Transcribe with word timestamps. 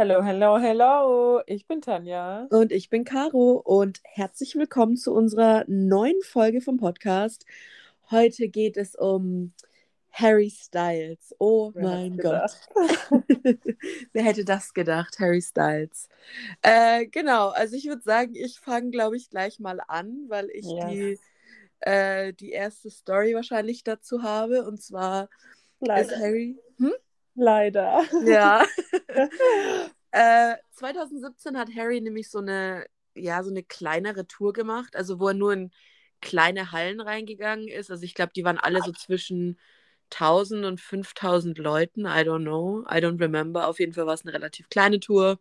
Hello, 0.00 0.22
hello, 0.22 0.56
hello. 0.58 1.42
Ich 1.44 1.66
bin 1.66 1.82
Tanja. 1.82 2.46
Und 2.48 2.72
ich 2.72 2.88
bin 2.88 3.04
Caro 3.04 3.60
und 3.62 4.00
herzlich 4.04 4.56
willkommen 4.56 4.96
zu 4.96 5.12
unserer 5.12 5.64
neuen 5.66 6.18
Folge 6.22 6.62
vom 6.62 6.78
Podcast. 6.78 7.44
Heute 8.10 8.48
geht 8.48 8.78
es 8.78 8.94
um 8.94 9.52
Harry 10.10 10.48
Styles. 10.48 11.34
Oh 11.38 11.72
Wer 11.74 11.82
mein 11.82 12.16
Gott. 12.16 12.50
Wer 14.14 14.22
hätte 14.22 14.46
das 14.46 14.72
gedacht, 14.72 15.18
Harry 15.18 15.42
Styles? 15.42 16.08
Äh, 16.62 17.04
genau, 17.08 17.48
also 17.50 17.76
ich 17.76 17.84
würde 17.84 18.00
sagen, 18.00 18.34
ich 18.34 18.58
fange, 18.58 18.88
glaube 18.88 19.18
ich, 19.18 19.28
gleich 19.28 19.60
mal 19.60 19.82
an, 19.86 20.24
weil 20.28 20.48
ich 20.48 20.64
Ja. 20.64 20.88
die, 20.88 21.18
äh, 21.80 22.32
die 22.32 22.52
erste 22.52 22.88
Story 22.88 23.34
wahrscheinlich 23.34 23.84
dazu 23.84 24.22
habe. 24.22 24.64
Und 24.64 24.80
zwar 24.80 25.24
ist 25.80 25.88
Leider. 25.88 26.18
Harry. 26.20 26.56
Hm? 26.78 26.94
Leider. 27.40 28.04
Ja. 28.24 28.64
Äh, 30.12 30.56
2017 30.72 31.56
hat 31.56 31.68
Harry 31.76 32.00
nämlich 32.00 32.30
so 32.30 32.38
eine, 32.38 32.84
ja, 33.14 33.44
so 33.44 33.50
eine 33.50 33.62
kleinere 33.62 34.26
Tour 34.26 34.52
gemacht, 34.52 34.96
also 34.96 35.20
wo 35.20 35.28
er 35.28 35.34
nur 35.34 35.52
in 35.52 35.70
kleine 36.20 36.72
Hallen 36.72 37.00
reingegangen 37.00 37.68
ist. 37.68 37.92
Also 37.92 38.02
ich 38.02 38.14
glaube, 38.14 38.32
die 38.34 38.42
waren 38.42 38.58
alle 38.58 38.82
so 38.82 38.90
zwischen 38.90 39.60
1000 40.10 40.64
und 40.64 40.80
5000 40.80 41.58
Leuten. 41.58 42.06
I 42.06 42.24
don't 42.24 42.42
know. 42.42 42.84
I 42.90 42.96
don't 42.96 43.20
remember. 43.20 43.68
Auf 43.68 43.78
jeden 43.78 43.92
Fall 43.92 44.06
war 44.06 44.14
es 44.14 44.22
eine 44.22 44.32
relativ 44.32 44.68
kleine 44.68 44.98
Tour. 44.98 45.38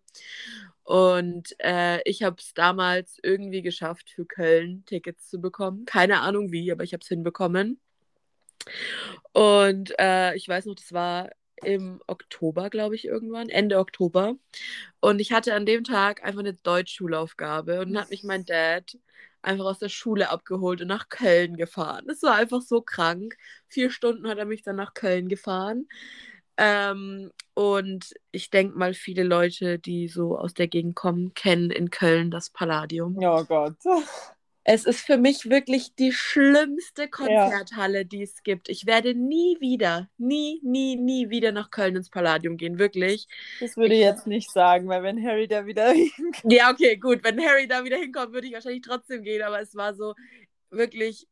Und 0.84 1.56
äh, 1.58 2.00
ich 2.08 2.22
habe 2.22 2.36
es 2.38 2.54
damals 2.54 3.18
irgendwie 3.24 3.64
geschafft, 3.64 4.12
für 4.12 4.26
Köln 4.28 4.84
Tickets 4.86 5.30
zu 5.30 5.42
bekommen. 5.42 5.86
Keine 5.86 6.22
Ahnung 6.22 6.52
wie, 6.52 6.72
aber 6.72 6.84
ich 6.84 6.94
habe 6.94 7.02
es 7.02 7.08
hinbekommen. 7.08 7.80
Und 9.34 9.94
äh, 10.00 10.36
ich 10.36 10.48
weiß 10.48 10.66
noch, 10.66 10.76
das 10.76 10.94
war 10.94 11.30
im 11.64 12.02
Oktober, 12.08 12.70
glaube 12.70 12.96
ich, 12.96 13.06
irgendwann, 13.06 13.50
Ende 13.50 13.78
Oktober. 13.80 14.36
Und 15.00 15.20
ich 15.20 15.32
hatte 15.32 15.54
an 15.54 15.66
dem 15.66 15.84
Tag 15.84 16.24
einfach 16.24 16.40
eine 16.40 16.54
Deutschschulaufgabe 16.54 17.82
und 17.82 17.94
dann 17.94 18.04
hat 18.04 18.10
mich 18.10 18.24
mein 18.24 18.46
Dad 18.46 18.98
einfach 19.42 19.66
aus 19.66 19.80
der 19.80 19.90
Schule 19.90 20.30
abgeholt 20.30 20.82
und 20.82 20.88
nach 20.88 21.10
Köln 21.10 21.56
gefahren. 21.56 22.06
Das 22.08 22.22
war 22.24 22.36
einfach 22.36 22.62
so 22.62 22.82
krank. 22.82 23.36
Vier 23.68 23.90
Stunden 23.92 24.28
hat 24.28 24.38
er 24.38 24.46
mich 24.46 24.64
dann 24.64 24.76
nach 24.76 24.94
Köln 24.94 25.30
gefahren. 25.30 25.88
Ähm, 26.58 27.32
und 27.54 28.14
ich 28.32 28.50
denke 28.50 28.78
mal, 28.78 28.94
viele 28.94 29.24
Leute, 29.24 29.80
die 29.80 30.10
so 30.10 30.38
aus 30.38 30.54
der 30.54 30.68
Gegend 30.68 30.96
kommen, 30.96 31.34
kennen 31.34 31.72
in 31.72 31.90
Köln 31.90 32.32
das 32.32 32.50
Palladium. 32.50 33.16
Oh 33.18 33.44
Gott. 33.46 33.78
Es 34.72 34.86
ist 34.86 35.02
für 35.02 35.18
mich 35.18 35.50
wirklich 35.50 35.96
die 35.96 36.12
schlimmste 36.12 37.08
Konzerthalle, 37.08 38.06
die 38.06 38.22
es 38.22 38.44
gibt. 38.44 38.70
Ich 38.70 38.86
werde 38.86 39.16
nie 39.16 39.58
wieder, 39.60 40.12
nie, 40.20 40.62
nie, 40.64 40.96
nie 40.96 41.32
wieder 41.32 41.52
nach 41.52 41.72
Köln 41.72 41.96
ins 41.96 42.12
Palladium 42.12 42.56
gehen, 42.56 42.78
wirklich. 42.78 43.28
Das 43.60 43.78
würde 43.78 43.96
ich 43.96 44.02
jetzt 44.02 44.28
nicht 44.28 44.52
sagen, 44.52 44.88
weil 44.88 45.02
wenn 45.02 45.26
Harry 45.26 45.48
da 45.48 45.66
wieder 45.66 45.92
hinkommt. 45.92 46.54
Ja, 46.54 46.70
okay, 46.70 46.98
gut. 46.98 47.24
Wenn 47.24 47.44
Harry 47.44 47.68
da 47.68 47.84
wieder 47.84 47.98
hinkommt, 47.98 48.32
würde 48.32 48.46
ich 48.46 48.54
wahrscheinlich 48.54 48.84
trotzdem 48.84 49.24
gehen, 49.24 49.42
aber 49.42 49.60
es 49.60 49.74
war 49.74 49.96
so 49.96 50.14
wirklich, 50.70 51.28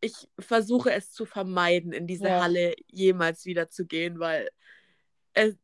ich 0.00 0.28
versuche 0.40 0.90
es 0.90 1.12
zu 1.12 1.26
vermeiden, 1.26 1.92
in 1.92 2.08
diese 2.08 2.26
Ja. 2.26 2.42
Halle 2.42 2.74
jemals 2.88 3.44
wieder 3.44 3.70
zu 3.70 3.86
gehen, 3.86 4.18
weil 4.18 4.48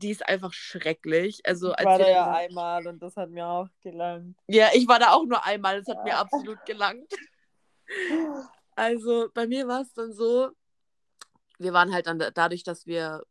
die 0.00 0.10
ist 0.10 0.26
einfach 0.26 0.52
schrecklich. 0.52 1.40
Also, 1.44 1.70
Ich 1.72 1.78
als 1.78 1.86
war 1.86 1.98
da 1.98 2.08
ja 2.08 2.30
einmal 2.32 2.86
und 2.86 3.02
das 3.02 3.16
hat 3.16 3.30
mir 3.30 3.46
auch 3.46 3.68
gelangt. 3.82 4.36
ja, 4.46 4.68
ich 4.74 4.86
war 4.88 4.98
da 4.98 5.12
auch 5.12 5.24
nur 5.24 5.44
einmal, 5.44 5.78
das 5.82 5.88
hat 5.94 6.04
mir 6.04 6.10
Ja. 6.10 6.20
absolut 6.20 6.64
gelangt. 6.66 7.10
Also 8.78 9.28
bei 9.32 9.46
mir 9.46 9.66
war 9.68 9.80
es 9.80 9.92
dann 9.94 10.12
so, 10.12 10.50
wir 11.58 11.72
waren 11.72 11.94
halt 11.94 12.06
dann 12.06 12.18
da- 12.18 12.30
dadurch, 12.30 12.62
dass 12.62 12.86
wir 12.86 13.22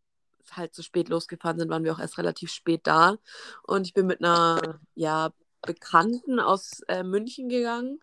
halt 0.52 0.73
zu 0.73 0.81
spät 0.81 1.09
losgefahren 1.09 1.59
sind, 1.59 1.69
waren 1.69 1.83
wir 1.83 1.94
auch 1.94 2.00
erst 2.00 2.17
relativ 2.17 2.52
spät 2.52 2.81
da. 2.86 3.17
Und 3.63 3.86
ich 3.86 3.94
bin 3.94 4.08
mit 4.08 4.23
einer 4.23 4.80
ja, 4.95 5.31
Bekannten 5.61 6.39
aus 6.39 6.80
äh, 6.88 7.03
München 7.03 7.50
gegangen. 7.50 8.00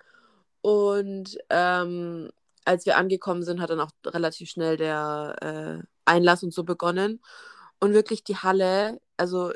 Und 0.61 1.37
ähm, 1.51 2.31
als 2.65 2.87
wir 2.87 2.97
angekommen 2.97 3.43
sind, 3.43 3.61
hat 3.61 3.71
dann 3.71 3.81
auch 3.81 3.91
relativ 4.07 4.49
schnell 4.51 4.77
der 4.77 5.37
äh, 5.83 5.87
Einlass 6.05 6.43
und 6.45 6.55
so 6.55 6.63
begonnen. 6.63 7.21
Und 7.83 7.95
wirklich 7.95 8.23
die 8.23 8.37
Halle, 8.37 9.01
also 9.17 9.53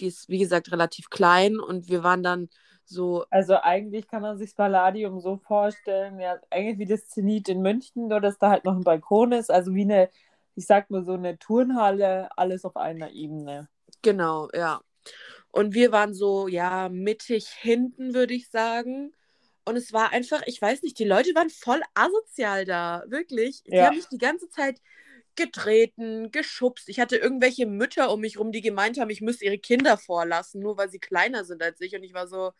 die 0.00 0.06
ist 0.08 0.28
wie 0.28 0.40
gesagt 0.40 0.72
relativ 0.72 1.10
klein 1.10 1.60
und 1.60 1.88
wir 1.88 2.02
waren 2.02 2.24
dann 2.24 2.48
so 2.84 3.24
Also 3.30 3.56
eigentlich 3.62 4.08
kann 4.08 4.22
man 4.22 4.36
sich 4.36 4.50
das 4.50 4.56
Palladium 4.56 5.20
so 5.20 5.36
vorstellen, 5.36 6.18
ja, 6.18 6.40
eigentlich 6.50 6.78
wie 6.78 6.86
das 6.92 7.08
Zenit 7.08 7.48
in 7.48 7.62
München, 7.62 8.08
nur 8.08 8.20
dass 8.20 8.38
da 8.38 8.50
halt 8.50 8.64
noch 8.64 8.74
ein 8.74 8.82
Balkon 8.84 9.30
ist, 9.30 9.48
also 9.50 9.74
wie 9.74 9.82
eine, 9.82 10.10
ich 10.56 10.66
sag 10.66 10.90
mal 10.90 11.04
so 11.04 11.12
eine 11.12 11.38
Turnhalle, 11.38 12.28
alles 12.36 12.64
auf 12.64 12.76
einer 12.76 13.10
Ebene. 13.12 13.68
Genau, 14.02 14.48
ja. 14.54 14.80
Und 15.50 15.74
wir 15.74 15.92
waren 15.92 16.14
so, 16.14 16.48
ja, 16.48 16.88
mittig 16.88 17.48
hinten, 17.48 18.14
würde 18.14 18.34
ich 18.34 18.50
sagen. 18.50 19.12
Und 19.64 19.76
es 19.76 19.92
war 19.92 20.12
einfach, 20.12 20.42
ich 20.46 20.60
weiß 20.62 20.82
nicht, 20.82 20.98
die 20.98 21.04
Leute 21.04 21.34
waren 21.34 21.50
voll 21.50 21.82
asozial 21.94 22.64
da, 22.64 23.04
wirklich. 23.08 23.62
Die 23.64 23.70
Ja. 23.76 23.86
haben 23.86 23.96
mich 23.96 24.08
die 24.08 24.18
ganze 24.18 24.48
Zeit 24.48 24.80
getreten, 25.38 26.30
geschubst. 26.32 26.88
Ich 26.88 27.00
hatte 27.00 27.16
irgendwelche 27.16 27.64
Mütter 27.64 28.12
um 28.12 28.20
mich 28.20 28.38
rum, 28.38 28.52
die 28.52 28.60
gemeint 28.60 28.98
haben, 28.98 29.08
ich 29.08 29.22
müsste 29.22 29.44
ihre 29.46 29.58
Kinder 29.58 29.96
vorlassen, 29.96 30.60
nur 30.60 30.76
weil 30.76 30.90
sie 30.90 30.98
kleiner 30.98 31.44
sind 31.44 31.62
als 31.62 31.80
ich. 31.80 31.94
Und 31.94 32.02
ich 32.02 32.12
war 32.12 32.26
so, 32.26 32.52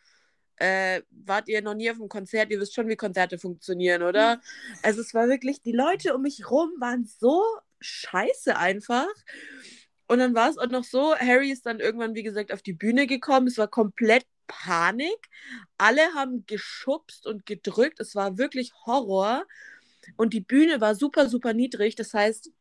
äh, 0.55 1.01
wart 1.11 1.47
ihr 1.49 1.61
noch 1.61 1.75
nie 1.75 1.91
auf 1.91 1.97
einem 1.97 2.09
Konzert? 2.09 2.51
Ihr 2.51 2.59
wisst 2.59 2.73
schon, 2.73 2.87
wie 2.87 2.95
Konzerte 2.95 3.37
funktionieren, 3.37 4.01
oder? 4.03 4.41
Also 4.81 5.01
es 5.01 5.13
war 5.13 5.27
wirklich, 5.27 5.61
die 5.61 5.73
Leute 5.73 6.15
um 6.15 6.21
mich 6.21 6.49
rum 6.49 6.71
waren 6.79 7.05
so 7.05 7.43
scheiße 7.81 8.57
einfach. 8.57 9.07
Und 10.07 10.19
dann 10.19 10.33
war 10.33 10.49
es 10.49 10.57
auch 10.57 10.69
noch 10.69 10.83
so, 10.83 11.15
Harry 11.15 11.51
ist 11.51 11.65
dann 11.65 11.79
irgendwann, 11.79 12.15
wie 12.15 12.23
gesagt, 12.23 12.51
auf 12.51 12.61
die 12.61 12.73
Bühne 12.73 13.07
gekommen. 13.07 13.47
Es 13.47 13.57
war 13.57 13.67
komplett 13.67 14.25
Panik. 14.47 15.29
Alle 15.77 16.13
haben 16.15 16.45
geschubst 16.47 17.27
und 17.27 17.45
gedrückt. 17.45 17.99
Es 17.99 18.15
war 18.15 18.37
wirklich 18.37 18.73
Horror. 18.85 19.45
Und 20.17 20.33
die 20.33 20.41
Bühne 20.41 20.81
war 20.81 20.95
super, 20.95 21.29
super 21.29 21.53
niedrig. 21.53 21.95
Das 21.95 22.13
heißt, 22.13 22.51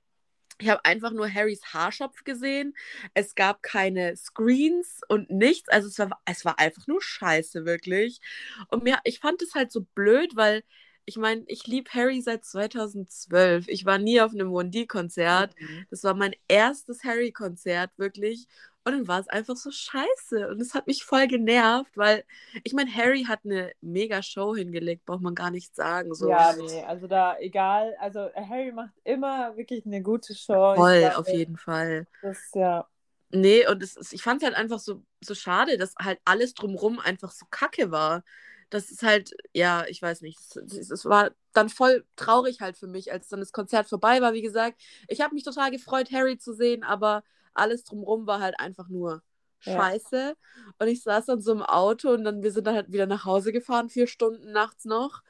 ich 0.61 0.69
habe 0.69 0.85
einfach 0.85 1.13
nur 1.13 1.33
Harrys 1.33 1.63
Haarschopf 1.73 2.25
gesehen. 2.25 2.75
Es 3.15 3.35
gab 3.35 3.63
keine 3.63 4.17
Screens 4.17 5.01
und 5.09 5.31
nichts. 5.31 5.69
Also 5.69 5.89
es 5.89 5.99
war, 5.99 6.21
es 6.25 6.45
war 6.45 6.59
einfach 6.59 6.87
nur 6.87 7.01
scheiße, 7.03 7.65
wirklich. 7.65 8.21
Und 8.69 8.85
mir, 8.85 8.99
ich 9.05 9.21
fand 9.21 9.41
es 9.43 9.55
halt 9.55 9.73
so 9.73 9.83
blöd, 9.95 10.37
weil 10.37 10.63
ich 11.05 11.17
meine, 11.17 11.43
ich 11.47 11.67
liebe 11.67 11.91
Harry 11.95 12.21
seit 12.21 12.45
2012. 12.45 13.69
Ich 13.69 13.87
war 13.87 13.99
nie 13.99 14.21
auf 14.21 14.33
einem 14.33 14.49
1D-Konzert. 14.53 15.55
Das 15.91 16.05
war 16.05 16.15
mein 16.15 16.35
erstes 16.49 17.03
Harry-Konzert, 17.05 17.91
wirklich. 17.97 18.47
Und 18.89 18.95
dann 18.95 19.09
war 19.09 19.21
es 19.21 19.29
einfach 19.29 19.55
so 19.55 19.71
scheiße. 19.71 20.49
Und 20.49 20.63
es 20.63 20.73
hat 20.73 20.87
mich 20.87 21.05
voll 21.05 21.27
genervt, 21.27 21.95
weil 21.95 22.25
ich 22.65 22.73
meine, 22.73 22.91
Harry 22.91 23.25
hat 23.25 23.41
eine 23.45 23.71
mega 23.83 24.23
Show 24.23 24.57
hingelegt, 24.57 25.05
braucht 25.05 25.21
man 25.21 25.35
gar 25.35 25.51
nicht 25.51 25.77
sagen. 25.77 26.15
So. 26.15 26.31
Ja, 26.31 26.55
nee, 26.55 26.83
also 26.85 27.07
da 27.07 27.37
egal, 27.39 27.95
also 28.01 28.31
Harry 28.35 28.73
macht 28.73 28.95
immer 29.05 29.55
wirklich 29.59 29.85
eine 29.85 30.01
gute 30.01 30.35
Show. 30.35 30.75
Voll, 30.75 31.01
glaube, 31.01 31.19
auf 31.19 31.29
jeden 31.29 31.59
Fall. 31.59 32.07
Das 32.23 32.39
ja. 32.55 32.89
Nee, 33.31 33.69
und 33.69 33.83
es 33.83 34.11
ich 34.11 34.23
fand 34.23 34.41
es 34.41 34.49
halt 34.49 34.57
einfach 34.57 34.79
so, 34.79 35.03
so 35.21 35.35
schade, 35.35 35.77
dass 35.77 35.95
halt 36.03 36.19
alles 36.25 36.55
drumrum 36.55 36.99
einfach 36.99 37.31
so 37.31 37.45
kacke 37.51 37.91
war. 37.91 38.25
Das 38.71 38.91
ist 38.91 39.03
halt, 39.03 39.35
ja, 39.53 39.85
ich 39.87 40.01
weiß 40.01 40.23
nicht. 40.23 40.39
Es 40.57 41.05
war 41.05 41.33
dann 41.53 41.69
voll 41.69 42.07
traurig 42.17 42.63
halt 42.63 42.79
für 42.79 42.87
mich, 42.87 43.13
als 43.13 43.29
dann 43.29 43.41
das 43.41 43.53
Konzert 43.53 43.87
vorbei 43.87 44.23
war. 44.23 44.33
Wie 44.33 44.41
gesagt, 44.41 44.81
ich 45.09 45.21
habe 45.21 45.35
mich 45.35 45.45
total 45.45 45.71
gefreut, 45.71 46.11
Harry 46.11 46.39
zu 46.39 46.55
sehen, 46.55 46.85
aber 46.85 47.23
alles 47.59 47.85
drumrum 47.85 48.27
war 48.27 48.41
halt 48.41 48.61
einfach 48.61 48.89
nur 48.89 49.23
Ja. 49.67 49.87
scheiße. 49.87 50.37
Und 50.79 50.89
ich 50.89 51.03
saß 51.03 51.27
dann 51.27 51.41
so 51.43 51.53
im 51.53 51.63
Auto 51.63 52.11
und 52.13 52.25
dann, 52.25 52.43
wir 52.43 52.53
sind 52.53 52.67
dann 52.67 52.75
halt 52.77 52.93
wieder 52.93 53.07
nach 53.07 53.25
Hause 53.25 53.53
gefahren, 53.53 53.91
vier 53.91 54.07
Stunden 54.07 54.53
nachts 54.53 54.85
noch. 54.85 55.23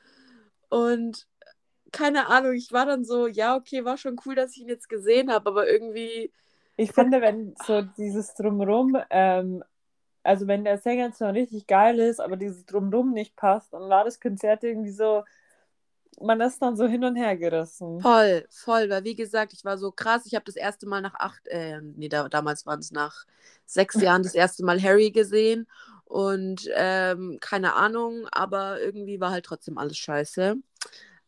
Und 0.69 1.27
keine 1.93 2.29
Ahnung, 2.29 2.55
ich 2.55 2.73
war 2.73 2.87
dann 2.87 3.05
so, 3.05 3.27
ja, 3.29 3.57
okay, 3.57 3.85
war 3.85 3.99
schon 3.99 4.19
cool, 4.27 4.35
dass 4.35 4.53
ich 4.57 4.63
ihn 4.63 4.69
jetzt 4.69 4.89
gesehen 4.89 5.33
habe, 5.33 5.51
aber 5.51 5.69
irgendwie, 5.71 6.33
Ich 6.77 6.93
finde, 6.93 7.21
wenn 7.21 7.55
so 7.57 7.83
dieses 7.83 8.35
Drumrum, 8.35 8.97
ähm, 9.11 9.65
also 10.25 10.47
wenn 10.49 10.65
der 10.65 10.79
Sänger 10.79 11.13
zwar 11.13 11.35
richtig 11.35 11.67
geil 11.67 11.99
ist, 11.99 12.21
aber 12.21 12.37
dieses 12.37 12.67
Drumrum 12.67 13.13
nicht 13.13 13.37
passt, 13.37 13.73
dann 13.73 13.89
war 13.91 14.05
das 14.05 14.21
Konzert 14.21 14.65
irgendwie 14.65 14.93
so, 14.93 15.25
man 16.21 16.41
ist 16.41 16.61
dann 16.61 16.77
so 16.77 16.87
hin 16.87 17.05
und 17.05 17.17
her 17.17 17.37
gerissen. 17.37 18.01
Voll, 18.01 18.47
voll, 18.51 18.91
weil 18.91 19.05
wie 19.05 19.15
gesagt, 19.15 19.53
ich 19.53 19.65
war 19.65 19.79
so 19.79 19.91
krass. 19.93 20.27
Ich 20.27 20.35
habe 20.35 20.45
das 20.45 20.57
erste 20.57 20.87
Mal 20.87 21.01
nach 21.01 21.15
acht, 21.15 21.47
äh, 21.49 21.81
nee, 21.81 22.09
da, 22.09 22.29
damals 22.29 22.67
waren 22.67 22.81
es 22.81 22.91
nach 22.91 23.25
sechs 23.67 23.95
Jahren 24.01 24.23
das 24.23 24.35
erste 24.35 24.65
Mal 24.65 24.83
Harry 24.83 25.11
gesehen 25.11 25.67
und 26.05 26.69
ähm, 26.75 27.39
keine 27.41 27.75
Ahnung, 27.75 28.27
aber 28.33 28.81
irgendwie 28.81 29.21
war 29.21 29.31
halt 29.31 29.45
trotzdem 29.45 29.79
alles 29.79 29.99
scheiße. 29.99 30.57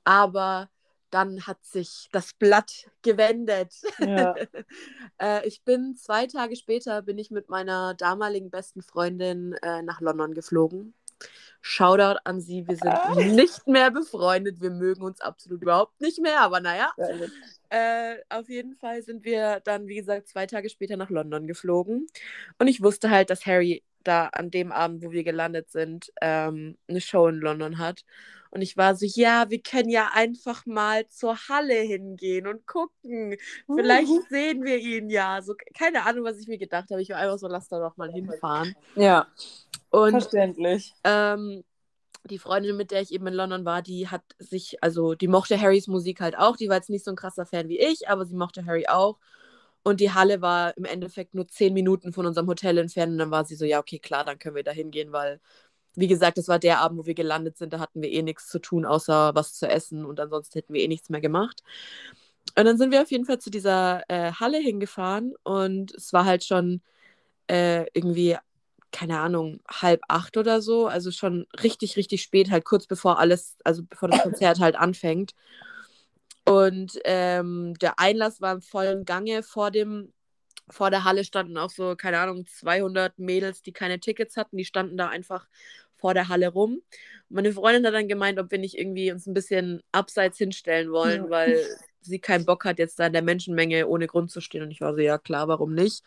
Aber 0.04 0.70
dann 1.10 1.46
hat 1.46 1.64
sich 1.64 2.08
das 2.12 2.32
Blatt 2.34 2.88
gewendet. 3.02 3.74
Ja. 3.98 4.34
äh, 5.18 5.46
ich 5.46 5.62
bin 5.64 5.96
zwei 5.96 6.26
Tage 6.26 6.56
später 6.56 7.02
bin 7.02 7.18
ich 7.18 7.30
mit 7.30 7.48
meiner 7.48 7.94
damaligen 7.94 8.50
besten 8.50 8.80
Freundin 8.80 9.52
äh, 9.62 9.82
nach 9.82 10.00
London 10.00 10.34
geflogen. 10.34 10.94
Shoutout 11.62 12.18
an 12.24 12.40
sie, 12.40 12.66
wir 12.66 12.76
sind 12.76 13.34
nicht 13.34 13.66
mehr 13.66 13.90
befreundet, 13.90 14.60
wir 14.60 14.70
mögen 14.70 15.02
uns 15.02 15.20
absolut 15.20 15.60
überhaupt 15.62 16.00
nicht 16.00 16.18
mehr, 16.20 16.40
aber 16.40 16.60
naja. 16.60 16.90
Äh, 17.68 18.16
auf 18.30 18.48
jeden 18.48 18.74
Fall 18.76 19.02
sind 19.02 19.24
wir 19.24 19.60
dann, 19.60 19.86
wie 19.86 19.96
gesagt, 19.96 20.28
zwei 20.28 20.46
Tage 20.46 20.70
später 20.70 20.96
nach 20.96 21.10
London 21.10 21.46
geflogen. 21.46 22.06
Und 22.58 22.66
ich 22.66 22.82
wusste 22.82 23.10
halt, 23.10 23.30
dass 23.30 23.46
Harry 23.46 23.84
da 24.02 24.26
an 24.28 24.50
dem 24.50 24.72
Abend, 24.72 25.04
wo 25.04 25.10
wir 25.12 25.22
gelandet 25.22 25.70
sind, 25.70 26.10
ähm, 26.22 26.76
eine 26.88 27.00
Show 27.00 27.28
in 27.28 27.36
London 27.36 27.78
hat. 27.78 28.04
Und 28.50 28.62
ich 28.62 28.76
war 28.76 28.96
so, 28.96 29.06
ja, 29.06 29.48
wir 29.50 29.62
können 29.62 29.88
ja 29.88 30.10
einfach 30.12 30.66
mal 30.66 31.06
zur 31.08 31.36
Halle 31.48 31.74
hingehen 31.74 32.46
und 32.48 32.66
gucken. 32.66 33.36
Vielleicht 33.74 34.08
Mhm. 34.08 34.22
sehen 34.28 34.64
wir 34.64 34.78
ihn 34.78 35.08
ja. 35.10 35.40
So, 35.42 35.54
keine 35.74 36.04
Ahnung, 36.04 36.24
was 36.24 36.38
ich 36.38 36.48
mir 36.48 36.58
gedacht 36.58 36.90
habe. 36.90 37.00
Ich 37.02 37.10
war 37.10 37.18
einfach 37.18 37.38
so, 37.38 37.46
lass 37.48 37.68
da 37.68 37.78
doch 37.78 37.96
mal 37.96 38.10
hinfahren. 38.12 38.74
Ja, 38.96 39.26
Und 39.90 40.12
verständlich. 40.12 40.92
ähm, 41.04 41.64
die 42.24 42.38
Freundin, 42.38 42.76
mit 42.76 42.90
der 42.90 43.00
ich 43.02 43.12
eben 43.12 43.26
in 43.26 43.34
London 43.34 43.64
war, 43.64 43.82
die 43.82 44.08
hat 44.08 44.22
sich, 44.38 44.82
also 44.82 45.14
die 45.14 45.28
mochte 45.28 45.60
Harrys 45.60 45.86
Musik 45.88 46.20
halt 46.20 46.36
auch. 46.38 46.56
Die 46.56 46.68
war 46.68 46.76
jetzt 46.76 46.90
nicht 46.90 47.04
so 47.04 47.10
ein 47.12 47.16
krasser 47.16 47.46
Fan 47.46 47.68
wie 47.68 47.78
ich, 47.80 48.08
aber 48.08 48.26
sie 48.26 48.34
mochte 48.36 48.66
Harry 48.66 48.86
auch. 48.88 49.18
Und 49.82 50.00
die 50.00 50.12
Halle 50.12 50.42
war 50.42 50.76
im 50.76 50.84
Endeffekt 50.84 51.34
nur 51.34 51.48
zehn 51.48 51.72
Minuten 51.72 52.12
von 52.12 52.26
unserem 52.26 52.46
Hotel 52.48 52.78
entfernt. 52.78 53.12
Und 53.12 53.18
dann 53.18 53.30
war 53.30 53.44
sie 53.46 53.56
so, 53.56 53.64
ja, 53.64 53.78
okay, 53.80 53.98
klar, 53.98 54.24
dann 54.24 54.38
können 54.38 54.56
wir 54.56 54.62
da 54.64 54.72
hingehen, 54.72 55.12
weil, 55.12 55.40
wie 55.94 56.08
gesagt, 56.08 56.38
das 56.38 56.48
war 56.48 56.58
der 56.58 56.80
Abend, 56.80 56.98
wo 56.98 57.06
wir 57.06 57.14
gelandet 57.14 57.58
sind. 57.58 57.72
Da 57.72 57.80
hatten 57.80 58.02
wir 58.02 58.10
eh 58.10 58.22
nichts 58.22 58.48
zu 58.48 58.58
tun, 58.58 58.84
außer 58.84 59.34
was 59.34 59.54
zu 59.54 59.68
essen. 59.68 60.04
Und 60.04 60.20
ansonsten 60.20 60.58
hätten 60.58 60.74
wir 60.74 60.82
eh 60.82 60.88
nichts 60.88 61.10
mehr 61.10 61.20
gemacht. 61.20 61.62
Und 62.56 62.64
dann 62.64 62.78
sind 62.78 62.90
wir 62.90 63.02
auf 63.02 63.10
jeden 63.10 63.26
Fall 63.26 63.38
zu 63.38 63.50
dieser 63.50 64.02
äh, 64.08 64.32
Halle 64.32 64.58
hingefahren. 64.58 65.34
Und 65.42 65.94
es 65.94 66.12
war 66.12 66.24
halt 66.24 66.44
schon 66.44 66.82
äh, 67.48 67.86
irgendwie 67.94 68.36
keine 68.92 69.20
Ahnung, 69.20 69.60
halb 69.68 70.00
acht 70.08 70.36
oder 70.36 70.60
so, 70.60 70.86
also 70.86 71.10
schon 71.10 71.46
richtig, 71.62 71.96
richtig 71.96 72.22
spät, 72.22 72.50
halt 72.50 72.64
kurz 72.64 72.86
bevor 72.86 73.18
alles, 73.18 73.56
also 73.64 73.82
bevor 73.84 74.08
das 74.08 74.22
Konzert 74.22 74.58
halt 74.60 74.76
anfängt. 74.76 75.32
Und 76.44 76.98
ähm, 77.04 77.74
der 77.80 77.98
Einlass 77.98 78.40
war 78.40 78.52
im 78.54 78.62
vollen 78.62 79.04
Gange. 79.04 79.42
Vor 79.42 79.70
dem, 79.70 80.12
vor 80.70 80.90
der 80.90 81.04
Halle 81.04 81.24
standen 81.24 81.58
auch 81.58 81.70
so, 81.70 81.96
keine 81.96 82.18
Ahnung, 82.18 82.46
200 82.46 83.18
Mädels, 83.18 83.62
die 83.62 83.72
keine 83.72 84.00
Tickets 84.00 84.36
hatten. 84.36 84.56
Die 84.56 84.64
standen 84.64 84.96
da 84.96 85.08
einfach 85.08 85.46
vor 85.96 86.14
der 86.14 86.28
Halle 86.28 86.48
rum. 86.48 86.74
Und 86.74 86.82
meine 87.28 87.52
Freundin 87.52 87.86
hat 87.86 87.94
dann 87.94 88.08
gemeint, 88.08 88.38
ob 88.38 88.50
wir 88.50 88.58
nicht 88.58 88.78
irgendwie 88.78 89.12
uns 89.12 89.26
ein 89.26 89.34
bisschen 89.34 89.82
abseits 89.92 90.38
hinstellen 90.38 90.90
wollen, 90.92 91.24
Ja. 91.24 91.30
weil 91.30 91.66
sie 92.00 92.18
keinen 92.18 92.46
Bock 92.46 92.64
hat, 92.64 92.78
jetzt 92.78 92.98
da 92.98 93.06
in 93.06 93.12
der 93.12 93.22
Menschenmenge 93.22 93.86
ohne 93.86 94.06
Grund 94.06 94.30
zu 94.30 94.40
stehen. 94.40 94.62
Und 94.62 94.70
ich 94.70 94.80
war 94.80 94.94
so, 94.94 95.00
ja 95.00 95.18
klar, 95.18 95.48
warum 95.48 95.74
nicht? 95.74 96.02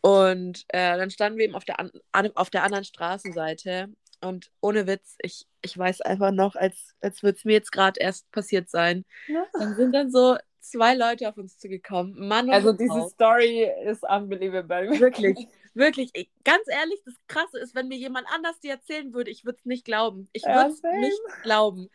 Und 0.00 0.64
äh, 0.68 0.96
dann 0.96 1.10
standen 1.10 1.38
wir 1.38 1.44
eben 1.44 1.54
auf 1.54 1.64
der, 1.64 1.80
an, 1.80 1.90
auf 2.34 2.50
der 2.50 2.62
anderen 2.64 2.84
Straßenseite. 2.84 3.88
Und 4.22 4.50
ohne 4.60 4.86
Witz, 4.86 5.16
ich, 5.22 5.46
ich 5.62 5.76
weiß 5.76 6.02
einfach 6.02 6.30
noch, 6.30 6.54
als, 6.54 6.94
als 7.00 7.22
würde 7.22 7.38
es 7.38 7.44
mir 7.44 7.52
jetzt 7.54 7.72
gerade 7.72 8.00
erst 8.00 8.30
passiert 8.30 8.68
sein. 8.70 9.04
Dann 9.58 9.74
sind 9.76 9.92
dann 9.92 10.10
so 10.10 10.36
zwei 10.70 10.94
Leute 10.94 11.28
auf 11.28 11.36
uns 11.36 11.58
zugekommen. 11.58 12.28
Mann 12.28 12.50
und 12.50 12.52
Also 12.54 12.72
diese 12.72 13.02
Frau. 13.02 13.08
Story 13.08 13.68
ist 13.86 14.02
unbelievable. 14.04 14.88
Wirklich, 15.00 15.48
wirklich. 15.74 16.10
Ich, 16.14 16.30
ganz 16.44 16.62
ehrlich, 16.68 17.00
das 17.04 17.14
Krasse 17.28 17.58
ist, 17.58 17.74
wenn 17.74 17.88
mir 17.88 17.96
jemand 17.98 18.26
anders 18.34 18.58
die 18.60 18.68
erzählen 18.68 19.12
würde, 19.14 19.30
ich 19.30 19.44
würde 19.44 19.58
es 19.58 19.66
nicht 19.66 19.84
glauben. 19.84 20.28
Ich 20.32 20.44
Ja, 20.44 20.54
würde 20.54 20.70
es 20.70 20.80
same. 20.80 21.00
nicht 21.00 21.20
glauben. 21.42 21.88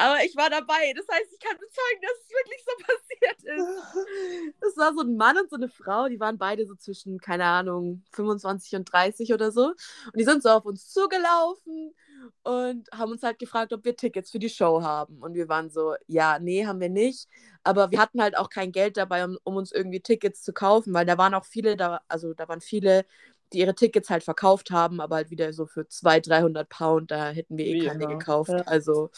Aber 0.00 0.24
ich 0.24 0.34
war 0.34 0.48
dabei. 0.48 0.92
Das 0.96 1.06
heißt, 1.10 1.32
ich 1.32 1.40
kann 1.40 1.56
bezeugen, 1.58 2.00
dass 2.02 2.18
es 2.22 2.30
wirklich 2.30 2.64
so 2.64 2.72
passiert 2.86 3.58
ist. 3.58 4.54
Das 4.60 4.76
war 4.76 4.94
so 4.94 5.00
ein 5.02 5.16
Mann 5.16 5.36
und 5.38 5.50
so 5.50 5.56
eine 5.56 5.68
Frau, 5.68 6.08
die 6.08 6.20
waren 6.20 6.38
beide 6.38 6.66
so 6.66 6.74
zwischen, 6.74 7.18
keine 7.18 7.44
Ahnung, 7.44 8.02
25 8.12 8.76
und 8.76 8.92
30 8.92 9.32
oder 9.32 9.50
so. 9.52 9.66
Und 9.68 10.16
die 10.16 10.24
sind 10.24 10.42
so 10.42 10.50
auf 10.50 10.64
uns 10.64 10.88
zugelaufen 10.88 11.94
und 12.42 12.88
haben 12.92 13.12
uns 13.12 13.22
halt 13.22 13.38
gefragt, 13.38 13.72
ob 13.72 13.84
wir 13.84 13.96
Tickets 13.96 14.30
für 14.30 14.38
die 14.38 14.48
Show 14.48 14.82
haben. 14.82 15.18
Und 15.22 15.34
wir 15.34 15.48
waren 15.48 15.70
so, 15.70 15.94
ja, 16.06 16.38
nee, 16.38 16.66
haben 16.66 16.80
wir 16.80 16.88
nicht. 16.88 17.28
Aber 17.64 17.90
wir 17.90 17.98
hatten 17.98 18.22
halt 18.22 18.36
auch 18.36 18.48
kein 18.48 18.72
Geld 18.72 18.96
dabei, 18.96 19.24
um, 19.24 19.38
um 19.44 19.56
uns 19.56 19.72
irgendwie 19.72 20.00
Tickets 20.00 20.42
zu 20.42 20.52
kaufen, 20.52 20.94
weil 20.94 21.06
da 21.06 21.18
waren 21.18 21.34
auch 21.34 21.44
viele, 21.44 21.76
da, 21.76 22.00
also 22.08 22.34
da 22.34 22.48
waren 22.48 22.60
viele, 22.60 23.04
die 23.52 23.58
ihre 23.58 23.74
Tickets 23.74 24.10
halt 24.10 24.22
verkauft 24.22 24.70
haben, 24.70 25.00
aber 25.00 25.16
halt 25.16 25.30
wieder 25.30 25.52
so 25.52 25.66
für 25.66 25.88
200, 25.88 26.28
300 26.28 26.68
Pound, 26.68 27.10
da 27.10 27.30
hätten 27.30 27.58
wir 27.58 27.66
eh 27.66 27.74
Wie 27.74 27.86
keine 27.86 28.06
gekauft. 28.06 28.50
ja. 28.50 28.62
Also, 28.62 29.10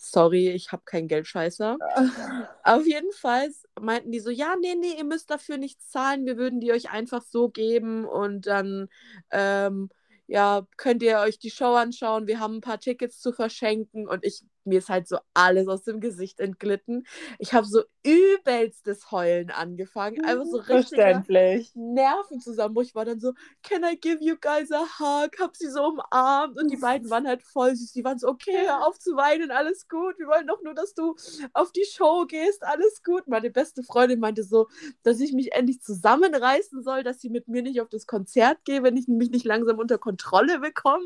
sorry, 0.00 0.48
ich 0.48 0.72
habe 0.72 0.82
kein 0.84 1.08
Geldscheißer. 1.08 1.76
Auf 2.64 2.86
jeden 2.86 3.12
Fall 3.12 3.50
meinten 3.80 4.10
die 4.10 4.20
so, 4.20 4.30
ja, 4.30 4.56
nee, 4.60 4.74
nee, 4.74 4.94
ihr 4.96 5.04
müsst 5.04 5.30
dafür 5.30 5.58
nichts 5.58 5.90
zahlen, 5.90 6.26
wir 6.26 6.36
würden 6.36 6.60
die 6.60 6.72
euch 6.72 6.90
einfach 6.90 7.22
so 7.22 7.48
geben 7.48 8.06
und 8.06 8.46
dann, 8.46 8.88
ähm, 9.30 9.90
ja, 10.26 10.66
könnt 10.76 11.02
ihr 11.02 11.18
euch 11.18 11.38
die 11.38 11.50
Show 11.50 11.74
anschauen, 11.74 12.26
wir 12.26 12.40
haben 12.40 12.56
ein 12.56 12.60
paar 12.60 12.80
Tickets 12.80 13.20
zu 13.20 13.32
verschenken 13.32 14.08
und 14.08 14.24
ich, 14.24 14.42
mir 14.64 14.78
ist 14.78 14.88
halt 14.88 15.08
so 15.08 15.18
alles 15.34 15.68
aus 15.68 15.84
dem 15.84 16.00
Gesicht 16.00 16.40
entglitten. 16.40 17.06
Ich 17.38 17.52
habe 17.52 17.66
so 17.66 17.82
übelstes 18.04 19.10
Heulen 19.10 19.50
angefangen, 19.50 20.24
einfach 20.24 20.44
so 20.44 20.58
richtig. 20.58 21.72
Nervenzusammenbruch. 21.74 22.82
Ich 22.82 22.94
war 22.94 23.04
dann 23.04 23.20
so, 23.20 23.32
can 23.62 23.82
I 23.84 23.98
give 23.98 24.18
you 24.22 24.36
guys 24.40 24.70
a 24.72 24.84
hug? 24.98 25.38
Hab 25.38 25.56
sie 25.56 25.70
so 25.70 25.84
umarmt 25.84 26.58
und 26.60 26.70
die 26.70 26.76
beiden 26.76 27.10
waren 27.10 27.26
halt 27.26 27.42
voll 27.42 27.74
süß. 27.74 27.92
Die 27.92 28.04
waren 28.04 28.18
so, 28.18 28.28
okay, 28.28 28.66
hör 28.66 28.86
auf 28.86 28.98
zu 28.98 29.16
weinen, 29.16 29.50
alles 29.50 29.88
gut. 29.88 30.18
Wir 30.18 30.26
wollen 30.26 30.46
doch 30.46 30.62
nur, 30.62 30.74
dass 30.74 30.94
du 30.94 31.14
auf 31.52 31.72
die 31.72 31.84
Show 31.84 32.26
gehst, 32.26 32.62
alles 32.62 33.02
gut. 33.02 33.26
Meine 33.26 33.50
beste 33.50 33.82
Freundin 33.82 34.20
meinte 34.20 34.44
so, 34.44 34.68
dass 35.02 35.20
ich 35.20 35.32
mich 35.32 35.52
endlich 35.52 35.80
zusammenreißen 35.80 36.82
soll, 36.82 37.02
dass 37.02 37.20
sie 37.20 37.30
mit 37.30 37.48
mir 37.48 37.62
nicht 37.62 37.80
auf 37.80 37.88
das 37.88 38.06
Konzert 38.06 38.64
gehe, 38.64 38.82
wenn 38.82 38.96
ich 38.96 39.08
mich 39.08 39.30
nicht 39.30 39.44
langsam 39.44 39.78
unter 39.78 39.98
Kontrolle 39.98 40.60
bekomme. 40.60 41.04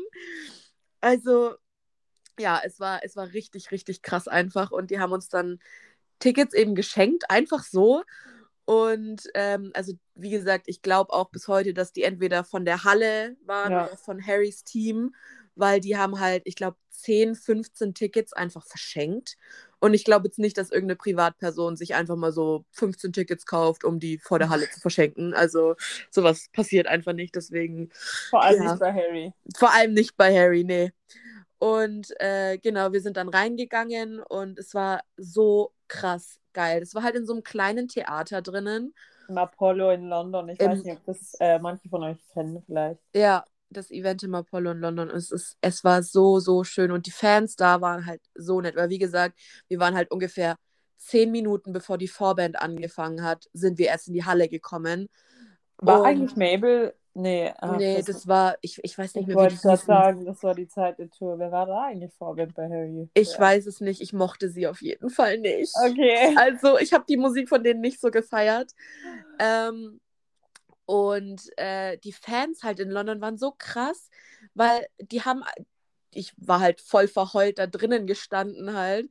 Also, 1.01 1.55
ja, 2.39 2.61
es 2.63 2.79
war, 2.79 3.01
es 3.03 3.15
war 3.15 3.33
richtig, 3.33 3.71
richtig 3.71 4.01
krass 4.01 4.27
einfach. 4.27 4.71
Und 4.71 4.91
die 4.91 4.99
haben 4.99 5.11
uns 5.13 5.29
dann 5.29 5.59
Tickets 6.19 6.53
eben 6.53 6.75
geschenkt, 6.75 7.29
einfach 7.29 7.63
so. 7.63 8.03
Und 8.65 9.21
ähm, 9.35 9.71
also, 9.75 9.93
wie 10.15 10.31
gesagt, 10.31 10.65
ich 10.67 10.81
glaube 10.81 11.13
auch 11.13 11.29
bis 11.29 11.47
heute, 11.47 11.73
dass 11.73 11.93
die 11.93 12.03
entweder 12.03 12.43
von 12.43 12.65
der 12.65 12.83
Halle 12.83 13.37
waren 13.45 13.73
Ja. 13.73 13.85
oder 13.87 13.97
von 13.97 14.25
Harrys 14.25 14.63
Team, 14.63 15.13
weil 15.55 15.79
die 15.79 15.97
haben 15.97 16.19
halt, 16.19 16.41
ich 16.45 16.55
glaube, 16.55 16.77
10, 16.89 17.35
15 17.35 17.93
Tickets 17.93 18.33
einfach 18.33 18.65
verschenkt. 18.65 19.37
Und 19.79 19.93
ich 19.93 20.03
glaube 20.03 20.27
jetzt 20.27 20.39
nicht, 20.39 20.57
dass 20.57 20.71
irgendeine 20.71 20.95
Privatperson 20.95 21.75
sich 21.75 21.93
einfach 21.93 22.15
mal 22.15 22.31
so 22.31 22.65
15 22.71 23.13
Tickets 23.13 23.45
kauft, 23.45 23.83
um 23.83 23.99
die 23.99 24.17
vor 24.17 24.39
der 24.39 24.49
Halle 24.49 24.67
zu 24.71 24.79
verschenken. 24.79 25.33
Also 25.35 25.75
sowas 26.09 26.49
passiert 26.51 26.87
einfach 26.87 27.13
nicht. 27.13 27.35
Deswegen 27.35 27.89
Vor 28.31 28.41
allem 28.41 28.63
Ja. 28.63 28.71
nicht 28.71 28.79
bei 28.79 28.93
Harry. 28.93 29.33
vor 29.57 29.71
allem 29.73 29.93
nicht 29.93 30.17
bei 30.17 30.33
Harry, 30.35 30.63
nee. 30.63 30.91
Und 31.65 32.13
äh, 32.19 32.59
genau, 32.59 32.91
wir 32.93 33.01
sind 33.01 33.17
dann 33.17 33.27
reingegangen 33.27 34.19
und 34.19 34.59
es 34.59 34.75
war 34.75 35.01
so 35.17 35.73
krass 35.87 36.39
geil. 36.53 36.83
Es 36.83 36.93
war 36.93 37.01
halt 37.01 37.15
in 37.15 37.25
so 37.25 37.33
einem 37.33 37.41
kleinen 37.43 37.87
Theater 37.87 38.43
drinnen. 38.43 38.93
Im 39.27 39.37
Apollo 39.39 39.89
in 39.89 40.07
London. 40.07 40.49
Ich 40.49 40.59
Im- 40.59 40.69
weiß 40.71 40.83
nicht, 40.83 40.97
ob 40.99 41.05
das 41.07 41.33
äh, 41.39 41.57
manche 41.57 41.89
von 41.89 42.03
euch 42.03 42.17
kennen 42.33 42.61
vielleicht. 42.67 42.99
Ja, 43.15 43.43
das 43.71 43.89
Event 43.89 44.21
im 44.21 44.35
Apollo 44.35 44.71
in 44.73 44.79
London. 44.79 45.09
Es, 45.09 45.31
ist, 45.31 45.57
es 45.61 45.83
war 45.83 46.03
so, 46.03 46.39
so 46.39 46.63
schön. 46.63 46.91
Und 46.91 47.07
die 47.07 47.11
Fans 47.11 47.55
da 47.55 47.81
waren 47.81 48.05
halt 48.05 48.21
so 48.35 48.61
nett. 48.61 48.75
Weil, 48.75 48.89
wie 48.89 48.99
gesagt, 48.99 49.35
wir 49.67 49.79
waren 49.79 49.95
halt 49.95 50.11
ungefähr 50.11 50.57
zehn 50.97 51.31
Minuten 51.31 51.73
bevor 51.73 51.97
die 51.97 52.07
Vorband 52.07 52.61
angefangen 52.61 53.23
hat, 53.23 53.49
sind 53.53 53.79
wir 53.79 53.87
erst 53.87 54.07
in 54.07 54.13
die 54.13 54.23
Halle 54.23 54.49
gekommen. 54.49 55.07
War 55.77 56.01
Und- 56.01 56.05
eigentlich 56.05 56.35
Mabel? 56.35 56.93
Nee, 57.15 57.53
ach, 57.59 57.77
nee, 57.77 57.95
das, 57.97 58.05
das 58.07 58.27
war, 58.27 58.57
ich, 58.61 58.79
ich 58.83 58.97
weiß 58.97 59.15
nicht 59.15 59.23
ich 59.23 59.27
mehr, 59.27 59.37
wie 59.37 59.37
wollte 59.37 59.55
gerade 59.55 59.77
hießen. 59.77 59.87
sagen, 59.87 60.25
das 60.25 60.43
war 60.43 60.53
die 60.53 60.67
Zeit 60.67 60.99
der 60.99 61.09
Tour. 61.09 61.39
Wer 61.39 61.51
war 61.51 61.65
da 61.65 61.83
eigentlich 61.83 62.13
Vorband 62.13 62.53
bei 62.53 62.69
Harry? 62.69 63.09
Ich 63.13 63.31
Ja. 63.31 63.39
weiß 63.39 63.65
es 63.67 63.79
nicht. 63.79 64.01
Ich 64.01 64.11
mochte 64.13 64.49
sie 64.49 64.67
auf 64.67 64.81
jeden 64.81 65.09
Fall 65.09 65.37
nicht. 65.39 65.73
Okay. 65.73 66.35
Also, 66.37 66.77
ich 66.77 66.93
habe 66.93 67.05
die 67.07 67.17
Musik 67.17 67.47
von 67.49 67.63
denen 67.63 67.79
nicht 67.81 68.01
so 68.01 68.11
gefeiert. 68.11 68.73
Ähm, 69.39 70.01
und 70.85 71.41
äh, 71.57 71.97
die 71.99 72.11
Fans 72.11 72.63
halt 72.63 72.79
in 72.79 72.89
London 72.89 73.21
waren 73.21 73.37
so 73.37 73.53
krass, 73.57 74.09
weil 74.53 74.85
die 74.99 75.21
haben, 75.21 75.43
ich 76.15 76.33
war 76.37 76.59
halt 76.61 76.81
voll 76.81 77.07
verheult 77.07 77.59
da 77.59 77.67
drinnen 77.67 78.07
gestanden 78.07 78.73
halt. 78.73 79.09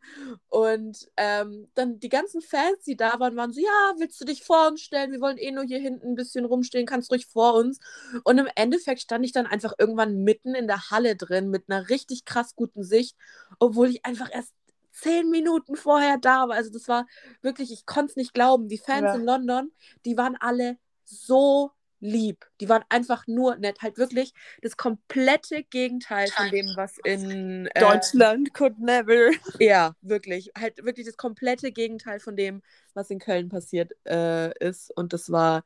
Und 0.49 1.08
ähm, 1.16 1.68
dann 1.75 2.00
die 2.00 2.08
ganzen 2.08 2.40
Fans, 2.40 2.82
die 2.87 2.96
da 2.96 3.20
waren, 3.20 3.37
waren 3.37 3.52
so, 3.52 3.61
ja, 3.61 3.94
willst 3.99 4.20
du 4.20 4.25
dich 4.25 4.42
vor 4.42 4.68
uns 4.68 4.80
stellen? 4.80 5.12
Wir 5.12 5.20
wollen 5.20 5.37
eh 5.38 5.50
nur 5.52 5.64
hier 5.64 5.78
hinten 5.78 6.08
ein 6.08 6.14
bisschen 6.14 6.44
rumstehen, 6.44 6.87
kannst 6.87 7.11
ruhig 7.12 7.26
vor 7.26 7.54
uns. 7.54 7.78
Und 8.25 8.38
im 8.38 8.49
Endeffekt 8.56 9.00
stand 9.02 9.25
ich 9.25 9.32
dann 9.32 9.46
einfach 9.46 9.75
irgendwann 9.78 10.25
mitten 10.25 10.54
in 10.54 10.66
der 10.66 10.90
Halle 10.90 11.16
drin 11.16 11.50
mit 11.50 11.64
einer 11.68 11.88
richtig 11.90 12.25
krass 12.25 12.56
guten 12.56 12.82
Sicht, 12.82 13.16
obwohl 13.58 13.88
ich 13.88 14.04
einfach 14.04 14.30
erst 14.32 14.52
zehn 14.92 15.28
Minuten 15.30 15.76
vorher 15.76 16.18
da 16.18 16.49
war. 16.49 16.56
Also 16.56 16.70
das 16.70 16.88
war 16.88 17.06
wirklich, 17.42 17.73
ich 17.73 17.84
konnte 17.84 18.12
es 18.12 18.16
nicht 18.16 18.32
glauben. 18.32 18.68
Die 18.68 18.78
Fans 18.78 19.02
Ja. 19.02 19.14
in 19.14 19.25
London, 19.25 19.73
die 20.04 20.16
waren 20.16 20.37
alle 20.38 20.78
so 21.04 21.73
lieb. 22.04 22.44
Die 22.61 22.68
waren 22.68 22.84
einfach 22.90 23.26
nur 23.26 23.56
nett. 23.56 23.80
Halt 23.80 23.96
wirklich 23.96 24.34
das 24.62 24.76
komplette 24.76 25.64
Gegenteil 25.64 26.28
von 26.28 26.50
dem, 26.50 26.66
was 26.76 26.99
in 27.02 27.66
äh, 27.68 27.80
Deutschland 27.80 28.52
could 28.52 28.78
never. 28.78 29.30
ja, 29.58 29.94
wirklich. 30.02 30.52
Halt 30.56 30.84
wirklich 30.84 31.06
das 31.06 31.16
komplette 31.16 31.73
Gegenteil 31.73 32.20
von 32.20 32.37
dem, 32.37 32.62
was 32.92 33.11
in 33.11 33.18
Köln 33.18 33.49
passiert 33.49 33.92
äh, 34.06 34.56
ist. 34.58 34.90
Und 34.96 35.14
das 35.14 35.32
war, 35.32 35.64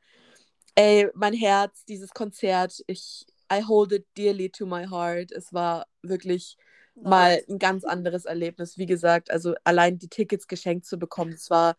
ey, 0.75 1.09
mein 1.13 1.33
Herz, 1.33 1.83
dieses 1.85 2.11
Konzert, 2.11 2.83
ich, 2.87 3.27
I 3.51 3.61
hold 3.61 3.91
it 3.91 4.07
dearly 4.17 4.49
to 4.49 4.65
my 4.65 4.85
heart. 4.87 5.33
Es 5.33 5.53
war 5.53 5.87
wirklich 6.01 6.55
mal 6.95 7.43
ein 7.49 7.59
ganz 7.59 7.83
anderes 7.83 8.23
Erlebnis. 8.23 8.77
Wie 8.77 8.85
gesagt, 8.85 9.29
also 9.29 9.55
allein 9.65 9.97
die 9.99 10.07
Tickets 10.07 10.47
geschenkt 10.47 10.85
zu 10.85 10.97
bekommen, 10.97 11.33
es 11.33 11.49
war 11.49 11.75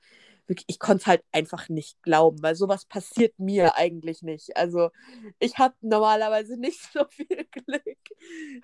ich 0.66 0.78
konnte 0.78 1.02
es 1.02 1.06
halt 1.06 1.22
einfach 1.32 1.68
nicht 1.68 2.02
glauben, 2.02 2.42
weil 2.42 2.54
sowas 2.54 2.84
passiert 2.84 3.38
mir 3.38 3.76
eigentlich 3.76 4.22
nicht. 4.22 4.56
Also 4.56 4.90
ich 5.38 5.58
habe 5.58 5.74
normalerweise 5.80 6.56
nicht 6.56 6.80
so 6.92 7.04
viel 7.08 7.44
Glück. 7.50 7.98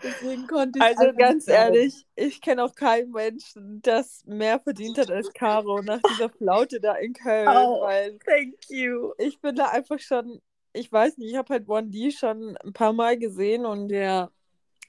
Deswegen 0.03 0.47
konnte 0.47 0.79
ich 0.79 0.85
Also 0.85 1.13
ganz 1.17 1.49
ehrlich, 1.49 2.07
ich 2.17 2.41
kenne 2.41 2.65
auch 2.65 2.75
keinen 2.75 3.11
Menschen, 3.13 3.81
das 3.83 4.25
mehr 4.27 4.61
verdient 4.61 4.99
hat 4.99 5.11
als 5.11 5.33
Caro 5.33 5.83
nach 5.83 6.03
dieser 6.03 6.29
Flaute 6.31 6.81
da 6.81 6.95
in 6.95 7.13
Köln. 7.13 7.49
Oh, 7.49 7.81
weil 7.83 8.19
thank 8.25 8.55
you. 8.69 9.13
ich 9.19 9.41
bin 9.41 9.55
da 9.55 9.67
einfach 9.67 9.99
schon, 9.99 10.41
ich 10.73 10.91
weiß 10.91 11.19
nicht, 11.19 11.31
ich 11.31 11.37
habe 11.37 11.53
halt 11.55 11.69
One 11.69 11.89
D 11.89 12.11
schon 12.11 12.57
ein 12.59 12.73
paar 12.73 12.93
Mal 12.93 13.19
gesehen 13.19 13.65
und 13.65 13.91
Ja. 13.91 14.31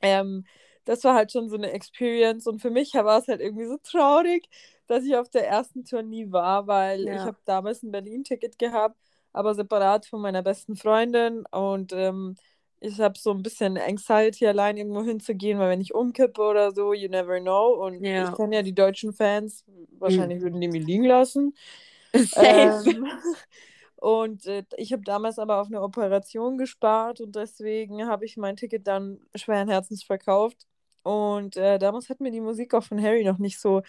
ähm, 0.01 0.45
das 0.85 1.03
war 1.03 1.15
halt 1.15 1.31
schon 1.31 1.49
so 1.49 1.55
eine 1.57 1.71
Experience. 1.71 2.47
Und 2.47 2.59
für 2.61 2.69
mich 2.71 2.93
war 2.93 3.19
es 3.19 3.27
halt 3.27 3.41
irgendwie 3.41 3.65
so 3.65 3.77
traurig, 3.83 4.47
dass 4.87 5.03
ich 5.03 5.15
auf 5.15 5.29
der 5.29 5.47
ersten 5.47 5.85
Tour 5.85 6.01
nie 6.03 6.31
war, 6.31 6.67
weil 6.67 7.05
Ja. 7.05 7.13
ich 7.15 7.27
habe 7.27 7.37
damals 7.45 7.83
ein 7.83 7.91
Berlin-Ticket 7.91 8.57
gehabt, 8.59 8.97
aber 9.33 9.53
separat 9.55 10.05
von 10.05 10.21
meiner 10.21 10.41
besten 10.43 10.75
Freundin. 10.75 11.45
Und 11.51 11.93
ähm, 11.93 12.35
ich 12.79 12.99
habe 12.99 13.17
so 13.19 13.31
ein 13.31 13.43
bisschen 13.43 13.77
Anxiety, 13.77 14.47
allein 14.47 14.77
irgendwo 14.77 15.03
hinzugehen, 15.03 15.59
weil 15.59 15.69
wenn 15.71 15.81
ich 15.81 15.93
umkippe 15.95 16.41
oder 16.41 16.71
so, 16.71 16.93
you 16.93 17.09
never 17.09 17.39
know. 17.39 17.69
Und 17.85 18.03
Ja. 18.03 18.23
ich 18.23 18.33
kenne 18.33 18.55
ja 18.57 18.61
die 18.63 18.73
deutschen 18.75 19.13
Fans, 19.13 19.63
wahrscheinlich 19.99 20.41
würden 20.41 20.61
die 20.61 20.67
mich 20.67 20.85
liegen 20.85 21.05
lassen. 21.05 21.53
Safe. 22.15 22.73
Ähm, 22.75 23.07
und 23.97 24.45
äh, 24.45 24.63
ich 24.77 24.93
habe 24.93 25.03
damals 25.03 25.39
aber 25.39 25.59
auf 25.61 25.67
eine 25.67 25.81
Operation 25.81 26.57
gespart 26.57 27.21
und 27.21 27.35
deswegen 27.35 28.07
habe 28.07 28.25
ich 28.25 28.37
mein 28.37 28.55
Ticket 28.55 28.87
dann 28.87 29.19
schweren 29.35 29.69
Herzens 29.69 30.03
verkauft. 30.03 30.67
Und 31.03 31.55
äh, 31.57 31.79
damals 31.79 32.09
hat 32.09 32.19
mir 32.19 32.31
die 32.31 32.41
Musik 32.41 32.73
auch 32.73 32.83
von 32.83 33.01
Harry 33.01 33.23
noch 33.23 33.37
nicht 33.39 33.59
so 33.59 33.81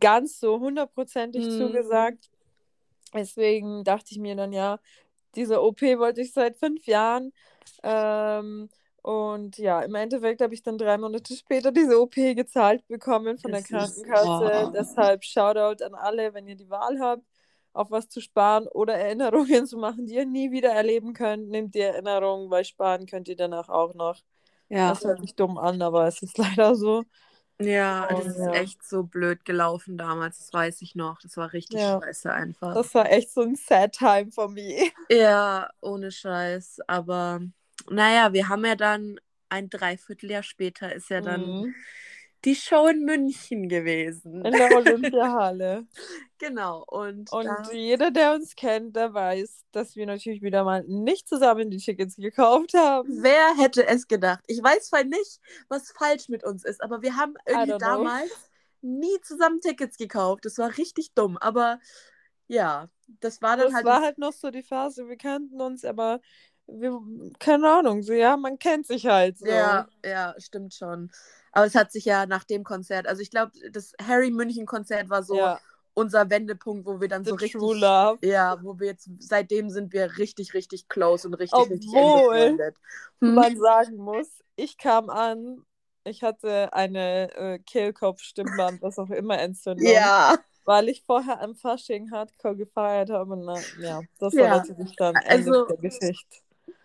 ganz 0.00 0.40
so 0.40 0.58
hundertprozentig 0.60 1.46
Mhm. 1.46 1.50
zugesagt. 1.58 2.30
Deswegen 3.14 3.84
dachte 3.84 4.06
ich 4.10 4.18
mir 4.18 4.34
dann, 4.36 4.52
ja, 4.52 4.78
diese 5.34 5.62
OP 5.62 5.80
wollte 5.98 6.20
ich 6.22 6.32
seit 6.32 6.56
fünf 6.56 6.86
Jahren. 6.86 7.32
Ähm, 7.82 8.68
und 9.02 9.58
ja, 9.58 9.80
im 9.82 9.94
Endeffekt 9.94 10.40
habe 10.42 10.54
ich 10.54 10.62
dann 10.62 10.78
drei 10.78 10.98
Monate 10.98 11.34
später 11.36 11.70
diese 11.70 12.00
OP 12.00 12.14
gezahlt 12.34 12.86
bekommen 12.88 13.38
von 13.38 13.52
der 13.52 13.60
Das 13.62 13.70
ist- 13.70 14.04
Krankenkasse. 14.04 14.72
Deshalb 14.74 15.24
Shoutout 15.24 15.84
an 15.84 15.94
alle, 15.94 16.34
wenn 16.34 16.48
ihr 16.48 16.56
die 16.56 16.68
Wahl 16.68 16.98
habt, 17.00 17.22
auf 17.72 17.90
was 17.90 18.08
zu 18.08 18.20
sparen 18.20 18.66
oder 18.68 18.94
Erinnerungen 18.94 19.66
zu 19.66 19.76
machen, 19.76 20.06
die 20.06 20.14
ihr 20.14 20.26
nie 20.26 20.50
wieder 20.50 20.70
erleben 20.72 21.12
könnt. 21.12 21.48
Nehmt 21.48 21.74
die 21.74 21.80
Erinnerungen, 21.80 22.50
weil 22.50 22.64
sparen 22.64 23.06
könnt 23.06 23.28
ihr 23.28 23.36
danach 23.36 23.68
auch 23.68 23.94
noch. 23.94 24.20
ja. 24.68 24.88
Das 24.90 25.04
hört 25.04 25.20
sich 25.20 25.34
dumm 25.36 25.58
an, 25.58 25.80
aber 25.82 26.06
es 26.08 26.22
ist 26.22 26.36
leider 26.58 26.74
so. 26.74 27.04
Ja, 27.58 28.06
das 28.08 28.26
ist 28.26 28.36
ja. 28.38 28.52
echt 28.52 28.84
so 28.84 29.02
blöd 29.04 29.44
gelaufen 29.44 29.96
damals, 29.96 30.38
das 30.38 30.52
weiß 30.52 30.82
ich 30.82 30.94
noch. 30.94 31.18
Das 31.20 31.36
war 31.36 31.52
richtig 31.52 31.80
Ja. 31.80 32.00
scheiße 32.00 32.32
einfach. 32.32 32.74
Das 32.74 32.94
war 32.94 33.10
echt 33.10 33.30
so 33.32 33.42
ein 33.42 33.56
sad 33.56 33.92
time 33.92 34.30
for 34.30 34.48
me. 34.48 34.90
Ja, 35.10 35.70
ohne 35.80 36.10
Scheiß. 36.10 36.80
Aber 36.88 37.40
naja, 37.88 38.32
wir 38.32 38.48
haben 38.48 38.64
ja 38.64 38.74
dann 38.76 39.20
ein 39.48 39.70
Dreivierteljahr 39.70 40.42
später 40.42 40.92
ist 40.94 41.08
ja 41.10 41.20
dann 41.20 41.60
Mhm. 41.60 41.74
Die 42.46 42.54
Show 42.54 42.86
in 42.86 43.04
München 43.04 43.68
gewesen. 43.68 44.44
In 44.44 44.52
der 44.52 44.74
Olympiahalle. 44.76 45.86
Genau. 46.38 46.84
Und, 46.86 47.32
Und 47.32 47.46
da, 47.46 47.72
jeder, 47.72 48.10
der 48.10 48.34
uns 48.34 48.54
kennt, 48.54 48.94
der 48.94 49.14
weiß, 49.14 49.64
dass 49.72 49.96
wir 49.96 50.04
natürlich 50.04 50.42
wieder 50.42 50.64
mal 50.64 50.84
nicht 50.86 51.26
zusammen 51.26 51.70
die 51.70 51.78
Tickets 51.78 52.16
gekauft 52.16 52.74
haben. 52.74 53.08
wer 53.22 53.56
hätte 53.56 53.86
es 53.86 54.06
gedacht? 54.06 54.44
Ich 54.46 54.62
weiß 54.62 54.88
zwar 54.88 55.04
nicht, 55.04 55.40
was 55.68 55.92
falsch 55.92 56.28
mit 56.28 56.44
uns 56.44 56.62
ist, 56.62 56.82
aber 56.82 57.00
wir 57.00 57.16
haben 57.16 57.36
irgendwie 57.46 57.78
damals 57.78 58.30
nie 58.82 59.18
zusammen 59.22 59.62
Tickets 59.62 59.96
gekauft. 59.96 60.44
Das 60.44 60.58
war 60.58 60.76
richtig 60.76 61.14
dumm. 61.14 61.38
Aber 61.38 61.80
ja, 62.48 62.90
das 63.20 63.40
war 63.40 63.56
dann 63.56 63.68
Das 63.68 63.74
halt. 63.76 63.86
war 63.86 64.02
halt 64.02 64.18
noch 64.18 64.34
so 64.34 64.50
die 64.50 64.62
Phase, 64.62 65.08
wir 65.08 65.16
kannten 65.16 65.58
uns, 65.62 65.86
aber 65.86 66.20
wir, 66.66 67.00
keine 67.38 67.68
Ahnung, 67.70 68.02
so 68.02 68.12
ja, 68.12 68.36
man 68.36 68.58
kennt 68.58 68.86
sich 68.86 69.06
halt 69.06 69.38
so. 69.38 69.46
Ja, 69.46 69.88
ja, 70.04 70.34
stimmt 70.38 70.74
schon. 70.74 71.10
Aber 71.56 71.66
es 71.66 71.74
hat 71.74 71.90
sich 71.90 72.04
ja 72.04 72.26
nach 72.26 72.44
dem 72.44 72.64
Konzert, 72.64 73.06
also 73.06 73.22
ich 73.22 73.30
glaube, 73.30 73.52
das 73.72 73.92
Harry 74.02 74.30
München 74.30 74.66
Konzert 74.66 75.08
war 75.08 75.22
so 75.22 75.36
ja. 75.36 75.58
unser 75.94 76.28
Wendepunkt, 76.28 76.86
wo 76.86 77.00
wir 77.00 77.08
dann 77.08 77.24
The 77.24 77.30
so 77.30 77.36
richtig, 77.36 77.62
ja, 78.22 78.58
wo 78.62 78.78
wir 78.78 78.88
jetzt 78.88 79.08
seitdem 79.20 79.70
sind 79.70 79.92
wir 79.94 80.18
richtig, 80.18 80.52
richtig 80.52 80.88
close 80.88 81.26
und 81.26 81.32
richtig, 81.34 81.58
richtig 81.70 81.88
Obwohl- 81.94 82.34
befreundet. 82.34 82.76
Hm. 83.22 83.34
man 83.34 83.56
sagen 83.56 83.96
muss, 83.96 84.28
ich 84.56 84.76
kam 84.76 85.08
an, 85.08 85.64
ich 86.04 86.22
hatte 86.22 86.72
eine 86.74 87.34
äh, 87.34 87.58
Kehlkopf-Stimmband, 87.58 88.82
was 88.82 88.98
auch 88.98 89.08
immer 89.10 89.38
Entzündung, 89.38 89.86
Ja, 89.86 90.36
weil 90.66 90.88
ich 90.90 91.02
vorher 91.04 91.40
am 91.40 91.56
Fasching 91.56 92.10
Hardcore 92.12 92.56
gefeiert 92.56 93.08
habe. 93.10 93.32
Und 93.32 93.44
na, 93.46 93.58
ja, 93.80 94.00
das 94.18 94.34
Ja. 94.34 94.42
war 94.42 94.56
natürlich 94.58 94.94
dann 94.96 95.14
Ende 95.14 95.50
Also- 95.52 95.64
der 95.66 95.76
Geschichte. 95.78 96.36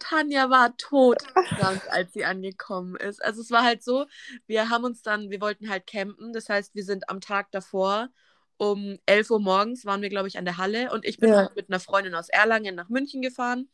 Tanja 0.01 0.49
war 0.49 0.75
todkrank, 0.77 1.85
als 1.89 2.13
sie 2.13 2.25
angekommen 2.25 2.95
ist. 2.97 3.23
Also 3.23 3.41
es 3.41 3.51
war 3.51 3.63
halt 3.63 3.83
so, 3.83 4.05
wir 4.47 4.69
haben 4.69 4.83
uns 4.85 5.01
dann, 5.01 5.29
wir 5.29 5.41
wollten 5.41 5.69
halt 5.69 5.87
campen, 5.87 6.33
das 6.33 6.49
heißt, 6.49 6.75
wir 6.75 6.83
sind 6.85 7.09
am 7.09 7.21
Tag 7.21 7.51
davor 7.51 8.09
um 8.57 8.97
11 9.07 9.31
Uhr 9.31 9.39
morgens 9.39 9.85
waren 9.85 10.01
wir, 10.03 10.09
glaube 10.09 10.27
ich, 10.27 10.37
an 10.37 10.45
der 10.45 10.57
Halle 10.57 10.91
und 10.91 11.03
ich 11.05 11.19
bin 11.19 11.31
Ja. 11.31 11.37
halt 11.37 11.55
mit 11.55 11.69
einer 11.69 11.79
Freundin 11.79 12.13
aus 12.15 12.29
Erlangen 12.29 12.75
nach 12.75 12.89
München 12.89 13.21
gefahren 13.23 13.69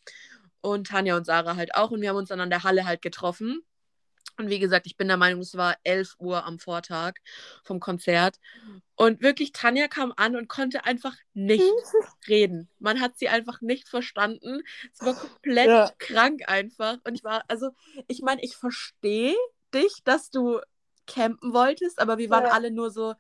und 0.62 0.88
Tanja 0.88 1.18
und 1.18 1.26
Sarah 1.26 1.56
halt 1.58 1.76
auch 1.76 1.92
und 1.92 2.02
wir 2.02 2.10
haben 2.10 2.18
uns 2.18 2.30
dann 2.30 2.40
an 2.42 2.50
der 2.50 2.64
Halle 2.64 2.86
halt 2.86 3.02
getroffen. 3.02 3.64
Und 4.38 4.50
wie 4.50 4.60
gesagt, 4.60 4.86
ich 4.86 4.98
bin 4.98 5.08
der 5.08 5.18
Meinung, 5.18 5.42
es 5.42 5.56
war 5.58 5.76
11 5.84 6.16
Uhr 6.20 6.46
am 6.46 6.60
Vortag 6.60 7.14
vom 7.64 7.80
Konzert. 7.80 8.40
Und 8.96 9.22
wirklich, 9.22 9.52
Tanja 9.52 9.88
kam 9.88 10.14
an 10.16 10.36
und 10.36 10.48
konnte 10.48 10.86
einfach 10.86 11.16
nicht 11.34 11.64
reden. 12.28 12.70
Man 12.80 13.02
hat 13.02 13.18
sie 13.18 13.30
einfach 13.30 13.62
nicht 13.62 13.90
verstanden. 13.90 14.62
Sie 14.94 15.06
war 15.06 15.16
komplett 15.16 15.68
Ja. 15.68 15.92
krank 15.98 16.42
einfach. 16.48 16.98
Und 17.04 17.16
ich 17.16 17.24
war, 17.24 17.44
also, 17.48 17.72
ich 18.08 18.22
meine, 18.22 18.44
ich 18.44 18.56
verstehe 18.56 19.36
dich, 19.74 20.04
dass 20.04 20.30
du 20.30 20.60
campen 21.08 21.54
wolltest, 21.54 22.00
aber 22.00 22.18
wir 22.18 22.30
waren 22.30 22.46
Ja. 22.46 22.52
alle 22.52 22.72
nur 22.72 22.92
so, 22.92 23.14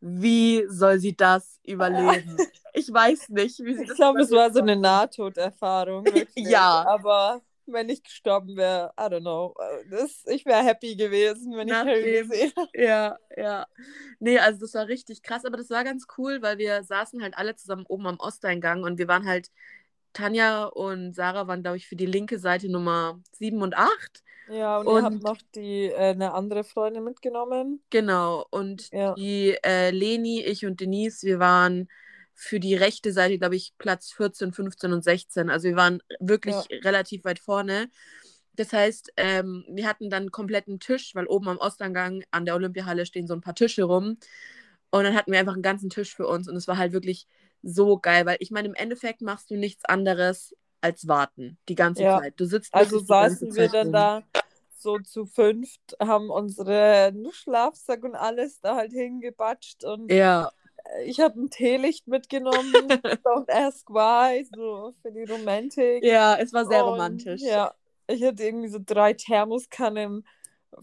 wie 0.00 0.64
soll 0.68 0.98
sie 0.98 1.16
das 1.16 1.60
überleben? 1.64 2.36
Ich 2.74 2.92
weiß 2.92 3.30
nicht, 3.30 3.58
wie 3.60 3.74
sie 3.74 3.82
Ich 3.82 3.88
das 3.88 3.96
glaube, 3.96 4.20
es 4.20 4.30
war 4.30 4.52
so 4.52 4.60
eine 4.60 4.76
Nahtoderfahrung. 4.76 6.04
Wirklich. 6.14 6.48
Ja. 6.48 6.84
Aber 6.86 7.40
wenn 7.72 7.88
ich 7.88 8.02
gestorben 8.02 8.56
wäre, 8.56 8.92
I 8.98 9.04
don't 9.04 9.20
know. 9.20 9.54
Das, 9.90 10.24
ich 10.26 10.44
wäre 10.46 10.62
happy 10.64 10.96
gewesen, 10.96 11.54
wenn 11.56 11.68
ich 11.68 11.74
Harry 11.74 12.02
gesehen 12.22 12.52
hätte. 12.56 12.68
Ja, 12.82 13.16
ja. 13.36 13.66
Nee, 14.20 14.38
also 14.38 14.60
das 14.60 14.74
war 14.74 14.86
richtig 14.88 15.22
krass, 15.22 15.44
aber 15.44 15.56
das 15.56 15.70
war 15.70 15.84
ganz 15.84 16.06
cool, 16.18 16.42
weil 16.42 16.58
wir 16.58 16.82
saßen 16.84 17.22
halt 17.22 17.36
alle 17.38 17.54
zusammen 17.56 17.84
oben 17.88 18.06
am 18.06 18.18
Osteingang 18.20 18.82
und 18.84 18.98
wir 18.98 19.08
waren 19.08 19.26
halt, 19.26 19.50
Tanja 20.14 20.64
und 20.64 21.14
Sarah 21.14 21.46
waren, 21.46 21.62
glaube 21.62 21.76
ich, 21.76 21.86
für 21.86 21.94
die 21.94 22.06
linke 22.06 22.38
Seite 22.38 22.68
Nummer 22.70 23.20
7 23.32 23.62
und 23.62 23.76
8. 23.76 24.24
Ja, 24.50 24.78
und, 24.78 24.86
Und- 24.86 24.96
ihr 24.96 25.04
habt 25.04 25.22
noch 25.22 25.38
die, 25.54 25.84
äh, 25.86 25.96
eine 25.96 26.32
andere 26.32 26.64
Freundin 26.64 27.04
mitgenommen. 27.04 27.82
Genau. 27.90 28.46
Und 28.50 28.90
Ja. 28.90 29.14
die 29.14 29.56
äh, 29.62 29.90
Leni, 29.90 30.42
ich 30.42 30.64
und 30.64 30.80
Denise, 30.80 31.22
wir 31.26 31.38
waren 31.38 31.88
für 32.40 32.60
die 32.60 32.76
rechte 32.76 33.12
Seite, 33.12 33.36
glaube 33.36 33.56
ich, 33.56 33.74
Platz 33.78 34.12
14, 34.12 34.52
15 34.52 34.92
und 34.92 35.02
16. 35.02 35.50
Also 35.50 35.68
wir 35.68 35.74
waren 35.74 36.00
wirklich 36.20 36.54
relativ 36.84 37.24
weit 37.24 37.40
vorne. 37.40 37.90
Das 38.54 38.72
heißt, 38.72 39.12
ähm, 39.16 39.64
wir 39.68 39.88
hatten 39.88 40.08
dann 40.08 40.22
einen 40.24 40.30
kompletten 40.30 40.78
Tisch, 40.78 41.16
weil 41.16 41.26
oben 41.26 41.48
am 41.48 41.58
Osteingang 41.58 42.22
an 42.30 42.44
der 42.44 42.54
Olympiahalle 42.54 43.06
stehen 43.06 43.26
so 43.26 43.34
ein 43.34 43.40
paar 43.40 43.56
Tische 43.56 43.82
rum. 43.82 44.18
Und 44.90 45.04
dann 45.04 45.16
hatten 45.16 45.32
wir 45.32 45.40
einfach 45.40 45.54
einen 45.54 45.62
ganzen 45.62 45.90
Tisch 45.90 46.14
für 46.14 46.28
uns. 46.28 46.48
Und 46.48 46.54
es 46.54 46.68
war 46.68 46.78
halt 46.78 46.92
wirklich 46.92 47.26
so 47.64 47.98
geil, 47.98 48.24
weil 48.24 48.36
ich 48.38 48.52
meine, 48.52 48.68
im 48.68 48.74
Endeffekt 48.74 49.20
machst 49.20 49.50
du 49.50 49.56
nichts 49.56 49.84
anderes 49.84 50.54
als 50.80 51.08
warten 51.08 51.58
die 51.68 51.74
ganze 51.74 52.04
Ja. 52.04 52.20
Zeit. 52.20 52.34
Du 52.36 52.44
sitzt 52.44 52.72
Also 52.72 53.00
saßen 53.00 53.52
wir 53.56 53.68
dann 53.68 53.92
da 53.92 54.22
so 54.78 54.96
zu 55.00 55.26
fünft, 55.26 55.96
haben 56.00 56.30
unsere 56.30 57.12
Schlafsack 57.32 58.04
und 58.04 58.14
alles 58.14 58.60
da 58.60 58.76
halt 58.76 58.92
hingebatscht 58.92 59.84
und 59.84 60.08
Ja, 60.12 60.52
ich 61.04 61.20
habe 61.20 61.40
ein 61.40 61.50
Teelicht 61.50 62.06
mitgenommen, 62.08 62.72
Don't 63.24 63.50
Ask 63.50 63.88
Why, 63.90 64.44
so 64.54 64.94
für 65.02 65.12
die 65.12 65.24
Romantik. 65.24 66.04
ja, 66.04 66.36
es 66.36 66.52
war 66.52 66.66
sehr 66.66 66.84
Und, 66.84 66.92
romantisch. 66.92 67.42
Ja, 67.42 67.74
ich 68.06 68.22
hatte 68.24 68.42
irgendwie 68.44 68.68
so 68.68 68.78
drei 68.84 69.12
Thermoskannen 69.12 70.26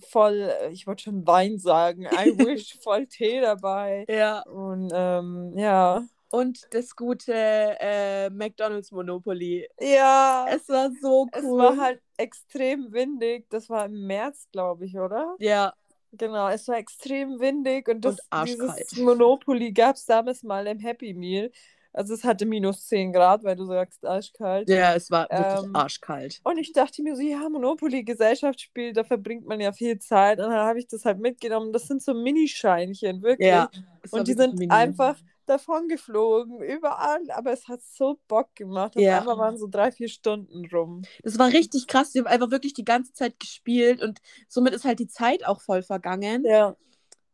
voll, 0.10 0.52
ich 0.72 0.88
wollte 0.88 1.04
schon 1.04 1.26
Wein 1.28 1.58
sagen, 1.60 2.04
I 2.06 2.08
wish, 2.38 2.78
voll 2.84 3.08
Tee 3.08 3.42
dabei. 3.42 4.06
ja. 4.10 4.42
Und 4.44 4.92
ähm, 4.94 5.54
ja. 5.58 6.04
Und 6.32 6.68
das 6.72 6.96
gute 6.98 7.34
äh, 7.34 8.30
McDonald's 8.30 8.92
Monopoly. 8.92 9.70
Ja, 9.80 10.46
Es 10.50 10.68
war 10.68 10.92
so 11.02 11.24
cool. 11.24 11.30
es 11.34 11.44
war 11.46 11.78
halt 11.78 12.02
extrem 12.18 12.92
windig. 12.92 13.50
Das 13.50 13.70
war 13.70 13.86
im 13.86 14.06
März, 14.06 14.48
glaube 14.52 14.86
ich, 14.86 14.98
oder? 14.98 15.36
ja, 15.40 15.74
Genau, 16.18 16.50
es 16.50 16.68
war 16.68 16.78
extrem 16.78 17.40
windig 17.40 17.88
und, 17.88 18.02
das, 18.06 18.18
Und 18.32 18.48
dieses 18.48 18.98
Monopoly 18.98 19.72
gab 19.72 19.96
es 19.96 20.06
damals 20.06 20.44
mal 20.44 20.66
im 20.68 20.80
Happy 20.80 21.14
Meal. 21.14 21.52
Also 21.94 22.14
es 22.14 22.26
hatte 22.26 22.46
minus 22.46 22.88
10 22.88 23.14
Grad, 23.14 23.44
weil 23.44 23.56
du 23.56 23.66
sagst 23.66 24.06
arschkalt. 24.06 24.70
ja, 24.70 24.96
es 24.96 25.10
war 25.12 25.30
wirklich 25.32 25.64
Ähm, 25.64 25.76
arschkalt. 25.76 26.42
Und 26.44 26.58
ich 26.58 26.74
dachte 26.74 27.02
mir 27.02 27.16
so, 27.16 27.22
ja, 27.22 27.48
Monopoly, 27.48 28.04
Gesellschaftsspiel, 28.04 28.92
da 28.92 29.06
verbringt 29.06 29.46
man 29.46 29.62
ja 29.62 29.72
viel 29.72 29.98
Zeit. 30.00 30.40
Und 30.40 30.50
dann 30.50 30.66
habe 30.66 30.80
ich 30.80 30.88
das 30.88 31.06
halt 31.06 31.20
mitgenommen. 31.20 31.72
Das 31.72 31.88
sind 31.88 32.04
so 32.04 32.14
Minischeinchen, 32.14 33.22
wirklich. 33.22 33.48
Ja, 33.48 33.70
und 34.12 34.28
die 34.28 34.34
sind 34.34 34.56
mini. 34.58 34.72
einfach 34.74 35.18
davon 35.46 35.88
geflogen, 35.88 36.62
überall, 36.62 37.22
aber 37.32 37.52
es 37.52 37.68
hat 37.68 37.82
so 37.82 38.20
Bock 38.28 38.56
gemacht. 38.56 38.96
Auf 38.96 39.02
Ja. 39.04 39.20
einmal 39.20 39.38
waren 39.38 39.58
so 39.58 39.68
drei, 39.68 39.92
vier 39.92 40.10
Stunden 40.10 40.66
rum. 40.74 41.04
Das 41.24 41.38
war 41.40 41.48
richtig 41.52 41.88
krass. 41.88 42.14
Wir 42.14 42.22
haben 42.24 42.28
einfach 42.32 42.52
wirklich 42.52 42.74
die 42.74 42.86
ganze 42.86 43.14
Zeit 43.14 43.40
gespielt 43.40 44.02
und 44.02 44.20
somit 44.48 44.74
ist 44.74 44.86
halt 44.86 45.00
die 45.00 45.08
Zeit 45.08 45.46
auch 45.46 45.62
voll 45.62 45.84
vergangen. 45.84 46.44
Ja. 46.46 46.76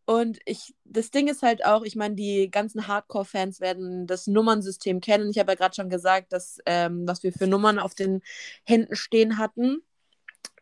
Und 0.05 0.39
ich, 0.45 0.73
das 0.83 1.11
Ding 1.11 1.27
ist 1.27 1.41
halt 1.41 1.63
auch, 1.63 1.83
ich 1.83 1.95
meine, 1.95 2.15
die 2.15 2.49
ganzen 2.51 2.87
Hardcore-Fans 2.87 3.61
werden 3.61 4.07
das 4.07 4.27
Nummernsystem 4.27 4.99
kennen. 4.99 5.29
Ich 5.29 5.39
habe 5.39 5.51
ja 5.51 5.55
gerade 5.55 5.75
schon 5.75 5.89
gesagt, 5.89 6.33
dass, 6.33 6.57
ähm, 6.65 7.07
was 7.07 7.23
wir 7.23 7.31
für 7.31 7.47
Nummern 7.47 7.79
auf 7.79 7.95
den 7.95 8.21
Händen 8.65 8.95
stehen 8.95 9.37
hatten. 9.37 9.83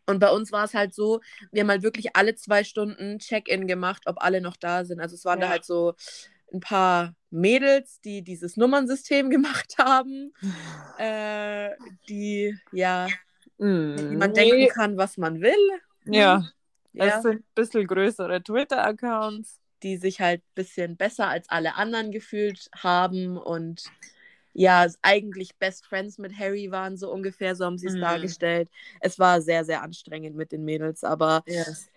Und 0.06 0.18
bei 0.18 0.30
uns 0.30 0.52
war 0.52 0.64
es 0.64 0.74
halt 0.74 0.94
so, 0.94 1.20
wir 1.52 1.62
haben 1.62 1.70
halt 1.70 1.82
wirklich 1.82 2.14
alle 2.16 2.34
zwei 2.34 2.64
Stunden 2.64 3.18
Check-in 3.18 3.66
gemacht, 3.66 4.02
ob 4.06 4.22
alle 4.22 4.40
noch 4.40 4.56
da 4.56 4.84
sind. 4.84 5.00
Also 5.00 5.14
es 5.14 5.24
waren 5.24 5.40
da 5.40 5.46
Ja. 5.46 5.52
halt 5.52 5.64
so 5.64 5.94
ein 6.52 6.60
paar 6.60 7.14
Mädels, 7.30 8.00
die 8.00 8.22
dieses 8.22 8.56
Nummernsystem 8.56 9.30
gemacht 9.30 9.74
haben, 9.78 10.32
äh, 10.98 11.70
die, 12.08 12.56
ja, 12.72 13.08
wie 13.58 14.16
man 14.16 14.32
denken 14.34 14.68
kann, 14.68 14.96
was 14.96 15.16
man 15.16 15.40
will. 15.40 15.54
Mhm. 16.04 16.14
Ja, 16.14 16.42
Ja. 16.92 17.16
es 17.16 17.22
sind 17.22 17.40
ein 17.40 17.44
bisschen 17.54 17.86
größere 17.86 18.42
Twitter-Accounts. 18.42 19.58
die 19.82 19.96
sich 19.96 20.20
halt 20.20 20.42
ein 20.42 20.54
bisschen 20.54 20.96
besser 20.98 21.28
als 21.28 21.48
alle 21.48 21.74
anderen 21.76 22.10
gefühlt 22.10 22.68
haben 22.76 23.38
und 23.38 23.82
ja, 24.52 24.86
eigentlich 25.00 25.56
Best 25.56 25.86
Friends 25.86 26.18
mit 26.18 26.36
Harry 26.38 26.70
waren, 26.70 26.98
so 26.98 27.10
ungefähr, 27.10 27.56
so 27.56 27.64
haben 27.64 27.78
sie 27.78 27.86
es 27.86 27.94
Mhm. 27.94 28.00
dargestellt. 28.02 28.68
Es 29.00 29.18
war 29.18 29.40
sehr, 29.40 29.64
sehr 29.64 29.80
anstrengend 29.82 30.36
mit 30.36 30.52
den 30.52 30.64
Mädels, 30.66 31.02
aber 31.02 31.42
Yes. 31.46 31.88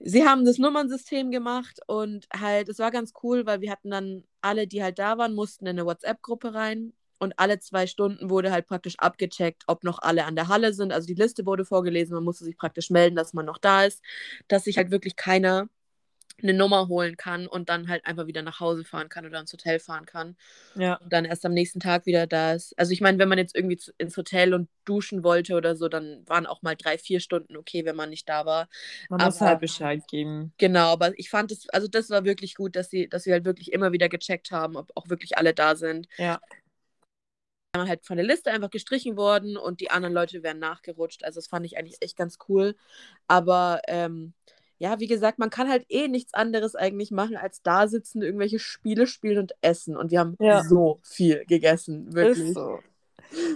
Sie 0.00 0.26
haben 0.26 0.44
das 0.44 0.58
Nummernsystem 0.58 1.30
gemacht 1.30 1.80
und 1.86 2.26
halt, 2.34 2.68
es 2.68 2.78
war 2.78 2.90
ganz 2.90 3.12
cool, 3.22 3.46
weil 3.46 3.60
wir 3.60 3.70
hatten 3.70 3.90
dann 3.90 4.24
alle, 4.40 4.66
die 4.66 4.82
halt 4.82 4.98
da 4.98 5.18
waren, 5.18 5.34
mussten 5.34 5.66
in 5.66 5.78
eine 5.78 5.86
WhatsApp-Gruppe 5.86 6.54
rein 6.54 6.92
und 7.18 7.34
alle 7.38 7.60
zwei 7.60 7.86
Stunden 7.86 8.30
wurde 8.30 8.50
halt 8.50 8.66
praktisch 8.66 8.98
abgecheckt, 8.98 9.64
ob 9.66 9.84
noch 9.84 9.98
alle 10.00 10.24
an 10.24 10.36
der 10.36 10.48
Halle 10.48 10.72
sind. 10.72 10.92
Also 10.92 11.06
die 11.06 11.14
Liste 11.14 11.44
wurde 11.46 11.64
vorgelesen, 11.64 12.14
man 12.14 12.24
musste 12.24 12.44
sich 12.44 12.56
praktisch 12.56 12.90
melden, 12.90 13.16
dass 13.16 13.34
man 13.34 13.46
noch 13.46 13.58
da 13.58 13.84
ist, 13.84 14.02
dass 14.48 14.64
sich 14.64 14.78
halt 14.78 14.90
wirklich 14.90 15.16
keiner 15.16 15.68
eine 16.42 16.54
Nummer 16.54 16.88
holen 16.88 17.16
kann 17.16 17.46
und 17.46 17.68
dann 17.68 17.88
halt 17.88 18.04
einfach 18.06 18.26
wieder 18.26 18.42
nach 18.42 18.60
Hause 18.60 18.84
fahren 18.84 19.08
kann 19.08 19.26
oder 19.26 19.40
ins 19.40 19.52
Hotel 19.52 19.78
fahren 19.78 20.06
kann 20.06 20.36
Ja. 20.74 20.94
und 20.96 21.12
dann 21.12 21.24
erst 21.24 21.44
am 21.46 21.52
nächsten 21.54 21.80
Tag 21.80 22.06
wieder 22.06 22.26
da 22.26 22.52
ist. 22.54 22.78
Also 22.78 22.92
ich 22.92 23.00
meine, 23.00 23.18
wenn 23.18 23.28
man 23.28 23.38
jetzt 23.38 23.54
irgendwie 23.56 23.76
zu, 23.76 23.92
ins 23.98 24.16
Hotel 24.16 24.54
und 24.54 24.68
duschen 24.84 25.22
wollte 25.24 25.54
oder 25.54 25.76
so, 25.76 25.88
dann 25.88 26.22
waren 26.26 26.46
auch 26.46 26.62
mal 26.62 26.76
drei, 26.76 26.98
vier 26.98 27.20
Stunden 27.20 27.56
okay, 27.56 27.84
wenn 27.84 27.96
man 27.96 28.10
nicht 28.10 28.28
da 28.28 28.46
war. 28.46 28.68
Man 29.08 29.20
muss 29.24 29.36
Aber- 29.38 29.50
halt 29.50 29.60
Bescheid 29.60 30.02
geben. 30.08 30.52
Genau, 30.58 30.92
aber 30.92 31.18
ich 31.18 31.30
fand 31.30 31.52
es, 31.52 31.68
also 31.70 31.88
das 31.88 32.10
war 32.10 32.24
wirklich 32.24 32.54
gut, 32.54 32.76
dass 32.76 32.90
sie, 32.90 33.08
dass 33.08 33.26
wir 33.26 33.32
halt 33.34 33.44
wirklich 33.44 33.72
immer 33.72 33.92
wieder 33.92 34.08
gecheckt 34.08 34.50
haben, 34.50 34.76
ob 34.76 34.90
auch 34.96 35.08
wirklich 35.08 35.38
alle 35.38 35.54
da 35.54 35.76
sind. 35.76 36.08
Ja. 36.18 36.40
Dann 37.72 37.88
halt 37.88 38.04
von 38.04 38.16
der 38.16 38.26
Liste 38.26 38.50
einfach 38.50 38.70
gestrichen 38.70 39.16
worden 39.16 39.56
und 39.56 39.80
die 39.80 39.92
anderen 39.92 40.12
Leute 40.12 40.42
wären 40.42 40.58
nachgerutscht. 40.58 41.22
Also 41.22 41.38
das 41.38 41.46
fand 41.46 41.64
ich 41.64 41.78
eigentlich 41.78 41.98
echt 42.00 42.16
ganz 42.16 42.36
cool. 42.48 42.74
Aber 43.28 43.80
ähm, 43.86 44.32
ja, 44.80 44.98
wie 44.98 45.06
gesagt, 45.06 45.38
man 45.38 45.50
kann 45.50 45.68
halt 45.68 45.84
eh 45.90 46.08
nichts 46.08 46.32
anderes 46.32 46.74
eigentlich 46.74 47.10
machen, 47.10 47.36
als 47.36 47.62
da 47.62 47.86
sitzen, 47.86 48.22
irgendwelche 48.22 48.58
Spiele 48.58 49.06
spielen 49.06 49.38
und 49.38 49.52
essen. 49.60 49.94
Und 49.94 50.10
wir 50.10 50.18
haben 50.20 50.36
Ja. 50.40 50.64
so 50.64 50.98
viel 51.02 51.44
gegessen, 51.46 52.12
wirklich. 52.14 52.48
Ist 52.48 52.54
so. 52.54 52.80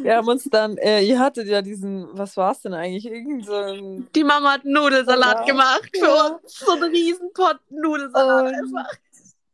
Wir 0.02 0.16
haben 0.18 0.28
uns 0.28 0.44
dann, 0.44 0.76
äh, 0.76 1.00
ihr 1.02 1.18
hattet 1.18 1.48
ja 1.48 1.62
diesen, 1.62 2.06
was 2.12 2.36
war 2.36 2.52
es 2.52 2.60
denn 2.60 2.74
eigentlich? 2.74 3.06
Irgend 3.06 3.44
so 3.46 3.54
ein. 3.54 4.06
Die 4.14 4.22
Mama 4.22 4.52
hat 4.52 4.64
Nudelsalat 4.66 5.40
Ja. 5.40 5.44
gemacht 5.46 5.90
für 5.98 6.10
uns. 6.36 6.58
So 6.58 6.72
einen 6.72 6.84
Riesenpott 6.92 7.58
Nudelsalat 7.70 8.46
Und 8.46 8.54
einfach. 8.54 8.92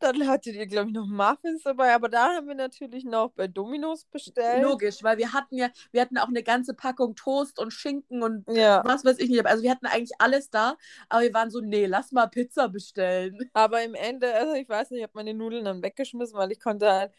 Dann 0.01 0.27
hattet 0.27 0.55
ihr, 0.57 0.67
glaube 0.67 0.89
ich, 0.89 0.95
noch 0.95 1.07
Muffins 1.07 1.63
dabei, 1.63 1.95
aber 1.95 2.09
da 2.09 2.37
haben 2.37 2.49
wir 2.49 2.55
natürlich 2.55 3.05
noch 3.05 3.31
bei 3.33 3.47
Domino's 3.47 4.05
bestellt. 4.07 4.63
Logisch, 4.63 5.03
weil 5.03 5.19
wir 5.19 5.33
hatten 5.33 5.57
ja, 5.57 5.69
wir 5.93 6.01
hatten 6.01 6.19
auch 6.19 6.29
eine 6.29 6.43
ganze 6.43 6.75
Packung 6.75 7.15
Toast 7.15 7.59
und 7.59 7.73
Schinken 7.73 8.23
und 8.23 8.47
Ja, 8.49 8.83
was 8.85 9.05
weiß 9.05 9.19
ich 9.19 9.29
nicht. 9.29 9.47
Also 9.47 9.63
wir 9.63 9.71
hatten 9.71 9.87
eigentlich 9.87 10.13
alles 10.19 10.51
da, 10.51 10.77
aber 11.09 11.23
wir 11.23 11.35
waren 11.35 11.51
so, 11.51 11.61
nee, 11.61 11.87
lass 11.87 12.13
mal 12.13 12.27
Pizza 12.27 12.69
bestellen. 12.69 13.51
aber 13.53 13.83
im 13.83 13.95
Ende, 13.95 14.35
also 14.35 14.55
ich 14.55 14.69
weiß 14.69 14.91
nicht, 14.91 15.01
ich 15.01 15.05
habe 15.05 15.13
meine 15.15 15.35
Nudeln 15.35 15.65
dann 15.65 15.83
weggeschmissen, 15.83 16.37
weil 16.37 16.53
ich 16.53 16.61
konnte 16.61 16.91
halt, 16.91 17.13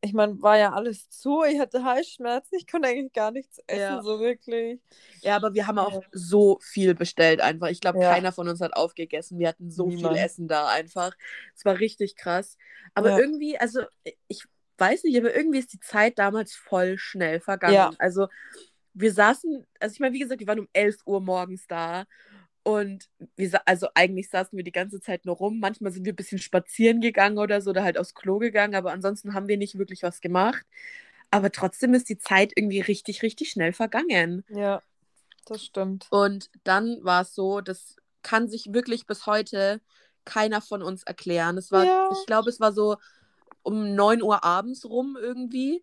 ich 0.00 0.12
meine, 0.12 0.40
war 0.42 0.58
ja 0.58 0.72
alles 0.72 1.08
zu, 1.10 1.42
ich 1.42 1.58
hatte 1.58 1.84
Halsschmerzen, 1.84 2.54
ich 2.56 2.66
konnte 2.66 2.88
eigentlich 2.88 3.12
gar 3.12 3.30
nichts 3.30 3.58
essen, 3.66 3.80
Ja. 3.80 4.02
so 4.02 4.20
wirklich. 4.20 4.80
Ja, 5.22 5.36
aber 5.36 5.54
wir 5.54 5.66
haben 5.66 5.78
auch 5.78 6.02
Ja. 6.02 6.08
so 6.12 6.58
viel 6.62 6.94
bestellt 6.94 7.40
einfach. 7.40 7.68
Ich 7.68 7.80
glaube, 7.80 8.00
Ja. 8.00 8.12
keiner 8.12 8.32
von 8.32 8.48
uns 8.48 8.60
hat 8.60 8.74
aufgegessen. 8.74 9.38
Wir 9.38 9.48
hatten 9.48 9.70
so 9.70 9.86
Niemand. 9.86 10.14
viel 10.16 10.24
Essen 10.24 10.48
da 10.48 10.68
einfach. 10.68 11.12
Es 11.56 11.64
war 11.64 11.78
richtig 11.78 12.16
krass. 12.16 12.56
Aber 12.94 13.18
irgendwie, 13.18 13.58
also 13.58 13.80
ich 14.28 14.44
weiß 14.78 15.04
nicht, 15.04 15.16
aber 15.18 15.34
irgendwie 15.34 15.58
ist 15.58 15.72
die 15.72 15.80
Zeit 15.80 16.18
damals 16.18 16.54
voll 16.54 16.98
schnell 16.98 17.40
vergangen. 17.40 17.74
Ja. 17.74 17.90
Also 17.98 18.28
wir 18.92 19.12
saßen, 19.12 19.66
also 19.78 19.92
ich 19.92 20.00
meine, 20.00 20.14
wie 20.14 20.18
gesagt, 20.18 20.40
wir 20.40 20.46
waren 20.46 20.60
um 20.60 20.68
11 20.72 20.96
Uhr 21.06 21.20
morgens 21.20 21.66
da. 21.68 22.04
Und 22.62 23.08
wir, 23.36 23.50
also 23.66 23.88
eigentlich 23.94 24.28
saßen 24.28 24.56
wir 24.56 24.64
die 24.64 24.72
ganze 24.72 25.00
Zeit 25.00 25.24
nur 25.24 25.36
rum. 25.36 25.60
Manchmal 25.60 25.92
sind 25.92 26.04
wir 26.04 26.12
ein 26.12 26.16
bisschen 26.16 26.38
spazieren 26.38 27.00
gegangen 27.00 27.38
oder 27.38 27.60
so, 27.60 27.70
oder 27.70 27.82
halt 27.82 27.98
aufs 27.98 28.14
Klo 28.14 28.38
gegangen, 28.38 28.74
aber 28.74 28.92
ansonsten 28.92 29.34
haben 29.34 29.48
wir 29.48 29.56
nicht 29.56 29.78
wirklich 29.78 30.02
was 30.02 30.20
gemacht. 30.20 30.64
Aber 31.30 31.50
trotzdem 31.52 31.94
ist 31.94 32.08
die 32.08 32.18
Zeit 32.18 32.52
irgendwie 32.56 32.80
richtig, 32.80 33.22
richtig 33.22 33.50
schnell 33.50 33.72
vergangen. 33.72 34.44
Ja, 34.48 34.82
das 35.46 35.64
stimmt. 35.64 36.06
Und 36.10 36.50
dann 36.64 36.98
war 37.02 37.22
es 37.22 37.34
so, 37.34 37.60
das 37.60 37.96
kann 38.22 38.48
sich 38.48 38.72
wirklich 38.74 39.06
bis 39.06 39.26
heute 39.26 39.80
keiner 40.24 40.60
von 40.60 40.82
uns 40.82 41.02
erklären. 41.04 41.56
Es 41.56 41.72
war, 41.72 41.84
Ja. 41.84 42.08
ich 42.12 42.26
glaube, 42.26 42.50
es 42.50 42.60
war 42.60 42.72
so 42.72 42.96
um 43.62 43.94
9 43.94 44.22
Uhr 44.22 44.44
abends 44.44 44.84
rum 44.84 45.16
irgendwie. 45.20 45.82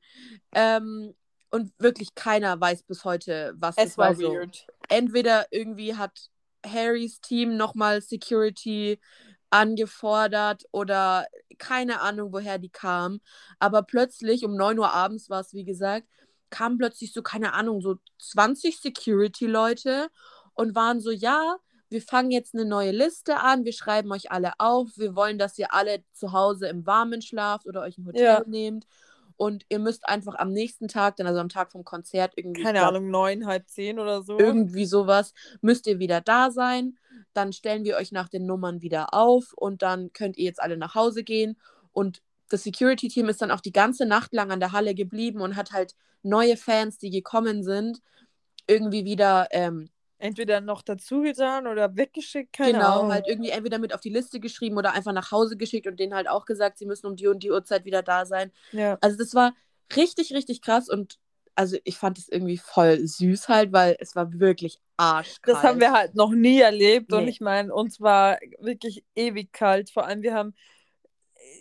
Ähm, 0.54 1.16
und 1.50 1.72
wirklich 1.80 2.14
keiner 2.14 2.60
weiß 2.60 2.84
bis 2.84 3.04
heute, 3.06 3.54
was 3.58 3.76
Es 3.78 3.98
war 3.98 4.10
war. 4.10 4.16
So. 4.16 4.34
weird. 4.34 4.68
Entweder 4.90 5.48
irgendwie 5.52 5.96
hat 5.96 6.30
Harrys 6.72 7.22
Team 7.22 7.58
nochmal 7.58 8.02
Security 8.02 9.00
angefordert 9.50 10.66
oder 10.72 11.26
keine 11.58 12.02
Ahnung, 12.02 12.34
woher 12.34 12.58
die 12.60 12.70
kam. 12.70 13.20
Aber 13.60 13.84
plötzlich 13.84 14.46
um 14.46 14.56
9 14.56 14.78
Uhr 14.80 14.92
abends 14.94 15.30
war 15.30 15.42
es, 15.42 15.54
wie 15.54 15.64
gesagt, 15.64 16.08
kamen 16.50 16.78
plötzlich 16.78 17.14
so, 17.14 17.22
keine 17.22 17.54
Ahnung, 17.54 17.82
so 17.82 17.96
20 18.20 18.80
Security-Leute 18.80 20.10
und 20.54 20.76
waren 20.76 21.00
so, 21.02 21.12
ja, 21.12 21.58
wir 21.90 22.02
fangen 22.02 22.32
jetzt 22.32 22.54
eine 22.54 22.66
neue 22.66 22.92
Liste 22.92 23.40
an, 23.40 23.64
wir 23.64 23.74
schreiben 23.74 24.12
euch 24.12 24.32
alle 24.32 24.52
auf, 24.60 24.90
wir 24.98 25.16
wollen, 25.16 25.38
dass 25.38 25.58
ihr 25.58 25.74
alle 25.74 26.04
zu 26.14 26.34
Hause 26.34 26.68
im 26.68 26.86
Warmen 26.86 27.22
schlaft 27.22 27.66
oder 27.66 27.82
euch 27.82 27.98
ein 27.98 28.06
Hotel 28.06 28.24
Ja. 28.24 28.44
nehmt. 28.46 28.86
Und 29.38 29.66
ihr 29.70 29.80
müsst 29.80 30.08
einfach 30.10 30.36
am 30.36 30.52
nächsten 30.52 30.88
Tag, 30.88 31.16
dann 31.16 31.28
also 31.28 31.40
am 31.40 31.50
Tag 31.50 31.72
vom 31.72 31.86
Konzert, 31.86 32.34
irgendwie 32.36 32.64
Keine 32.64 32.80
glaub, 32.80 32.90
Ahnung, 32.90 33.10
neun, 33.12 33.46
halb 33.46 33.70
zehn 33.70 34.00
oder 34.00 34.24
so. 34.24 34.38
irgendwie 34.38 34.86
sowas, 34.86 35.34
müsst 35.62 35.86
ihr 35.88 36.00
wieder 36.00 36.22
da 36.22 36.50
sein. 36.50 36.98
Dann 37.34 37.54
stellen 37.54 37.86
wir 37.86 37.98
euch 37.98 38.12
nach 38.12 38.30
den 38.30 38.46
Nummern 38.48 38.82
wieder 38.82 39.14
auf 39.14 39.54
und 39.54 39.84
dann 39.84 40.12
könnt 40.12 40.38
ihr 40.38 40.46
jetzt 40.46 40.62
alle 40.62 40.76
nach 40.76 40.96
Hause 40.96 41.24
gehen. 41.24 41.58
Und 41.92 42.22
das 42.50 42.64
Security-Team 42.64 43.30
ist 43.30 43.42
dann 43.42 43.52
auch 43.52 43.62
die 43.62 43.72
ganze 43.72 44.06
Nacht 44.06 44.34
lang 44.34 44.52
an 44.52 44.60
der 44.60 44.72
Halle 44.72 44.96
geblieben 44.96 45.42
und 45.42 45.56
hat 45.56 45.72
halt 45.72 45.94
neue 46.24 46.58
Fans, 46.58 46.98
die 46.98 47.12
gekommen 47.12 47.64
sind, 47.64 48.02
irgendwie 48.68 49.06
wieder, 49.06 49.48
ähm, 49.52 49.90
Entweder 50.20 50.62
noch 50.62 50.82
dazu 50.82 51.22
getan 51.22 51.68
oder 51.68 51.96
weggeschickt, 51.96 52.52
keine 52.52 52.74
genau, 52.74 53.00
Ahnung. 53.00 53.12
halt 53.12 53.28
irgendwie 53.28 53.52
entweder 53.52 53.78
mit 53.78 53.94
auf 53.94 54.02
die 54.02 54.10
Liste 54.10 54.40
geschrieben 54.40 54.78
oder 54.78 54.94
einfach 54.94 55.14
nach 55.14 55.32
Hause 55.32 55.58
geschickt 55.58 55.86
und 55.86 56.00
denen 56.00 56.16
halt 56.16 56.28
auch 56.28 56.46
gesagt, 56.46 56.80
sie 56.80 56.88
müssen 56.88 57.06
um 57.06 57.16
die 57.16 57.28
und 57.28 57.44
die 57.44 57.52
Uhrzeit 57.52 57.86
wieder 57.86 58.02
da 58.02 58.26
sein. 58.26 58.52
Ja. 58.72 58.98
Also 59.02 59.18
das 59.18 59.36
war 59.36 59.54
richtig, 59.96 60.34
richtig 60.34 60.62
krass 60.62 60.90
und 60.90 61.20
also 61.54 61.78
ich 61.84 61.98
fand 61.98 62.18
es 62.18 62.30
irgendwie 62.30 62.58
voll 62.58 63.00
süß 63.08 63.48
halt, 63.48 63.74
weil 63.74 63.96
es 64.00 64.16
war 64.16 64.32
wirklich 64.40 64.80
arschkalt. 64.98 65.56
Das 65.58 65.64
haben 65.64 65.80
wir 65.80 65.92
halt 65.92 66.16
noch 66.16 66.32
nie 66.32 66.60
erlebt 66.62 67.14
und 67.14 67.26
Nee. 67.26 67.30
ich 67.32 67.42
meine, 67.42 67.74
uns 67.74 68.00
war 68.02 68.38
wirklich 68.60 69.04
ewig 69.16 69.52
kalt. 69.54 69.90
Vor 69.90 70.06
allem, 70.06 70.22
wir 70.22 70.34
haben, 70.36 70.54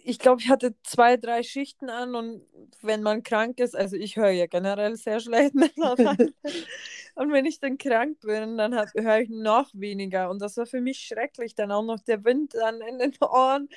ich 0.05 0.19
glaube, 0.19 0.41
ich 0.43 0.49
hatte 0.51 0.75
zwei, 0.83 1.17
drei 1.17 1.43
Schichten 1.43 1.89
an 1.91 2.15
und 2.15 2.43
wenn 2.83 3.03
man 3.03 3.23
krank 3.23 3.59
ist, 3.59 3.75
also 3.77 3.97
ich 3.97 4.17
höre 4.17 4.31
ja 4.31 4.47
generell 4.47 4.97
sehr 4.97 5.21
schlecht 5.21 5.55
mittlerweile. 5.55 6.33
und 7.17 7.33
wenn 7.33 7.47
ich 7.47 7.61
dann 7.61 7.79
krank 7.79 8.21
bin, 8.23 8.59
dann 8.59 8.75
höre 8.75 9.21
ich 9.21 9.31
noch 9.31 9.71
weniger 9.75 10.31
und 10.31 10.41
das 10.43 10.57
war 10.59 10.67
für 10.67 10.83
mich 10.83 11.01
schrecklich. 11.01 11.57
Dann 11.57 11.73
auch 11.73 11.85
noch 11.85 12.01
der 12.01 12.25
Wind 12.25 12.55
dann 12.55 12.81
in 12.83 12.99
den 13.01 13.15
Ohren. 13.23 13.69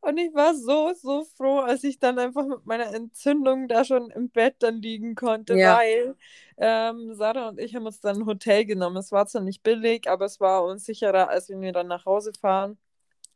Und 0.00 0.18
ich 0.18 0.34
war 0.34 0.54
so, 0.54 0.92
so 0.94 1.24
froh, 1.24 1.60
als 1.60 1.84
ich 1.84 1.98
dann 2.00 2.18
einfach 2.18 2.46
mit 2.46 2.66
meiner 2.66 2.94
Entzündung 2.94 3.68
da 3.68 3.84
schon 3.84 4.10
im 4.12 4.30
Bett 4.30 4.56
dann 4.60 4.82
liegen 4.82 5.16
konnte, 5.16 5.54
Ja. 5.54 5.76
weil 5.76 6.16
ähm, 6.58 7.14
Sarah 7.14 7.48
und 7.50 7.60
ich 7.60 7.74
haben 7.76 7.86
uns 7.86 8.00
dann 8.00 8.18
ein 8.22 8.26
Hotel 8.26 8.66
genommen. 8.66 8.98
Es 8.98 9.12
war 9.12 9.26
zwar 9.26 9.42
nicht 9.42 9.62
billig, 9.64 10.08
aber 10.10 10.26
es 10.26 10.40
war 10.40 10.64
uns 10.64 10.84
sicherer, 10.86 11.28
als 11.30 11.48
wenn 11.50 11.60
wir 11.62 11.72
dann 11.72 11.88
nach 11.88 12.06
Hause 12.06 12.32
fahren. 12.40 12.78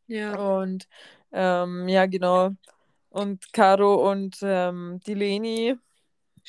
Ja. 0.08 0.34
Und 0.34 0.88
ähm, 1.32 1.88
ja, 1.88 2.06
genau. 2.06 2.50
Und 3.10 3.52
Caro 3.52 4.10
und 4.10 4.38
ähm, 4.42 5.00
die 5.06 5.14
Leni, 5.14 5.76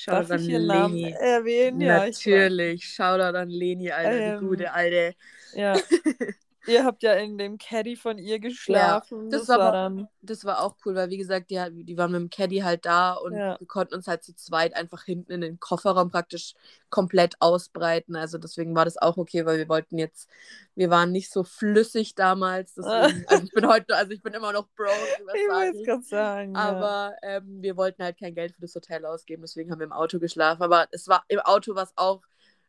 darf 0.07 0.29
Shoutout 0.29 0.33
an 0.33 0.47
ich 0.47 0.49
ihren 0.49 0.65
Namen 0.67 0.97
Leni. 0.97 1.13
erwähnen? 1.13 1.81
Ja. 1.81 2.05
Natürlich. 2.05 2.85
Shoutout 2.85 3.37
an 3.37 3.49
Leni, 3.49 3.91
Alter, 3.91 4.19
Ähm, 4.19 4.33
die 4.39 4.47
gute 4.47 4.73
Alte. 4.73 5.15
Ja. 5.53 5.83
Ihr 6.67 6.85
habt 6.85 7.01
ja 7.03 7.13
in 7.13 7.37
dem 7.37 7.57
Caddy 7.57 7.95
von 7.95 8.17
ihr 8.17 8.39
geschlafen. 8.39 9.29
das 9.29 9.41
das, 9.45 9.49
war 9.49 9.59
war 9.59 9.71
dann. 9.71 10.07
Das 10.21 10.45
war 10.45 10.61
auch 10.61 10.75
cool, 10.85 10.93
weil 10.95 11.09
wie 11.09 11.17
gesagt, 11.17 11.49
die, 11.49 11.59
die 11.83 11.97
waren 11.97 12.11
mit 12.11 12.21
dem 12.21 12.29
Caddy 12.29 12.59
halt 12.59 12.85
da 12.85 13.13
und 13.13 13.33
Ja. 13.35 13.59
wir 13.59 13.67
konnten 13.67 13.95
uns 13.95 14.07
halt 14.07 14.23
zu 14.23 14.35
zweit 14.35 14.75
einfach 14.75 15.03
hinten 15.03 15.31
in 15.31 15.41
den 15.41 15.59
Kofferraum 15.59 16.11
praktisch 16.11 16.53
komplett 16.89 17.35
ausbreiten. 17.39 18.15
Also 18.15 18.37
deswegen 18.37 18.75
war 18.75 18.85
das 18.85 18.97
auch 18.97 19.17
okay, 19.17 19.45
weil 19.45 19.57
wir 19.57 19.67
wollten 19.69 19.97
jetzt, 19.97 20.29
wir 20.75 20.89
waren 20.91 21.11
nicht 21.11 21.31
so 21.31 21.43
flüssig 21.43 22.13
damals. 22.15 22.73
Deswegen, 22.75 23.25
also 23.27 23.43
ich 23.43 23.51
bin 23.51 23.67
heute, 23.67 23.95
also 23.95 24.11
ich 24.11 24.21
bin 24.21 24.33
immer 24.33 24.51
noch 24.53 24.67
was 24.77 25.35
Ich 25.35 25.49
wollte 25.49 25.77
ich. 25.79 25.85
gerade 25.85 26.03
sagen. 26.03 26.53
ja. 26.53 26.61
Aber 26.61 27.15
ähm, 27.23 27.61
wir 27.61 27.75
wollten 27.77 28.03
halt 28.03 28.19
kein 28.19 28.35
Geld 28.35 28.53
für 28.53 28.61
das 28.61 28.75
Hotel 28.75 29.05
ausgeben, 29.05 29.41
deswegen 29.41 29.71
haben 29.71 29.79
wir 29.79 29.85
im 29.85 29.91
Auto 29.93 30.19
geschlafen. 30.19 30.61
Aber 30.63 30.87
es 30.91 31.07
war 31.07 31.23
im 31.27 31.39
Auto 31.39 31.73
was 31.75 31.93
auch 31.97 32.21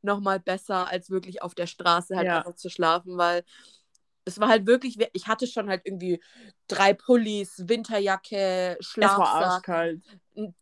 nochmal 0.02 0.40
besser, 0.40 0.88
als 0.88 1.10
wirklich 1.10 1.42
auf 1.42 1.54
der 1.54 1.66
Straße 1.66 2.16
halt 2.16 2.26
Ja. 2.26 2.38
einfach 2.38 2.54
zu 2.56 2.68
schlafen, 2.70 3.16
weil 3.18 3.44
es 4.24 4.38
war 4.40 4.48
halt 4.48 4.66
wirklich, 4.66 4.98
ich 5.12 5.26
hatte 5.26 5.46
schon 5.46 5.68
halt 5.68 5.82
irgendwie 5.84 6.22
drei 6.68 6.94
Pullis, 6.94 7.64
Winterjacke, 7.66 8.76
Schlafsack. 8.80 9.66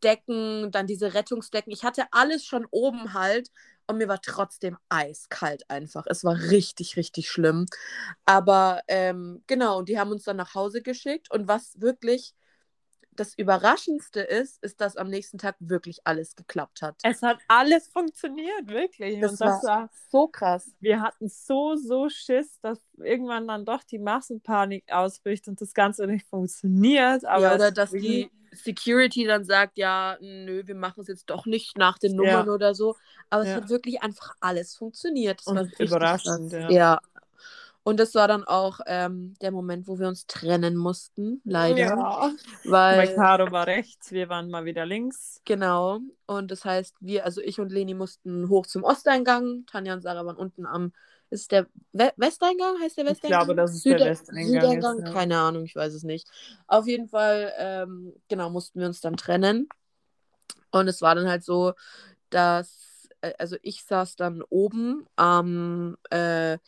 Decken, 0.03 0.70
dann 0.73 0.87
diese 0.87 1.14
Rettungsdecken. 1.14 1.73
Ich 1.73 1.85
hatte 1.85 2.05
alles 2.11 2.44
schon 2.44 2.66
oben 2.70 3.14
halt 3.14 3.51
und 3.87 3.99
mir 3.99 4.09
war 4.09 4.20
trotzdem 4.20 4.77
eiskalt 4.88 5.68
einfach. 5.70 6.07
Es 6.09 6.25
war 6.25 6.35
richtig, 6.35 6.96
richtig 6.96 7.29
schlimm. 7.29 7.66
Aber 8.25 8.81
ähm, 8.88 9.42
genau, 9.46 9.79
und 9.79 9.88
die 9.88 9.99
haben 9.99 10.11
uns 10.11 10.25
dann 10.25 10.37
nach 10.37 10.55
Hause 10.55 10.83
geschickt 10.83 11.31
und 11.31 11.49
was 11.49 11.81
wirklich 11.81 12.35
das 13.12 13.35
Überraschendste 13.37 14.20
ist, 14.20 14.62
ist, 14.62 14.81
dass 14.81 14.96
am 14.96 15.09
nächsten 15.09 15.38
Tag 15.38 15.57
wirklich 15.59 16.01
alles 16.05 16.37
geklappt 16.37 16.81
hat. 16.83 16.96
Es 17.03 17.23
hat 17.23 17.38
alles 17.49 17.88
funktioniert, 17.88 18.68
wirklich. 18.68 19.20
Das 19.20 19.33
und 19.33 19.40
das 19.40 19.62
war, 19.64 19.90
so 20.11 20.29
krass. 20.29 20.70
wir 20.81 21.01
hatten 21.03 21.29
so, 21.29 21.77
so 21.77 22.09
Schiss, 22.09 22.61
dass 22.61 22.79
irgendwann 22.99 23.46
dann 23.49 23.64
doch 23.64 23.83
die 23.85 23.99
Massenpanik 23.99 24.85
ausbricht 24.90 25.49
und 25.49 25.61
das 25.61 25.75
Ganze 25.75 26.07
nicht 26.07 26.27
funktioniert. 26.29 27.25
Aber 27.25 27.42
ja, 27.42 27.55
oder 27.55 27.68
es 27.68 27.75
dass 27.75 27.90
die 27.90 28.31
Security 28.53 29.25
dann 29.27 29.44
sagt, 29.44 29.79
ja, 29.79 30.16
nö, 30.20 30.62
wir 30.66 30.75
machen 30.75 31.03
es 31.03 31.09
jetzt 31.09 31.31
doch 31.31 31.46
nicht 31.46 31.77
nach 31.79 31.99
den 31.99 32.12
Ja. 32.12 32.16
Nummern 32.16 32.49
oder 32.51 32.75
so. 32.75 32.96
Aber 33.29 33.42
es 33.42 33.49
Ja. 33.51 33.57
hat 33.57 33.68
wirklich 33.68 34.03
einfach 34.03 34.35
alles 34.40 34.75
funktioniert. 34.77 35.40
Das 35.40 35.46
Und 35.46 35.57
war 35.57 35.66
überraschend, 35.79 36.51
krass. 36.53 36.62
ja. 36.68 36.70
ja. 36.70 37.01
Und 37.90 37.98
das 37.98 38.14
war 38.14 38.29
dann 38.29 38.44
auch 38.44 38.79
ähm, 38.87 39.35
der 39.42 39.50
Moment, 39.50 39.88
wo 39.88 39.98
wir 39.98 40.07
uns 40.07 40.24
trennen 40.29 40.76
mussten, 40.76 41.42
leider. 41.44 41.76
Ja. 41.76 42.31
Weil, 42.62 43.12
Caro 43.16 43.50
war 43.50 43.66
rechts, 43.66 44.12
wir 44.12 44.29
waren 44.29 44.48
mal 44.48 44.64
wieder 44.64 44.87
links. 44.87 45.40
genau. 45.44 45.98
Und 46.24 46.53
das 46.53 46.64
heißt, 46.64 46.94
wir, 47.00 47.24
also 47.24 47.40
ich 47.40 47.59
und 47.59 47.72
Leni 47.72 47.94
mussten 47.94 48.48
hoch 48.48 48.66
zum 48.68 48.85
Osteingang. 48.85 49.64
Tanja 49.66 49.92
und 49.94 50.03
Sarah 50.03 50.24
waren 50.24 50.37
unten 50.37 50.66
am, 50.66 50.92
ist 51.31 51.50
der 51.50 51.66
We 51.92 52.12
Westeingang? 52.16 52.76
Heißt 52.81 52.96
der 52.96 53.07
Ich 53.07 53.11
Westeingang? 53.11 53.40
glaube, 53.40 53.57
dass 53.57 53.74
es 53.74 53.83
der 53.83 53.98
Westeingang 53.98 54.46
Südeingang? 54.46 54.98
ist, 54.98 55.07
ja. 55.09 55.12
Keine 55.12 55.38
Ahnung, 55.38 55.64
ich 55.64 55.74
weiß 55.74 55.92
es 55.92 56.05
nicht. 56.05 56.29
Auf 56.68 56.87
jeden 56.87 57.09
Fall, 57.09 57.53
ähm, 57.59 58.12
genau, 58.29 58.50
mussten 58.50 58.79
wir 58.79 58.87
uns 58.87 59.00
dann 59.00 59.16
trennen. 59.16 59.68
Und 60.70 60.87
es 60.87 61.03
war 61.03 61.16
dann 61.16 61.29
halt 61.29 61.42
so, 61.42 61.72
dass, 62.29 63.09
äh, 63.20 63.33
also 63.37 63.57
ich 63.62 63.83
saß 63.83 64.14
dann 64.14 64.42
oben 64.48 65.09
am, 65.16 65.96
äh, 66.11 66.59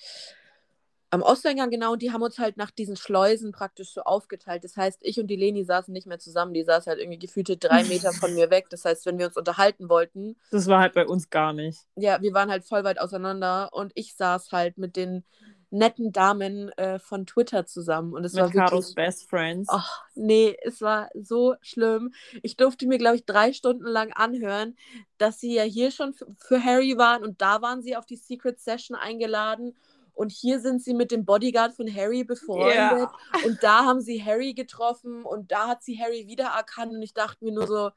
am 1.12 1.22
Osteingang, 1.22 1.70
genau, 1.70 1.92
und 1.92 2.02
die 2.02 2.10
haben 2.10 2.22
uns 2.22 2.38
halt 2.38 2.56
nach 2.56 2.70
diesen 2.70 2.96
Schleusen 2.96 3.52
praktisch 3.52 3.92
so 3.92 4.02
aufgeteilt. 4.02 4.64
Das 4.64 4.76
heißt, 4.76 4.98
ich 5.02 5.20
und 5.20 5.26
die 5.26 5.36
Leni 5.36 5.62
saßen 5.62 5.92
nicht 5.92 6.06
mehr 6.06 6.18
zusammen, 6.18 6.54
die 6.54 6.64
saß 6.64 6.86
halt 6.86 6.98
irgendwie 6.98 7.18
gefühlte 7.18 7.56
drei 7.58 7.84
Meter 7.84 8.12
von 8.14 8.34
mir 8.34 8.50
weg. 8.50 8.68
Das 8.70 8.84
heißt, 8.84 9.04
wenn 9.06 9.18
wir 9.18 9.26
uns 9.26 9.36
unterhalten 9.36 9.88
wollten, 9.90 10.36
Das 10.50 10.66
war 10.68 10.80
halt 10.80 10.94
bei 10.94 11.06
uns 11.06 11.28
gar 11.30 11.52
nicht. 11.52 11.78
ja, 11.96 12.20
wir 12.22 12.32
waren 12.32 12.50
halt 12.50 12.64
voll 12.64 12.82
weit 12.84 12.98
auseinander 12.98 13.68
und 13.72 13.92
ich 13.94 14.14
saß 14.16 14.52
halt 14.52 14.78
mit 14.78 14.96
den 14.96 15.24
netten 15.70 16.12
Damen 16.12 16.68
äh, 16.76 16.98
von 16.98 17.26
Twitter 17.26 17.64
zusammen 17.66 18.12
und 18.12 18.24
es 18.24 18.34
war 18.34 18.44
Mit 18.46 18.54
wirklich 18.54 18.70
Caros 18.70 18.94
Best 18.94 19.28
Friends. 19.28 19.68
Ach, 19.70 20.02
nee, 20.14 20.56
es 20.62 20.82
war 20.82 21.08
so 21.14 21.54
schlimm. 21.62 22.12
Ich 22.42 22.56
durfte 22.56 22.86
mir, 22.86 22.98
glaube 22.98 23.16
ich, 23.16 23.24
drei 23.24 23.52
Stunden 23.54 23.86
lang 23.86 24.12
anhören, 24.12 24.76
dass 25.18 25.40
sie 25.40 25.54
ja 25.54 25.62
hier 25.62 25.90
schon 25.90 26.14
für 26.38 26.62
Harry 26.62 26.98
waren 26.98 27.22
und 27.24 27.40
da 27.40 27.62
waren 27.62 27.82
sie 27.82 27.96
auf 27.96 28.04
die 28.06 28.16
Secret 28.16 28.60
Session 28.60 28.96
eingeladen. 28.96 29.74
Und 30.14 30.30
hier 30.30 30.60
sind 30.60 30.82
sie 30.82 30.94
mit 30.94 31.10
dem 31.10 31.24
Bodyguard 31.24 31.74
von 31.74 31.92
Harry 31.92 32.24
befreundet. 32.24 32.76
Ja. 32.76 33.12
Und 33.44 33.62
da 33.62 33.84
haben 33.84 34.00
sie 34.00 34.22
Harry 34.22 34.54
getroffen 34.54 35.24
und 35.24 35.50
da 35.50 35.68
hat 35.68 35.82
sie 35.82 35.98
Harry 35.98 36.26
wiedererkannt. 36.26 36.92
Und 36.92 37.02
ich 37.02 37.14
dachte 37.14 37.44
mir 37.44 37.52
nur 37.52 37.66
so, 37.66 37.90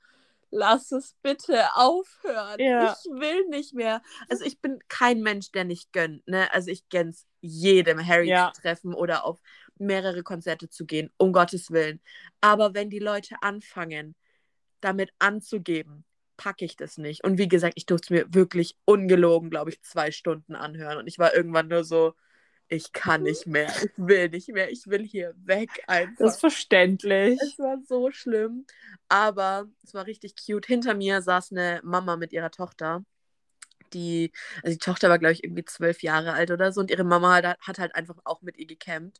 lass 0.49 0.91
es 0.91 1.15
bitte 1.21 1.75
aufhören. 1.75 2.59
Ja. 2.59 2.93
Ich 2.93 3.11
will 3.11 3.45
nicht 3.49 3.73
mehr. 3.73 4.01
Also 4.29 4.45
ich 4.45 4.61
bin 4.61 4.79
kein 4.87 5.21
Mensch, 5.21 5.51
der 5.51 5.65
nicht 5.65 5.91
gönnt. 5.91 6.25
Ne? 6.27 6.51
Also 6.53 6.71
ich 6.71 6.87
gönn's 6.89 7.27
jedem, 7.41 8.05
Harry 8.05 8.29
Ja. 8.29 8.51
zu 8.53 8.61
treffen 8.61 8.93
oder 8.93 9.25
auf 9.25 9.39
mehrere 9.77 10.23
Konzerte 10.23 10.69
zu 10.69 10.85
gehen, 10.85 11.11
um 11.17 11.33
Gottes 11.33 11.71
Willen. 11.71 12.01
Aber 12.39 12.73
wenn 12.73 12.89
die 12.89 12.99
Leute 12.99 13.35
anfangen, 13.41 14.15
damit 14.79 15.11
anzugeben, 15.19 16.05
packe 16.37 16.65
ich 16.65 16.75
das 16.75 16.97
nicht. 16.97 17.23
Und 17.23 17.37
wie 17.37 17.47
gesagt, 17.47 17.73
ich 17.77 17.85
durfte 17.85 18.05
es 18.05 18.09
mir 18.09 18.33
wirklich 18.33 18.77
ungelogen, 18.85 19.49
glaube 19.49 19.69
ich, 19.69 19.81
zwei 19.81 20.11
Stunden 20.11 20.55
anhören. 20.55 20.97
Und 20.97 21.07
ich 21.07 21.19
war 21.19 21.35
irgendwann 21.35 21.67
nur 21.67 21.83
so, 21.83 22.13
ich 22.67 22.93
kann 22.93 23.23
nicht 23.23 23.45
mehr, 23.45 23.69
ich 23.83 23.91
will 23.95 24.29
nicht 24.29 24.49
mehr, 24.49 24.71
ich 24.71 24.87
will 24.87 25.03
hier 25.03 25.33
weg 25.37 25.69
einfach. 25.87 26.13
Das 26.17 26.35
ist 26.35 26.39
verständlich. 26.39 27.39
Es 27.41 27.59
war 27.59 27.77
so 27.87 28.11
schlimm, 28.11 28.65
aber 29.07 29.67
es 29.83 29.93
war 29.93 30.05
richtig 30.07 30.35
cute. 30.35 30.65
Hinter 30.65 30.95
mir 30.95 31.21
saß 31.21 31.51
eine 31.51 31.81
Mama 31.83 32.17
mit 32.17 32.33
ihrer 32.33 32.51
Tochter. 32.51 33.05
Die, 33.93 34.31
also 34.63 34.73
die 34.73 34.79
Tochter 34.79 35.09
war, 35.09 35.19
glaube 35.19 35.33
ich, 35.33 35.43
irgendwie 35.43 35.63
zwölf 35.63 36.01
Jahre 36.01 36.33
alt 36.33 36.51
oder 36.51 36.71
so 36.71 36.81
und 36.81 36.89
ihre 36.91 37.03
Mama 37.03 37.35
hat, 37.35 37.57
hat 37.59 37.79
halt 37.79 37.95
einfach 37.95 38.17
auch 38.25 38.41
mit 38.41 38.57
ihr 38.57 38.65
gecampt. 38.65 39.19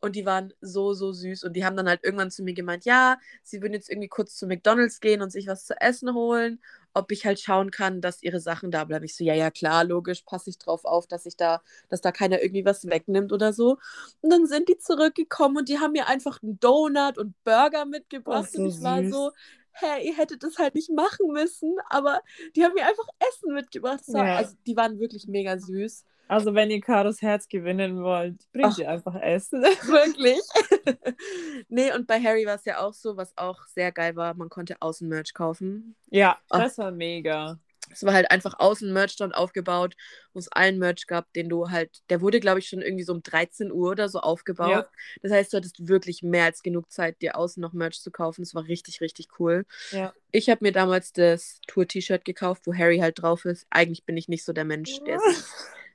Und 0.00 0.14
die 0.14 0.26
waren 0.26 0.52
so, 0.60 0.92
so 0.94 1.12
süß. 1.12 1.44
Und 1.44 1.54
die 1.54 1.64
haben 1.64 1.76
dann 1.76 1.88
halt 1.88 2.04
irgendwann 2.04 2.30
zu 2.30 2.42
mir 2.42 2.52
gemeint, 2.54 2.84
ja, 2.84 3.18
sie 3.42 3.62
würden 3.62 3.72
jetzt 3.72 3.88
irgendwie 3.90 4.08
kurz 4.08 4.36
zu 4.36 4.46
McDonalds 4.46 5.00
gehen 5.00 5.22
und 5.22 5.30
sich 5.32 5.46
was 5.46 5.64
zu 5.64 5.80
essen 5.80 6.12
holen, 6.14 6.60
ob 6.92 7.10
ich 7.12 7.24
halt 7.26 7.40
schauen 7.40 7.70
kann, 7.70 8.00
dass 8.00 8.22
ihre 8.22 8.38
Sachen 8.40 8.70
da 8.70 8.84
bleiben. 8.84 9.04
Ich 9.06 9.16
so, 9.16 9.24
ja, 9.24 9.34
ja, 9.34 9.50
klar, 9.50 9.84
logisch, 9.84 10.22
passe 10.22 10.50
ich 10.50 10.58
drauf 10.58 10.84
auf, 10.84 11.06
dass 11.06 11.24
ich 11.26 11.36
da, 11.36 11.62
dass 11.88 12.02
da 12.02 12.12
keiner 12.12 12.42
irgendwie 12.42 12.64
was 12.64 12.86
wegnimmt 12.86 13.32
oder 13.32 13.52
so. 13.52 13.78
Und 14.20 14.30
dann 14.30 14.46
sind 14.46 14.68
die 14.68 14.78
zurückgekommen 14.78 15.56
und 15.58 15.68
die 15.68 15.78
haben 15.78 15.92
mir 15.92 16.06
einfach 16.08 16.42
einen 16.42 16.60
Donut 16.60 17.16
und 17.18 17.34
Burger 17.44 17.86
mitgebracht. 17.86 18.52
So 18.52 18.62
und 18.62 18.68
ich 18.68 18.82
war 18.82 19.02
süß. 19.02 19.12
so, 19.14 19.32
hä, 19.72 20.06
ihr 20.06 20.16
hättet 20.16 20.42
das 20.42 20.58
halt 20.58 20.74
nicht 20.74 20.90
machen 20.90 21.28
müssen, 21.32 21.74
aber 21.88 22.20
die 22.54 22.64
haben 22.64 22.74
mir 22.74 22.86
einfach 22.86 23.06
Essen 23.30 23.52
mitgebracht. 23.54 24.00
War- 24.08 24.26
Ja. 24.26 24.36
Also 24.36 24.54
die 24.66 24.76
waren 24.76 24.98
wirklich 24.98 25.26
mega 25.26 25.58
süß. 25.58 26.04
Also, 26.28 26.54
wenn 26.54 26.70
ihr 26.70 26.80
Caros 26.80 27.22
Herz 27.22 27.48
gewinnen 27.48 28.02
wollt, 28.02 28.40
bringt 28.52 28.72
Ach. 28.72 28.78
ihr 28.78 28.90
einfach 28.90 29.14
Essen. 29.20 29.62
Wirklich. 29.82 30.40
nee, 31.68 31.92
und 31.92 32.06
bei 32.06 32.20
Harry 32.20 32.46
war 32.46 32.56
es 32.56 32.64
ja 32.64 32.80
auch 32.80 32.94
so, 32.94 33.16
was 33.16 33.36
auch 33.36 33.64
sehr 33.66 33.92
geil 33.92 34.16
war, 34.16 34.34
man 34.34 34.48
konnte 34.48 34.76
Außenmerch 34.80 35.34
kaufen. 35.34 35.94
ja, 36.10 36.38
Ach. 36.50 36.60
das 36.60 36.78
war 36.78 36.90
mega. 36.90 37.58
Es 37.92 38.04
war 38.04 38.14
halt 38.14 38.30
einfach 38.30 38.54
außen 38.58 38.92
Merchstand 38.92 39.34
aufgebaut, 39.34 39.96
wo 40.32 40.38
es 40.38 40.48
allen 40.48 40.78
Merch 40.78 41.06
gab, 41.06 41.32
den 41.34 41.48
du 41.48 41.70
halt, 41.70 42.02
der 42.10 42.20
wurde, 42.20 42.40
glaube 42.40 42.58
ich, 42.58 42.68
schon 42.68 42.82
irgendwie 42.82 43.04
so 43.04 43.12
um 43.12 43.22
13 43.22 43.70
Uhr 43.70 43.92
oder 43.92 44.08
so 44.08 44.20
aufgebaut. 44.20 44.70
Ja. 44.70 44.90
Das 45.22 45.32
heißt, 45.32 45.52
du 45.52 45.58
hattest 45.58 45.86
wirklich 45.86 46.22
mehr 46.22 46.44
als 46.44 46.62
genug 46.62 46.90
Zeit, 46.90 47.22
dir 47.22 47.36
außen 47.36 47.60
noch 47.60 47.72
Merch 47.72 48.00
zu 48.02 48.10
kaufen. 48.10 48.42
Das 48.42 48.54
war 48.54 48.64
richtig, 48.64 49.00
richtig 49.00 49.28
cool. 49.38 49.64
Ja. 49.92 50.12
Ich 50.32 50.50
habe 50.50 50.64
mir 50.64 50.72
damals 50.72 51.12
das 51.12 51.60
Tour-T-Shirt 51.68 52.24
gekauft, 52.24 52.62
wo 52.66 52.74
Harry 52.74 52.98
halt 52.98 53.22
drauf 53.22 53.44
ist. 53.44 53.66
Eigentlich 53.70 54.04
bin 54.04 54.16
ich 54.16 54.28
nicht 54.28 54.44
so 54.44 54.52
der 54.52 54.64
Mensch, 54.64 54.98
der, 55.04 55.18
sich, 55.20 55.44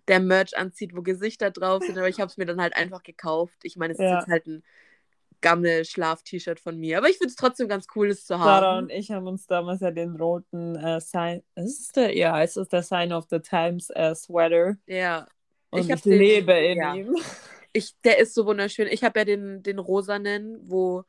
der 0.07 0.19
Merch 0.19 0.57
anzieht, 0.57 0.95
wo 0.95 1.01
Gesichter 1.01 1.51
drauf 1.51 1.83
sind, 1.83 1.97
aber 1.97 2.09
ich 2.09 2.19
habe 2.19 2.29
es 2.29 2.37
mir 2.37 2.45
dann 2.45 2.61
halt 2.61 2.75
einfach 2.75 3.03
gekauft. 3.03 3.59
Ich 3.63 3.75
meine, 3.77 3.93
es 3.93 3.99
ist 3.99 4.03
Ja. 4.05 4.19
jetzt 4.19 4.27
halt 4.27 4.47
ein 4.47 4.63
Gammel-Schlaf-T-Shirt 5.41 6.59
von 6.59 6.77
mir, 6.79 6.97
aber 6.99 7.09
ich 7.09 7.17
finde 7.17 7.29
es 7.29 7.35
trotzdem 7.35 7.67
ganz 7.67 7.87
cool, 7.95 8.09
es 8.09 8.21
zu 8.25 8.35
Sarah 8.35 8.75
haben. 8.75 8.83
und 8.85 8.89
ich 8.91 9.11
haben 9.11 9.27
uns 9.27 9.47
damals 9.47 9.81
ja 9.81 9.91
den 9.91 10.15
roten 10.15 10.75
äh, 10.75 10.99
Sign, 11.01 11.41
ist 11.55 11.95
der, 11.95 12.15
ja, 12.15 12.41
es 12.41 12.57
ist 12.57 12.71
der 12.71 12.83
Sign 12.83 13.11
of 13.11 13.25
the 13.29 13.39
Times 13.39 13.89
äh, 13.91 14.13
Sweater. 14.15 14.77
Ja. 14.85 15.27
Und 15.71 15.81
Ich 15.81 15.89
ich, 15.89 16.01
den- 16.01 16.17
lebe 16.17 16.53
in 16.53 16.77
ja. 16.77 16.93
ihm. 16.95 17.15
Ich, 17.73 17.95
der 18.03 18.19
ist 18.19 18.33
so 18.33 18.45
wunderschön. 18.45 18.87
Ich 18.91 19.03
habe 19.03 19.19
ja 19.19 19.25
den, 19.25 19.63
den 19.63 19.79
rosanen, 19.79 20.59
wo 20.69 21.05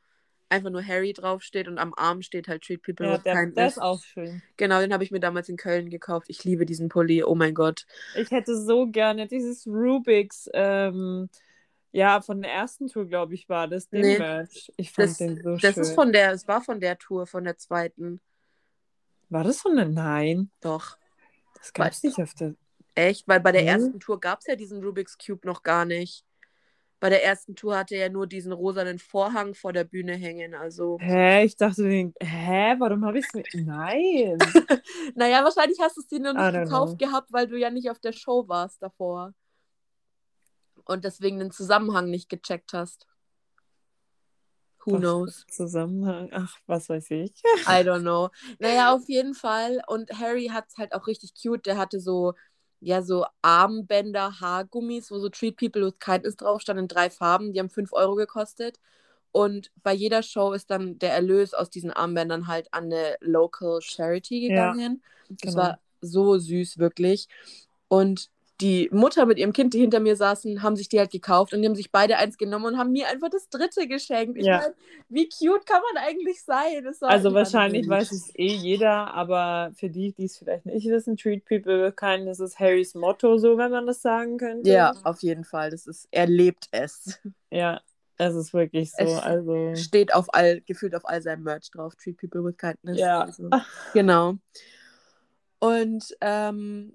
einfach 0.53 0.69
nur 0.69 0.85
Harry 0.85 1.13
draufsteht 1.13 1.67
und 1.67 1.77
am 1.77 1.93
Arm 1.95 2.21
steht 2.21 2.47
halt 2.47 2.63
Treat 2.63 2.81
People 2.81 3.07
Ja, 3.07 3.13
with 3.15 3.23
der, 3.23 3.33
Kindness. 3.35 3.55
der 3.55 3.67
ist 3.67 3.79
auch 3.81 4.01
schön. 4.01 4.41
Genau, 4.57 4.79
den 4.79 4.93
habe 4.93 5.03
ich 5.03 5.11
mir 5.11 5.19
damals 5.19 5.49
in 5.49 5.57
Köln 5.57 5.89
gekauft. 5.89 6.27
Ich 6.29 6.43
liebe 6.43 6.65
diesen 6.65 6.89
Pulli. 6.89 7.23
Oh 7.23 7.35
mein 7.35 7.53
Gott. 7.53 7.85
Ich 8.15 8.31
hätte 8.31 8.55
so 8.59 8.87
gerne 8.87 9.27
dieses 9.27 9.67
Rubik's, 9.67 10.49
ähm, 10.53 11.29
ja, 11.91 12.21
von 12.21 12.41
der 12.41 12.51
ersten 12.51 12.87
Tour, 12.87 13.05
glaube 13.05 13.35
ich, 13.35 13.49
war 13.49 13.67
das, 13.67 13.87
den 13.89 14.01
Nee, 14.01 14.17
Merch. 14.17 14.71
Ich 14.77 14.91
fand 14.91 15.09
Das, 15.09 15.17
den 15.17 15.41
so 15.43 15.57
das 15.57 15.75
schön. 15.75 15.83
ist 15.83 15.93
von 15.93 16.11
der, 16.11 16.31
es 16.31 16.47
war 16.47 16.61
von 16.61 16.79
der 16.79 16.97
Tour, 16.97 17.27
von 17.27 17.43
der 17.43 17.57
zweiten. 17.57 18.19
war 19.29 19.43
das 19.43 19.61
von 19.61 19.75
der? 19.75 19.85
Nein, 19.87 20.49
Doch. 20.61 20.97
das 21.55 21.73
gab 21.73 21.91
es 21.91 22.01
nicht 22.03 22.19
auf 22.19 22.33
der. 22.33 22.55
Echt? 22.95 23.27
Weil 23.27 23.39
bei 23.41 23.51
der 23.51 23.61
Mhm. 23.63 23.67
ersten 23.67 23.99
Tour 23.99 24.19
gab 24.19 24.39
es 24.39 24.47
ja 24.47 24.55
diesen 24.55 24.83
Rubik's 24.83 25.17
Cube 25.17 25.45
noch 25.47 25.63
gar 25.63 25.85
nicht. 25.85 26.23
Bei 27.03 27.09
der 27.09 27.21
ersten 27.21 27.53
Tour 27.53 27.75
hatte 27.75 27.95
er 27.95 28.03
ja 28.03 28.09
nur 28.09 28.27
diesen 28.27 28.53
rosanen 28.53 28.97
Vorhang 28.97 29.55
vor 29.55 29.73
der 29.73 29.83
Bühne 29.83 30.15
hängen. 30.15 30.55
Also, 30.55 30.97
Hä, 31.01 31.43
ich 31.43 31.57
dachte, 31.57 31.83
hä, 31.83 32.75
warum 32.79 33.03
habe 33.03 33.19
ich 33.19 33.25
es 33.25 33.33
mir. 33.33 33.43
Nein. 33.65 34.37
naja, 35.15 35.43
wahrscheinlich 35.43 35.77
hast 35.81 35.97
du 35.97 35.99
es 35.99 36.07
dir 36.07 36.21
noch 36.21 36.33
I 36.33 36.53
nicht 36.53 36.63
gekauft 36.63 36.97
gehabt, 36.99 37.33
weil 37.33 37.49
du 37.49 37.59
ja 37.59 37.71
nicht 37.71 37.89
auf 37.89 37.99
der 37.99 38.13
Show 38.13 38.47
warst 38.47 38.81
davor. 38.81 39.33
und 40.85 41.03
deswegen 41.03 41.39
den 41.39 41.51
Zusammenhang 41.51 42.09
nicht 42.09 42.29
gecheckt 42.29 42.71
hast. 42.71 43.05
Who 44.85 44.93
Was 44.93 44.99
knows? 45.01 45.45
Zusammenhang? 45.51 46.29
Ach, 46.31 46.57
was 46.67 46.87
weiß 46.87 47.11
ich. 47.11 47.33
I 47.67 47.83
don't 47.83 48.03
know. 48.03 48.29
Naja, 48.59 48.93
auf 48.93 49.09
jeden 49.09 49.33
Fall. 49.33 49.83
Und 49.87 50.09
Harry 50.21 50.47
hat 50.53 50.69
es 50.69 50.77
halt 50.77 50.93
auch 50.93 51.05
richtig 51.07 51.33
cute. 51.33 51.65
Der 51.65 51.77
hatte 51.77 51.99
so, 51.99 52.33
ja, 52.83 53.01
so 53.01 53.25
Armbänder, 53.41 54.39
Haargummis, 54.41 55.11
wo 55.11 55.19
so 55.19 55.29
Treat 55.29 55.57
People 55.57 55.85
with 55.85 55.99
Kindness 55.99 56.35
drauf 56.37 56.61
stand 56.61 56.79
in 56.79 56.87
drei 56.87 57.09
Farben. 57.09 57.53
Die 57.53 57.59
haben 57.59 57.69
5 57.69 57.93
Euro 57.93 58.15
gekostet. 58.15 58.79
Und 59.31 59.71
bei 59.83 59.93
jeder 59.93 60.23
Show 60.23 60.53
ist 60.53 60.69
dann 60.71 60.99
der 60.99 61.13
Erlös 61.13 61.53
aus 61.53 61.69
diesen 61.69 61.91
Armbändern 61.91 62.47
halt 62.47 62.73
an 62.73 62.85
eine 62.85 63.17
Local 63.21 63.81
Charity 63.81 64.41
Ja, 64.47 64.77
gegangen. 64.81 65.03
Das 65.43 65.55
genau. 65.55 65.55
war 65.55 65.79
so 66.01 66.37
süß, 66.37 66.77
wirklich. 66.77 67.27
Und 67.87 68.29
die 68.61 68.87
Mutter 68.91 69.25
mit 69.25 69.39
ihrem 69.39 69.51
Kind, 69.51 69.73
die 69.73 69.79
hinter 69.79 69.99
mir 69.99 70.15
saßen, 70.15 70.61
haben 70.61 70.75
sich 70.75 70.87
die 70.87 70.99
halt 70.99 71.11
gekauft 71.11 71.53
und 71.53 71.61
die 71.61 71.67
haben 71.67 71.75
sich 71.75 71.91
beide 71.91 72.17
eins 72.17 72.37
genommen 72.37 72.65
und 72.65 72.77
haben 72.77 72.91
mir 72.91 73.07
einfach 73.09 73.29
das 73.29 73.49
dritte 73.49 73.87
geschenkt. 73.87 74.37
Ich 74.37 74.45
Ja. 74.45 74.59
meine, 74.59 74.73
wie 75.09 75.27
cute 75.27 75.65
kann 75.65 75.81
man 75.93 76.03
eigentlich 76.03 76.43
sein? 76.43 76.87
Also 77.01 77.33
wahrscheinlich 77.33 77.87
weiß 77.89 78.11
es 78.11 78.29
eh 78.35 78.53
jeder, 78.53 79.13
aber 79.13 79.71
für 79.75 79.89
die, 79.89 80.13
die 80.13 80.25
es 80.25 80.37
vielleicht 80.37 80.65
nicht 80.65 80.87
wissen, 80.87 81.17
Treat 81.17 81.43
People 81.45 81.83
with 81.83 81.95
Kindness 81.95 82.39
ist 82.39 82.59
Harrys 82.59 82.93
Motto, 82.93 83.37
so 83.37 83.57
wenn 83.57 83.71
man 83.71 83.87
das 83.87 84.01
sagen 84.01 84.37
könnte. 84.37 84.69
Ja, 84.69 84.93
auf 85.03 85.21
jeden 85.23 85.43
Fall. 85.45 85.71
Das 85.71 85.87
ist, 85.87 86.07
er 86.11 86.27
lebt 86.27 86.67
es. 86.71 87.19
Ja, 87.49 87.81
es 88.17 88.35
ist 88.35 88.53
wirklich 88.53 88.91
so. 88.91 89.03
Es 89.03 89.19
Also, 89.23 89.73
Steht 89.75 90.13
auf 90.13 90.33
all, 90.33 90.61
gefühlt 90.61 90.95
auf 90.95 91.05
all 91.05 91.21
seinem 91.21 91.43
Merch 91.43 91.71
drauf. 91.71 91.95
Treat 91.95 92.17
people 92.17 92.43
with 92.43 92.57
kindness. 92.57 92.99
ja. 92.99 93.21
Also, 93.21 93.49
genau. 93.93 94.35
Und 95.59 96.15
ähm, 96.21 96.93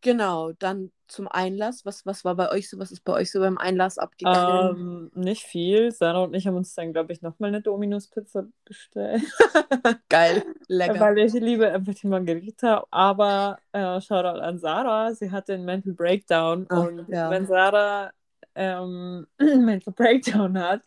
genau, 0.00 0.52
dann 0.52 0.90
zum 1.06 1.26
Einlass. 1.28 1.84
Was, 1.84 2.04
was 2.06 2.24
war 2.24 2.34
bei 2.34 2.50
euch 2.50 2.68
so? 2.68 2.78
Was 2.78 2.92
ist 2.92 3.04
bei 3.04 3.14
euch 3.14 3.30
so 3.30 3.40
beim 3.40 3.58
Einlass 3.58 3.98
abgegangen? 3.98 5.10
Ähm, 5.14 5.22
nicht 5.22 5.44
viel. 5.44 5.90
Sarah 5.90 6.24
und 6.24 6.34
ich 6.34 6.46
haben 6.46 6.56
uns 6.56 6.74
dann, 6.74 6.92
glaube 6.92 7.12
ich, 7.12 7.22
nochmal 7.22 7.48
eine 7.48 7.62
Dominus-Pizza 7.62 8.46
bestellt. 8.64 9.22
Geil, 10.08 10.44
lecker. 10.68 11.00
Weil 11.00 11.18
ich 11.18 11.32
liebe 11.32 11.70
einfach 11.70 11.94
die 11.94 12.06
Margarita. 12.06 12.86
Aber 12.90 13.58
äh, 13.72 14.00
Shoutout 14.00 14.40
an 14.40 14.58
Sarah. 14.58 15.14
Sie 15.14 15.30
hatte 15.30 15.54
einen 15.54 15.64
Mental 15.64 15.94
Breakdown. 15.94 16.66
Ach, 16.68 16.86
und 16.86 17.08
ja. 17.08 17.30
wenn 17.30 17.46
Sarah 17.46 18.12
ähm, 18.54 19.26
einen 19.38 19.64
Mental 19.64 19.94
Breakdown 19.94 20.58
hat, 20.58 20.82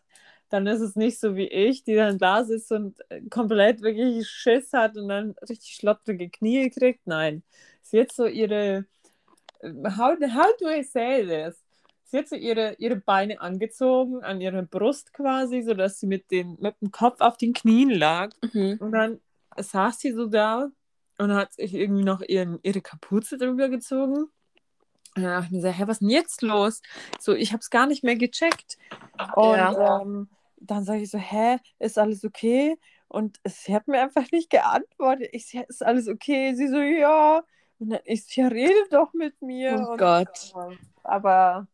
dann 0.50 0.66
ist 0.66 0.80
es 0.80 0.96
nicht 0.96 1.18
so 1.18 1.34
wie 1.34 1.48
ich, 1.48 1.82
die 1.82 1.94
dann 1.94 2.18
da 2.18 2.44
sitzt 2.44 2.70
und 2.72 2.98
äh, 3.08 3.22
komplett 3.30 3.80
wirklich 3.80 4.28
Schiss 4.28 4.72
hat 4.72 4.96
und 4.96 5.08
dann 5.08 5.34
richtig 5.48 5.74
schlottrige 5.76 6.28
Knie 6.28 6.70
kriegt. 6.70 7.06
Nein. 7.06 7.42
Sie 7.82 8.00
hat 8.00 8.12
so 8.12 8.26
ihre. 8.26 8.86
How, 9.62 10.16
how 10.20 10.52
do 10.58 10.68
I 10.68 10.82
say 10.82 11.24
this? 11.24 11.62
Sie 12.04 12.18
hat 12.18 12.28
so 12.28 12.36
ihre, 12.36 12.74
ihre 12.74 12.96
Beine 12.96 13.40
angezogen, 13.40 14.22
an 14.22 14.40
ihre 14.40 14.62
Brust 14.64 15.12
quasi, 15.14 15.62
sodass 15.62 15.98
sie 15.98 16.06
mit, 16.06 16.30
den, 16.30 16.58
mit 16.60 16.78
dem 16.80 16.90
Kopf 16.90 17.20
auf 17.20 17.38
den 17.38 17.54
Knien 17.54 17.90
lag. 17.90 18.30
Mhm. 18.52 18.76
Und 18.80 18.92
dann 18.92 19.20
saß 19.56 19.98
sie 19.98 20.12
so 20.12 20.26
da 20.26 20.70
und 21.18 21.32
hat 21.32 21.54
sich 21.54 21.74
irgendwie 21.74 22.04
noch 22.04 22.20
ihren, 22.20 22.58
ihre 22.62 22.80
Kapuze 22.80 23.38
drüber 23.38 23.68
gezogen. 23.68 24.24
Und 25.14 25.22
dann 25.22 25.24
dachte 25.24 25.46
ich 25.46 25.52
mir 25.52 25.60
so, 25.62 25.68
hä, 25.68 25.82
was 25.86 25.96
ist 25.96 26.00
denn 26.00 26.10
jetzt 26.10 26.42
los? 26.42 26.82
So, 27.18 27.34
ich 27.34 27.52
habe 27.52 27.60
es 27.60 27.70
gar 27.70 27.86
nicht 27.86 28.02
mehr 28.02 28.16
gecheckt. 28.16 28.76
Und 29.36 29.56
Ja. 29.56 30.00
ähm, 30.00 30.28
dann 30.56 30.84
sage 30.84 31.02
ich 31.02 31.10
so, 31.10 31.18
hä, 31.18 31.58
ist 31.78 31.98
alles 31.98 32.24
okay? 32.24 32.78
Und 33.08 33.40
sie 33.44 33.74
hat 33.74 33.88
mir 33.88 34.00
einfach 34.00 34.30
nicht 34.32 34.50
geantwortet. 34.50 35.28
Ich 35.32 35.54
ist 35.54 35.84
alles 35.84 36.08
okay? 36.08 36.54
Sie 36.54 36.68
so, 36.68 36.78
ja. 36.78 37.42
Und 37.82 37.90
dann 37.90 38.00
ich 38.04 38.36
ja, 38.36 38.46
rede 38.46 38.88
doch 38.90 39.12
mit 39.12 39.42
mir. 39.42 39.74
Oh 39.74 39.92
und, 39.92 39.98
Gott. 39.98 40.54
ähm, 40.54 40.78
aber 41.02 41.66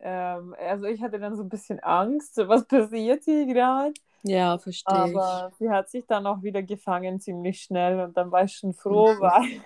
ähm, 0.00 0.54
also 0.58 0.86
ich 0.86 1.00
hatte 1.02 1.18
dann 1.18 1.34
so 1.36 1.42
ein 1.42 1.48
bisschen 1.48 1.80
Angst, 1.80 2.36
was 2.36 2.66
passiert 2.66 3.24
hier 3.24 3.46
gerade. 3.46 3.94
Ja, 4.22 4.58
verstehe 4.58 5.12
ich. 5.12 5.14
Aber 5.22 5.52
sie 5.58 5.70
hat 5.70 5.88
sich 5.88 6.06
dann 6.06 6.26
auch 6.26 6.42
wieder 6.42 6.62
gefangen, 6.62 7.20
ziemlich 7.20 7.62
schnell. 7.62 8.00
Und 8.00 8.16
dann 8.16 8.30
war 8.30 8.44
ich 8.44 8.52
schon 8.54 8.74
froh, 8.74 9.16
weil 9.18 9.62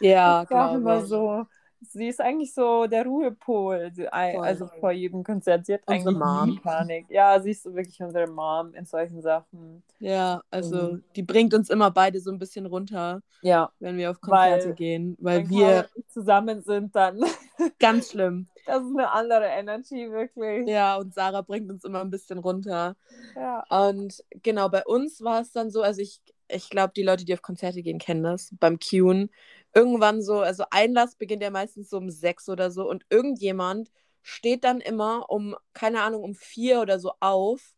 Ja, 0.00 0.42
ich 0.42 0.48
sag 0.48 0.72
immer 0.72 1.04
so, 1.04 1.44
sie 1.80 2.08
ist 2.08 2.20
eigentlich 2.20 2.52
so 2.54 2.86
der 2.86 3.04
Ruhepol. 3.04 3.90
Sie, 3.94 4.08
also 4.08 4.66
vor 4.80 4.90
jedem 4.92 5.22
Konzert. 5.24 5.66
Sie 5.66 5.74
hat 5.74 5.80
Unsere 5.86 6.10
eigentlich 6.10 6.46
nie 6.46 6.52
Mom. 6.54 6.60
Panik. 6.62 7.06
Ja, 7.08 7.40
sie 7.40 7.50
ist 7.52 7.62
so 7.62 7.74
wirklich 7.74 8.00
unsere 8.00 8.26
Mom 8.26 8.74
in 8.74 8.84
solchen 8.84 9.20
Sachen. 9.22 9.82
Ja, 10.00 10.42
also 10.50 10.92
Mhm. 10.94 11.04
die 11.16 11.22
bringt 11.22 11.54
uns 11.54 11.70
immer 11.70 11.90
beide 11.90 12.20
so 12.20 12.30
ein 12.30 12.38
bisschen 12.38 12.66
runter, 12.66 13.22
Ja. 13.42 13.70
wenn 13.80 13.96
wir 13.96 14.10
auf 14.10 14.20
Konzerte 14.20 14.68
Weil- 14.68 14.74
gehen, 14.74 15.16
weil 15.20 15.38
Wenn 15.42 15.50
wir 15.50 15.88
zusammen 16.08 16.62
sind, 16.62 16.94
dann 16.96 17.20
ganz 17.78 18.10
schlimm. 18.10 18.48
das 18.66 18.82
ist 18.82 18.90
eine 18.96 19.10
andere 19.10 19.46
Energy, 19.46 20.10
wirklich. 20.10 20.68
Ja, 20.68 20.96
und 20.96 21.14
Sarah 21.14 21.42
bringt 21.42 21.70
uns 21.70 21.84
immer 21.84 22.00
ein 22.00 22.10
bisschen 22.10 22.38
runter. 22.38 22.96
Ja. 23.34 23.64
Und 23.88 24.22
genau, 24.42 24.68
bei 24.68 24.84
uns 24.84 25.22
war 25.22 25.40
es 25.40 25.52
dann 25.52 25.70
so, 25.70 25.82
also 25.82 26.00
ich, 26.02 26.20
ich 26.48 26.70
glaube, 26.70 26.92
die 26.96 27.02
Leute, 27.02 27.24
die 27.24 27.34
auf 27.34 27.42
Konzerte 27.42 27.82
gehen, 27.82 27.98
kennen 27.98 28.22
das, 28.22 28.54
beim 28.58 28.78
Qen. 28.78 29.30
Irgendwann 29.74 30.22
so, 30.22 30.40
also 30.40 30.64
Einlass 30.70 31.14
beginnt 31.16 31.42
ja 31.42 31.50
meistens 31.50 31.90
so 31.90 31.98
um 31.98 32.10
sechs 32.10 32.48
oder 32.48 32.70
so 32.70 32.88
und 32.88 33.04
irgendjemand 33.10 33.90
steht 34.22 34.64
dann 34.64 34.80
immer 34.80 35.30
um, 35.30 35.56
keine 35.72 36.02
Ahnung, 36.02 36.22
um 36.22 36.34
vier 36.34 36.80
oder 36.80 36.98
so 36.98 37.12
auf 37.20 37.74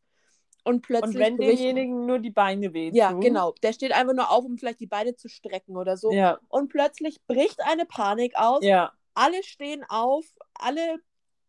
und 0.64 0.82
plötzlich 0.82 1.14
Und 1.16 1.20
wenn 1.20 1.38
demjenigen 1.38 2.06
nur 2.06 2.18
die 2.18 2.30
Beine 2.30 2.72
wehtun. 2.72 2.96
Ja, 2.96 3.12
genau. 3.12 3.54
Der 3.62 3.72
steht 3.72 3.92
einfach 3.92 4.14
nur 4.14 4.30
auf, 4.30 4.44
um 4.44 4.58
vielleicht 4.58 4.80
die 4.80 4.86
Beine 4.86 5.14
zu 5.14 5.28
strecken 5.28 5.76
oder 5.76 5.96
so. 5.96 6.12
Ja, 6.12 6.38
Und 6.48 6.68
plötzlich 6.68 7.20
bricht 7.26 7.60
eine 7.60 7.86
Panik 7.86 8.34
aus. 8.36 8.64
ja. 8.64 8.92
Alle 9.14 9.42
stehen 9.42 9.84
auf, 9.88 10.24
alle 10.54 10.98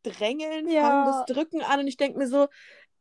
drängeln, 0.04 0.68
Ja. 0.68 0.82
fangen 0.82 1.06
das 1.06 1.26
Drücken 1.36 1.62
an 1.62 1.82
und 1.82 1.88
ich 1.88 1.96
denke 1.96 2.18
mir 2.18 2.28
so, 2.28 2.48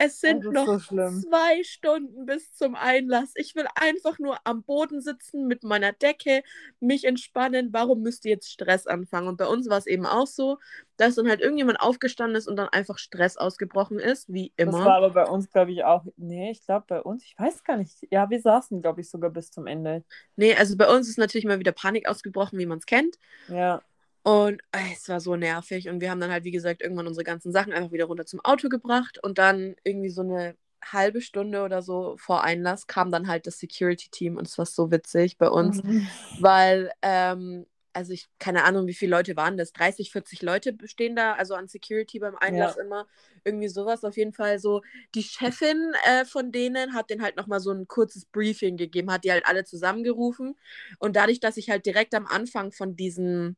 es 0.03 0.19
sind 0.21 0.47
Das 0.47 0.53
noch 0.53 0.67
so 0.67 0.79
zwei 0.79 1.63
Stunden 1.63 2.25
bis 2.25 2.55
zum 2.55 2.75
Einlass. 2.75 3.33
Ich 3.35 3.55
will 3.55 3.67
einfach 3.75 4.19
nur 4.19 4.39
am 4.45 4.63
Boden 4.63 5.03
sitzen 5.03 5.47
mit 5.47 5.63
meiner 5.63 5.93
Decke, 5.93 6.43
mich 6.81 7.05
entspannen. 7.05 7.69
Warum 7.73 8.01
müsste 8.01 8.31
jetzt 8.31 8.51
Stress 8.51 8.87
anfangen? 8.87 9.29
Und 9.29 9.37
bei 9.37 9.47
uns 9.47 9.69
war 9.69 9.77
es 9.77 9.87
eben 9.87 10.07
auch 10.07 10.27
so, 10.27 10.57
dass 10.97 11.17
dann 11.17 11.29
halt 11.29 11.41
irgendjemand 11.43 11.81
aufgestanden 11.81 12.37
ist 12.37 12.49
und 12.49 12.57
dann 12.57 12.69
einfach 12.71 12.97
Stress 12.97 13.37
ausgebrochen 13.37 13.99
ist, 13.99 14.33
wie 14.33 14.55
Das 14.57 14.69
immer. 14.69 14.87
war 14.87 14.97
aber 14.97 15.11
bei 15.11 15.27
uns, 15.27 15.51
glaube 15.51 15.73
ich, 15.73 15.85
auch. 15.85 16.07
Nee, 16.17 16.51
ich 16.53 16.65
glaube 16.65 16.87
bei 16.89 17.03
uns, 17.03 17.23
ich 17.25 17.39
weiß 17.39 17.63
gar 17.65 17.77
nicht. 17.77 18.07
Ja, 18.11 18.31
wir 18.31 18.41
saßen, 18.41 18.81
glaube 18.81 19.03
ich, 19.03 19.11
sogar 19.11 19.29
bis 19.29 19.51
zum 19.51 19.67
Ende. 19.67 20.03
Nee, 20.37 20.55
also 20.55 20.79
bei 20.79 20.89
uns 20.89 21.11
ist 21.11 21.19
natürlich 21.19 21.45
mal 21.45 21.59
wieder 21.59 21.73
Panik 21.73 22.09
ausgebrochen, 22.09 22.59
wie 22.59 22.67
man 22.67 22.79
es 22.79 22.87
kennt. 22.87 23.19
Ja. 23.49 23.83
Und 24.23 24.61
äh, 24.73 24.93
es 24.93 25.09
war 25.09 25.21
so 25.21 25.37
nervig. 25.37 25.89
Und 25.89 26.01
wir 26.01 26.11
haben 26.11 26.21
dann 26.21 26.31
halt, 26.31 26.45
wie 26.45 26.51
gesagt, 26.51 26.83
irgendwann 26.83 27.07
unsere 27.07 27.25
ganzen 27.25 27.53
Sachen 27.53 27.73
einfach 27.73 27.93
wieder 27.93 28.05
runter 28.05 28.27
zum 28.27 28.41
Auto 28.41 28.69
gebracht. 28.69 29.19
Und 29.23 29.39
dann 29.39 29.77
irgendwie 29.85 30.11
so 30.11 30.23
eine 30.23 30.57
halbe 30.85 31.21
Stunde 31.21 31.63
oder 31.63 31.83
so 31.83 32.17
vor 32.19 32.43
Einlass 32.45 32.87
kam 32.87 33.11
dann 33.13 33.29
halt 33.29 33.47
das 33.47 33.59
Security-Team. 33.59 34.37
Und 34.37 34.47
es 34.47 34.59
war 34.59 34.67
so 34.67 34.91
witzig 34.91 35.39
bei 35.39 35.49
uns, 35.49 35.83
Mhm. 35.83 36.07
weil, 36.39 36.91
ähm, 37.03 37.67
also 37.93 38.13
ich, 38.13 38.29
keine 38.39 38.65
Ahnung, 38.65 38.87
wie 38.87 38.95
viele 38.95 39.11
Leute 39.17 39.37
waren 39.37 39.57
das? 39.57 39.73
30, 39.73 40.13
40 40.13 40.43
Leute 40.43 40.73
bestehen 40.73 41.17
da, 41.17 41.33
also 41.33 41.55
an 41.55 41.67
Security 41.67 42.21
beim 42.21 42.37
Einlass 42.37 42.77
immer. 42.77 43.07
Irgendwie 43.45 43.69
sowas. 43.69 44.05
Auf 44.05 44.17
jeden 44.17 44.33
Fall 44.33 44.59
so. 44.61 44.83
Die 45.15 45.23
Chefin 45.25 45.93
äh, 46.05 46.25
von 46.25 46.53
denen 46.53 46.95
hat 46.95 47.11
denen 47.11 47.23
halt 47.23 47.37
nochmal 47.37 47.59
so 47.61 47.73
ein 47.73 47.89
kurzes 47.89 48.27
Briefing 48.27 48.77
gegeben, 48.77 49.11
hat 49.11 49.25
die 49.25 49.33
halt 49.33 49.45
alle 49.47 49.65
zusammengerufen. 49.65 50.57
Und 50.99 51.17
dadurch, 51.17 51.41
dass 51.41 51.57
ich 51.57 51.69
halt 51.71 51.85
direkt 51.85 52.15
am 52.15 52.27
Anfang 52.27 52.71
von 52.71 52.95
diesen 52.97 53.57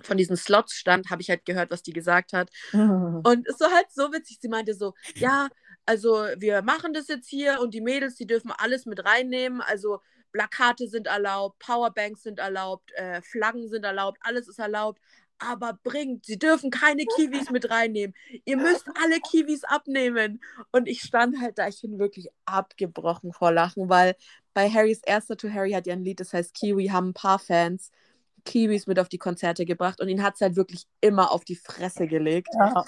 von 0.00 0.16
diesen 0.16 0.36
Slots 0.36 0.74
stand, 0.74 1.10
habe 1.10 1.22
ich 1.22 1.30
halt 1.30 1.44
gehört, 1.44 1.70
was 1.70 1.82
die 1.82 1.92
gesagt 1.92 2.32
hat. 2.32 2.50
Und 2.72 3.46
es 3.46 3.60
war 3.60 3.70
halt 3.72 3.90
so 3.90 4.12
witzig. 4.12 4.38
Sie 4.40 4.48
meinte 4.48 4.74
so, 4.74 4.94
ja, 5.14 5.48
also 5.86 6.26
wir 6.36 6.62
machen 6.62 6.92
das 6.92 7.08
jetzt 7.08 7.28
hier 7.28 7.60
und 7.60 7.74
die 7.74 7.80
Mädels, 7.80 8.14
die 8.14 8.26
dürfen 8.26 8.52
alles 8.56 8.86
mit 8.86 9.04
reinnehmen. 9.04 9.60
Also 9.60 10.00
Plakate 10.32 10.88
sind 10.88 11.06
erlaubt, 11.06 11.58
Powerbanks 11.58 12.22
sind 12.22 12.38
erlaubt, 12.38 12.92
äh, 12.92 13.20
Flaggen 13.22 13.68
sind 13.68 13.84
erlaubt, 13.84 14.18
alles 14.22 14.48
ist 14.48 14.58
erlaubt. 14.58 15.00
Aber 15.38 15.76
bringt, 15.82 16.24
sie 16.24 16.38
dürfen 16.38 16.70
keine 16.70 17.04
Kiwis 17.04 17.50
mit 17.50 17.68
reinnehmen. 17.68 18.14
Ihr 18.44 18.56
müsst 18.56 18.86
alle 19.02 19.18
Kiwis 19.18 19.64
abnehmen. 19.64 20.40
Und 20.70 20.86
ich 20.88 21.02
stand 21.02 21.40
halt 21.40 21.58
da, 21.58 21.66
ich 21.66 21.80
bin 21.82 21.98
wirklich 21.98 22.28
abgebrochen 22.44 23.32
vor 23.32 23.50
Lachen, 23.50 23.88
weil 23.88 24.14
bei 24.54 24.70
Harrys 24.70 25.00
erster 25.04 25.36
To 25.36 25.50
Harry 25.50 25.72
hat 25.72 25.86
ja 25.88 25.94
ein 25.94 26.04
Lied, 26.04 26.20
das 26.20 26.32
heißt 26.32 26.54
Kiwi, 26.54 26.88
haben 26.88 27.08
ein 27.08 27.14
paar 27.14 27.40
Fans 27.40 27.90
Kiwis 28.44 28.86
mit 28.86 28.98
auf 28.98 29.08
die 29.08 29.18
Konzerte 29.18 29.64
gebracht 29.64 30.00
und 30.00 30.08
ihn 30.08 30.22
hat 30.22 30.34
es 30.34 30.40
halt 30.40 30.56
wirklich 30.56 30.84
immer 31.00 31.30
auf 31.32 31.44
die 31.44 31.56
Fresse 31.56 32.06
gelegt. 32.06 32.48
ja. 32.54 32.84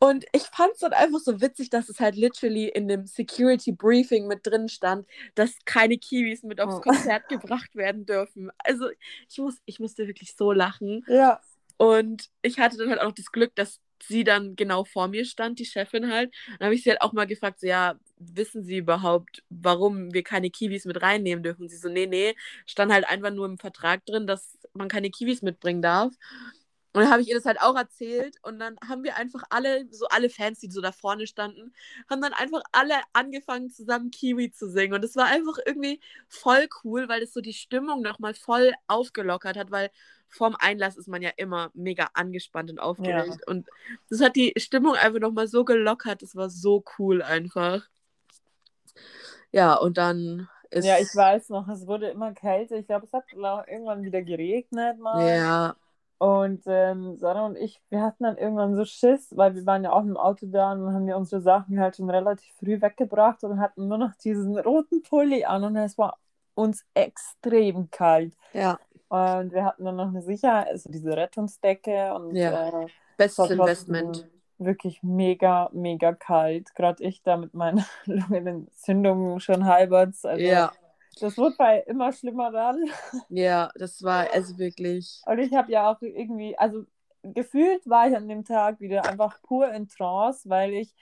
Und 0.00 0.26
ich 0.32 0.42
fand 0.42 0.72
es 0.74 0.80
dann 0.80 0.92
einfach 0.92 1.20
so 1.20 1.40
witzig, 1.40 1.70
dass 1.70 1.88
es 1.88 1.98
halt 1.98 2.14
literally 2.14 2.68
in 2.68 2.88
dem 2.88 3.06
Security 3.06 3.72
Briefing 3.72 4.26
mit 4.26 4.40
drin 4.46 4.68
stand, 4.68 5.06
dass 5.34 5.52
keine 5.64 5.96
Kiwis 5.96 6.42
mit 6.42 6.60
aufs 6.60 6.74
Oh. 6.76 6.80
Konzert 6.80 7.26
gebracht 7.30 7.74
werden 7.74 8.04
dürfen. 8.04 8.50
Also 8.58 8.88
ich, 9.30 9.38
muss, 9.38 9.54
ich 9.64 9.80
musste 9.80 10.06
wirklich 10.06 10.34
so 10.36 10.52
lachen. 10.52 11.04
ja. 11.08 11.40
Und 11.76 12.28
ich 12.42 12.58
hatte 12.60 12.76
dann 12.76 12.90
halt 12.90 13.00
auch 13.00 13.12
das 13.12 13.32
Glück, 13.32 13.54
dass 13.56 13.80
sie 14.08 14.24
dann 14.24 14.56
genau 14.56 14.84
vor 14.84 15.08
mir 15.08 15.24
stand, 15.24 15.58
die 15.58 15.64
Chefin 15.64 16.10
halt. 16.12 16.32
Dann 16.58 16.66
habe 16.66 16.74
ich 16.74 16.82
sie 16.82 16.90
halt 16.90 17.02
auch 17.02 17.12
mal 17.12 17.26
gefragt, 17.26 17.60
so, 17.60 17.66
ja, 17.66 17.94
wissen 18.18 18.64
Sie 18.64 18.78
überhaupt, 18.78 19.42
warum 19.50 20.12
wir 20.14 20.22
keine 20.22 20.50
Kiwis 20.50 20.84
mit 20.84 21.02
reinnehmen 21.02 21.42
dürfen? 21.42 21.68
Sie 21.68 21.76
so, 21.76 21.88
nee, 21.88 22.06
nee, 22.06 22.34
stand 22.66 22.92
halt 22.92 23.06
einfach 23.08 23.30
nur 23.32 23.46
im 23.46 23.58
Vertrag 23.58 24.04
drin, 24.06 24.26
dass 24.26 24.58
man 24.72 24.88
keine 24.88 25.10
Kiwis 25.10 25.42
mitbringen 25.42 25.82
darf. 25.82 26.12
Und 26.94 27.02
dann 27.02 27.10
habe 27.10 27.22
ich 27.22 27.28
ihr 27.28 27.34
das 27.34 27.44
halt 27.44 27.60
auch 27.60 27.74
erzählt 27.74 28.36
und 28.42 28.60
dann 28.60 28.76
haben 28.88 29.02
wir 29.02 29.16
einfach 29.16 29.42
alle, 29.50 29.88
so 29.90 30.06
alle 30.06 30.30
Fans, 30.30 30.60
die 30.60 30.70
so 30.70 30.80
da 30.80 30.92
vorne 30.92 31.26
standen, 31.26 31.74
haben 32.08 32.22
dann 32.22 32.32
einfach 32.32 32.62
alle 32.70 32.94
angefangen 33.12 33.68
zusammen 33.68 34.12
Kiwi 34.12 34.52
zu 34.52 34.70
singen. 34.70 34.94
Und 34.94 35.02
das 35.02 35.16
war 35.16 35.26
einfach 35.26 35.58
irgendwie 35.66 36.00
voll 36.28 36.68
cool, 36.84 37.08
weil 37.08 37.20
das 37.20 37.32
so 37.32 37.40
die 37.40 37.52
Stimmung 37.52 38.00
nochmal 38.00 38.34
voll 38.34 38.72
aufgelockert 38.86 39.56
hat, 39.56 39.72
weil 39.72 39.90
vorm 40.28 40.54
Einlass 40.56 40.96
ist 40.96 41.08
man 41.08 41.20
ja 41.20 41.30
immer 41.36 41.72
mega 41.74 42.10
angespannt 42.14 42.70
und 42.70 42.78
aufgeregt. 42.78 43.40
Ja. 43.40 43.46
Und 43.52 43.66
das 44.08 44.20
hat 44.20 44.36
die 44.36 44.52
Stimmung 44.56 44.94
einfach 44.94 45.18
nochmal 45.18 45.48
so 45.48 45.64
gelockert. 45.64 46.22
Das 46.22 46.36
war 46.36 46.48
so 46.48 46.84
cool 46.98 47.22
einfach. 47.22 47.82
Ja, 49.50 49.74
und 49.74 49.98
dann 49.98 50.48
ist. 50.70 50.84
Ja, 50.84 50.98
ich 51.00 51.12
weiß 51.12 51.48
noch, 51.48 51.66
es 51.66 51.88
wurde 51.88 52.08
immer 52.10 52.34
kälter. 52.34 52.76
Ich 52.76 52.86
glaube, 52.86 53.06
es 53.06 53.12
hat 53.12 53.24
irgendwann 53.32 54.04
wieder 54.04 54.22
geregnet 54.22 55.00
mal. 55.00 55.26
Ja, 55.26 55.76
und 56.24 56.62
ähm, 56.68 57.18
Sarah 57.18 57.44
und 57.44 57.56
ich, 57.56 57.82
wir 57.90 58.00
hatten 58.00 58.24
dann 58.24 58.38
irgendwann 58.38 58.74
so 58.74 58.86
Schiss, 58.86 59.28
weil 59.36 59.54
wir 59.54 59.66
waren 59.66 59.84
ja 59.84 59.92
auch 59.92 60.04
im 60.04 60.16
Auto 60.16 60.46
da 60.46 60.72
und 60.72 60.94
haben 60.94 61.06
wir 61.06 61.18
unsere 61.18 61.42
Sachen 61.42 61.78
halt 61.78 61.96
schon 61.96 62.08
relativ 62.08 62.50
früh 62.58 62.80
weggebracht 62.80 63.44
und 63.44 63.60
hatten 63.60 63.88
nur 63.88 63.98
noch 63.98 64.14
diesen 64.14 64.58
roten 64.58 65.02
Pulli 65.02 65.44
an 65.44 65.64
und 65.64 65.76
es 65.76 65.98
war 65.98 66.16
uns 66.54 66.86
extrem 66.94 67.90
kalt. 67.90 68.32
Ja. 68.54 68.78
Und 69.08 69.52
wir 69.52 69.66
hatten 69.66 69.84
dann 69.84 69.96
noch 69.96 70.08
eine 70.08 70.22
Sicherheit, 70.22 70.68
also 70.68 70.90
diese 70.90 71.14
Rettungsdecke 71.14 72.14
und 72.14 72.34
ja. 72.34 72.84
äh, 72.84 72.86
bestes 73.18 73.50
Investment. 73.50 74.26
Wirklich 74.56 75.02
mega, 75.02 75.68
mega 75.74 76.14
kalt. 76.14 76.74
Gerade 76.74 77.04
ich 77.04 77.22
da 77.22 77.36
mit 77.36 77.52
meiner 77.52 77.84
Lungenentzündung 78.06 79.40
schon 79.40 79.66
halbert. 79.66 80.14
Also 80.22 80.42
ja. 80.42 80.72
Das 81.20 81.36
wird 81.36 81.56
bei 81.56 81.80
immer 81.80 82.12
schlimmer 82.12 82.50
dann. 82.50 82.84
Ja, 83.28 83.70
das 83.76 84.02
war 84.02 84.26
also 84.32 84.58
wirklich. 84.58 85.22
Und 85.26 85.38
ich 85.38 85.52
habe 85.52 85.70
ja 85.72 85.90
auch 85.90 86.00
irgendwie, 86.00 86.56
also 86.58 86.84
gefühlt 87.22 87.88
war 87.88 88.08
ich 88.08 88.16
an 88.16 88.28
dem 88.28 88.44
Tag 88.44 88.80
wieder 88.80 89.06
einfach 89.06 89.40
pur 89.42 89.70
in 89.72 89.88
Trance, 89.88 90.48
weil 90.48 90.74
ich 90.74 90.94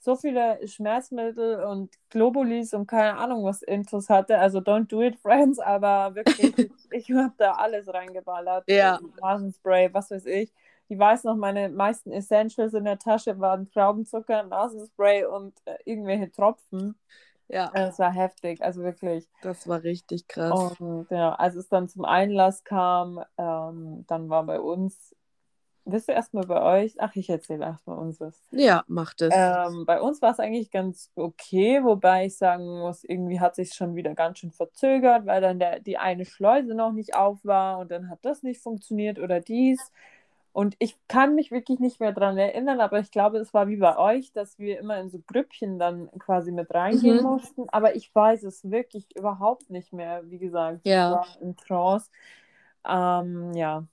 so 0.00 0.16
viele 0.16 0.66
Schmerzmittel 0.66 1.62
und 1.62 1.94
Globulis 2.08 2.72
und 2.72 2.86
keine 2.86 3.18
Ahnung 3.18 3.44
was 3.44 3.62
Intus 3.62 4.08
hatte. 4.08 4.38
Also 4.38 4.58
don't 4.58 4.86
do 4.86 5.02
it, 5.02 5.18
friends, 5.20 5.58
aber 5.58 6.14
wirklich, 6.14 6.56
ich, 6.58 6.70
ich 6.90 7.10
habe 7.12 7.34
da 7.36 7.52
alles 7.52 7.86
reingeballert. 7.92 8.64
Ja. 8.68 8.98
Nasenspray, 9.20 9.92
was 9.92 10.10
weiß 10.10 10.26
ich. 10.26 10.52
Ich 10.88 10.98
weiß 10.98 11.24
noch, 11.24 11.36
meine 11.36 11.68
meisten 11.68 12.10
Essentials 12.10 12.74
in 12.74 12.84
der 12.84 12.98
Tasche 12.98 13.38
waren 13.38 13.70
Traubenzucker, 13.70 14.42
Nasenspray 14.44 15.24
und 15.26 15.54
äh, 15.66 15.76
irgendwelche 15.84 16.32
Tropfen. 16.32 16.98
Ja. 17.52 17.70
Es 17.74 17.98
war 17.98 18.12
heftig, 18.12 18.62
also 18.62 18.82
wirklich. 18.82 19.28
Das 19.42 19.66
war 19.68 19.82
richtig 19.82 20.28
krass. 20.28 20.80
Und 20.80 21.10
ja, 21.10 21.34
als 21.34 21.56
es 21.56 21.68
dann 21.68 21.88
zum 21.88 22.04
Einlass 22.04 22.62
kam, 22.62 23.22
ähm, 23.36 24.04
dann 24.06 24.28
war 24.28 24.44
bei 24.44 24.60
uns, 24.60 25.16
wisst 25.84 26.08
ihr 26.08 26.14
erstmal 26.14 26.46
bei 26.46 26.62
euch? 26.62 26.94
Ach, 27.00 27.16
ich 27.16 27.28
erzähle 27.28 27.64
erstmal 27.64 27.98
uns 27.98 28.20
was. 28.20 28.40
Ja, 28.52 28.84
macht 28.86 29.20
es. 29.22 29.34
Ähm, 29.36 29.84
bei 29.84 30.00
uns 30.00 30.22
war 30.22 30.30
es 30.30 30.38
eigentlich 30.38 30.70
ganz 30.70 31.10
okay, 31.16 31.82
wobei 31.82 32.26
ich 32.26 32.38
sagen 32.38 32.66
muss, 32.78 33.02
irgendwie 33.02 33.40
hat 33.40 33.56
sich 33.56 33.74
schon 33.74 33.96
wieder 33.96 34.14
ganz 34.14 34.38
schön 34.38 34.52
verzögert, 34.52 35.26
weil 35.26 35.40
dann 35.40 35.58
der, 35.58 35.80
die 35.80 35.98
eine 35.98 36.26
Schleuse 36.26 36.74
noch 36.74 36.92
nicht 36.92 37.16
auf 37.16 37.38
war 37.42 37.78
und 37.78 37.90
dann 37.90 38.10
hat 38.10 38.20
das 38.22 38.44
nicht 38.44 38.62
funktioniert 38.62 39.18
oder 39.18 39.40
dies. 39.40 39.90
Und 40.52 40.74
ich 40.80 40.96
kann 41.06 41.36
mich 41.36 41.52
wirklich 41.52 41.78
nicht 41.78 42.00
mehr 42.00 42.12
daran 42.12 42.36
erinnern, 42.36 42.80
aber 42.80 42.98
ich 42.98 43.12
glaube, 43.12 43.38
es 43.38 43.54
war 43.54 43.68
wie 43.68 43.76
bei 43.76 43.96
euch, 43.96 44.32
dass 44.32 44.58
wir 44.58 44.80
immer 44.80 44.98
in 44.98 45.08
so 45.08 45.20
Grüppchen 45.24 45.78
dann 45.78 46.10
quasi 46.18 46.50
mit 46.50 46.74
reingehen 46.74 47.18
mhm. 47.18 47.22
mussten. 47.22 47.68
Aber 47.68 47.94
ich 47.94 48.12
weiß 48.12 48.42
es 48.42 48.68
wirklich 48.68 49.16
überhaupt 49.16 49.70
nicht 49.70 49.92
mehr. 49.92 50.22
Wie 50.28 50.38
gesagt, 50.38 50.80
ja. 50.84 51.12
war 51.12 51.26
in 51.40 51.56
Trance. 51.56 52.10
Ähm, 52.84 53.52
ja. 53.54 53.86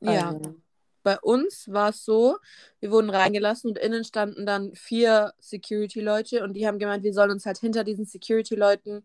Ja. 0.00 0.30
Also. 0.30 0.56
Bei 1.02 1.18
uns 1.20 1.72
war 1.72 1.90
es 1.90 2.04
so, 2.04 2.36
wir 2.80 2.90
wurden 2.90 3.08
reingelassen 3.08 3.70
und 3.70 3.78
innen 3.78 4.04
standen 4.04 4.44
dann 4.44 4.74
vier 4.74 5.32
Security-Leute 5.38 6.44
und 6.44 6.52
die 6.52 6.66
haben 6.66 6.78
gemeint, 6.78 7.04
wir 7.04 7.14
sollen 7.14 7.30
uns 7.30 7.46
halt 7.46 7.56
hinter 7.58 7.84
diesen 7.84 8.04
Security-Leuten 8.04 9.02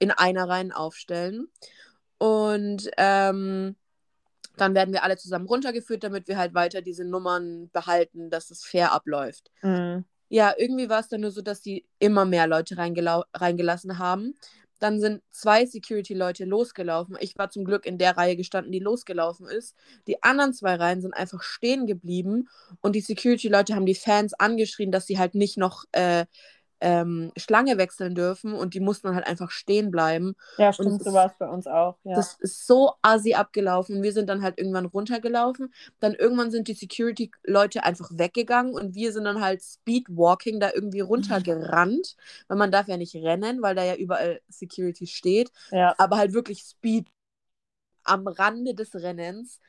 in 0.00 0.10
einer 0.10 0.48
Reihe 0.48 0.74
aufstellen. 0.74 1.48
Und 2.18 2.90
ähm, 2.96 3.76
dann 4.56 4.74
werden 4.74 4.92
wir 4.92 5.02
alle 5.02 5.16
zusammen 5.16 5.46
runtergeführt, 5.46 6.04
damit 6.04 6.28
wir 6.28 6.38
halt 6.38 6.54
weiter 6.54 6.82
diese 6.82 7.04
Nummern 7.04 7.70
behalten, 7.72 8.30
dass 8.30 8.50
es 8.50 8.64
fair 8.64 8.92
abläuft. 8.92 9.50
Mhm. 9.62 10.04
Ja, 10.28 10.54
irgendwie 10.56 10.88
war 10.88 11.00
es 11.00 11.08
dann 11.08 11.20
nur 11.20 11.30
so, 11.30 11.40
dass 11.40 11.60
die 11.60 11.86
immer 11.98 12.24
mehr 12.24 12.46
Leute 12.46 12.76
reingelassen 12.76 13.98
haben. 13.98 14.34
Dann 14.78 15.00
sind 15.00 15.22
zwei 15.30 15.64
Security-Leute 15.64 16.44
losgelaufen. 16.44 17.16
Ich 17.20 17.38
war 17.38 17.48
zum 17.48 17.64
Glück 17.64 17.86
in 17.86 17.96
der 17.96 18.16
Reihe 18.16 18.36
gestanden, 18.36 18.72
die 18.72 18.78
losgelaufen 18.78 19.46
ist. 19.46 19.74
Die 20.06 20.22
anderen 20.22 20.52
zwei 20.52 20.74
Reihen 20.74 21.00
sind 21.00 21.14
einfach 21.14 21.42
stehen 21.42 21.86
geblieben 21.86 22.48
und 22.82 22.94
die 22.94 23.00
Security-Leute 23.00 23.74
haben 23.74 23.86
die 23.86 23.94
Fans 23.94 24.34
angeschrien, 24.34 24.92
dass 24.92 25.06
sie 25.06 25.18
halt 25.18 25.34
nicht 25.34 25.56
noch 25.56 25.84
äh, 25.92 26.26
ähm, 26.80 27.32
Schlange 27.36 27.78
wechseln 27.78 28.14
dürfen 28.14 28.52
und 28.52 28.74
die 28.74 28.80
mussten 28.80 29.06
dann 29.06 29.16
halt 29.16 29.26
einfach 29.26 29.50
stehen 29.50 29.90
bleiben. 29.90 30.34
Ja, 30.58 30.72
stimmt, 30.72 31.02
so 31.02 31.12
war 31.12 31.26
es 31.26 31.32
bei 31.38 31.48
uns 31.48 31.66
auch. 31.66 31.96
Ja. 32.04 32.14
Das 32.16 32.36
ist 32.40 32.66
so 32.66 32.92
assi 33.02 33.34
abgelaufen. 33.34 34.02
Wir 34.02 34.12
sind 34.12 34.28
dann 34.28 34.42
halt 34.42 34.58
irgendwann 34.58 34.86
runtergelaufen. 34.86 35.72
Dann 36.00 36.14
irgendwann 36.14 36.50
sind 36.50 36.68
die 36.68 36.74
Security-Leute 36.74 37.84
einfach 37.84 38.10
weggegangen 38.12 38.74
und 38.74 38.94
wir 38.94 39.12
sind 39.12 39.24
dann 39.24 39.40
halt 39.40 39.62
Speedwalking 39.62 40.60
da 40.60 40.70
irgendwie 40.74 41.00
runtergerannt, 41.00 42.16
weil 42.48 42.58
man 42.58 42.70
darf 42.70 42.88
ja 42.88 42.96
nicht 42.96 43.14
rennen, 43.16 43.62
weil 43.62 43.74
da 43.74 43.84
ja 43.84 43.94
überall 43.94 44.40
Security 44.48 45.06
steht. 45.06 45.50
Ja. 45.70 45.94
Aber 45.98 46.16
halt 46.18 46.34
wirklich 46.34 46.60
Speed 46.60 47.08
am 48.04 48.26
Rande 48.26 48.74
des 48.74 48.94
Rennens. 48.94 49.60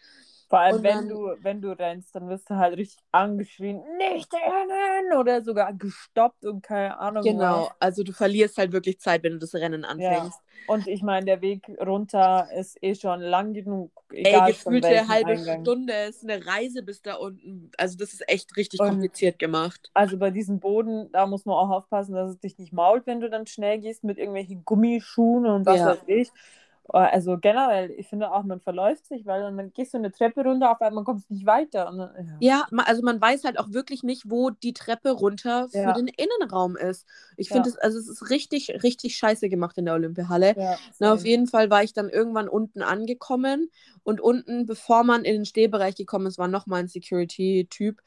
Vor 0.50 0.60
allem, 0.60 0.82
wenn 0.82 0.96
dann, 0.96 1.10
du, 1.10 1.36
wenn 1.42 1.62
du 1.62 1.78
rennst, 1.78 2.16
dann 2.16 2.30
wirst 2.30 2.50
du 2.50 2.56
halt 2.56 2.78
richtig 2.78 3.04
angeschrien, 3.12 3.82
nicht 3.98 4.34
rennen 4.34 5.20
oder 5.20 5.42
sogar 5.42 5.74
gestoppt 5.74 6.46
und 6.46 6.62
keine 6.62 6.98
Ahnung. 6.98 7.24
Genau, 7.24 7.64
was. 7.64 7.76
also 7.82 8.04
du 8.04 8.14
verlierst 8.14 8.58
halt 8.58 8.72
wirklich 8.72 9.00
Zeit, 9.00 9.24
wenn 9.24 9.34
du 9.34 9.40
das 9.40 9.54
Rennen 9.56 9.84
anfängst. 9.84 10.40
Ja. 10.40 10.74
Und 10.74 10.88
ich 10.88 11.04
meine, 11.04 11.26
der 11.26 11.42
Weg 11.42 11.68
runter 11.86 12.48
ist 12.56 12.82
eh 12.82 12.96
schon 12.96 13.20
lang 13.20 13.54
genug. 13.54 13.92
Egal 14.10 14.48
Ey, 14.48 14.54
gefühlte 14.54 15.08
halbe 15.10 15.32
Eingang. 15.32 15.62
Stunde 15.62 15.94
ist 16.10 16.24
eine 16.24 16.46
Reise 16.46 16.82
bis 16.82 17.02
da 17.02 17.16
unten. 17.16 17.72
Also 17.78 17.98
das 17.98 18.14
ist 18.14 18.28
echt 18.30 18.56
richtig 18.56 18.80
und 18.80 18.88
kompliziert 18.88 19.40
gemacht. 19.40 19.92
Also 19.94 20.18
bei 20.18 20.32
diesem 20.32 20.60
Boden, 20.60 21.12
da 21.12 21.26
muss 21.26 21.46
man 21.46 21.56
auch 21.56 21.70
aufpassen, 21.70 22.16
dass 22.16 22.32
es 22.32 22.40
dich 22.40 22.58
nicht 22.58 22.72
mault, 22.72 23.06
wenn 23.06 23.20
du 23.20 23.30
dann 23.30 23.48
schnell 23.48 23.80
gehst 23.80 24.06
mit 24.06 24.18
irgendwelchen 24.18 24.64
Gummischuhen 24.64 25.46
und 25.46 25.66
was 25.66 25.80
ja. 25.80 25.88
weiß 25.88 26.04
ich. 26.08 26.30
Äh, 26.94 26.98
also 26.98 27.38
generell, 27.38 27.92
ich 27.92 28.08
finde 28.08 28.32
auch, 28.32 28.44
man 28.44 28.60
verläuft 28.60 29.06
sich, 29.06 29.26
weil 29.26 29.42
dann 29.42 29.74
gehst 29.74 29.94
du 29.94 29.98
eine 29.98 30.12
Treppe 30.12 30.44
runter, 30.44 30.72
auf 30.72 30.82
einmal 30.82 31.04
kommst 31.04 31.30
du 31.30 31.34
nicht 31.34 31.46
weiter. 31.46 31.86
Dann, 31.86 32.38
ja. 32.40 32.66
ja. 32.72 32.84
also 32.86 33.02
man 33.02 33.20
weiß 33.20 33.44
halt 33.44 33.60
auch 33.60 33.72
wirklich 33.72 34.04
nicht, 34.04 34.30
wo 34.30 34.50
die 34.50 34.74
Treppe 34.74 35.12
runter 35.12 35.70
für 35.70 35.78
ja. 35.78 35.94
den 35.94 36.08
Innenraum 36.08 36.76
ist. 36.76 37.06
Ich 37.36 37.50
finde 37.50 37.70
es, 37.70 37.78
also 37.78 38.00
es 38.00 38.08
ist 38.08 38.30
richtig, 38.30 38.84
richtig 38.84 39.18
scheiße 39.18 39.50
gemacht 39.50 39.78
in 39.78 39.86
der 39.86 39.94
Olympiahalle. 39.96 40.56
Ja, 40.58 40.78
Na, 41.00 41.14
auf 41.14 41.26
jeden 41.26 41.48
Fall 41.48 41.70
war 41.70 41.84
ich 41.84 41.94
dann 41.94 42.10
irgendwann 42.10 42.50
unten 42.50 42.82
angekommen 42.82 43.70
und 44.04 44.22
unten, 44.22 44.66
bevor 44.66 45.04
man 45.04 45.26
in 45.26 45.34
den 45.34 45.46
Stehbereich 45.46 45.96
gekommen 45.96 46.28
ist, 46.28 46.38
war 46.38 46.48
nochmal 46.48 46.82
ein 46.82 46.88
Security-Typ, 46.88 48.02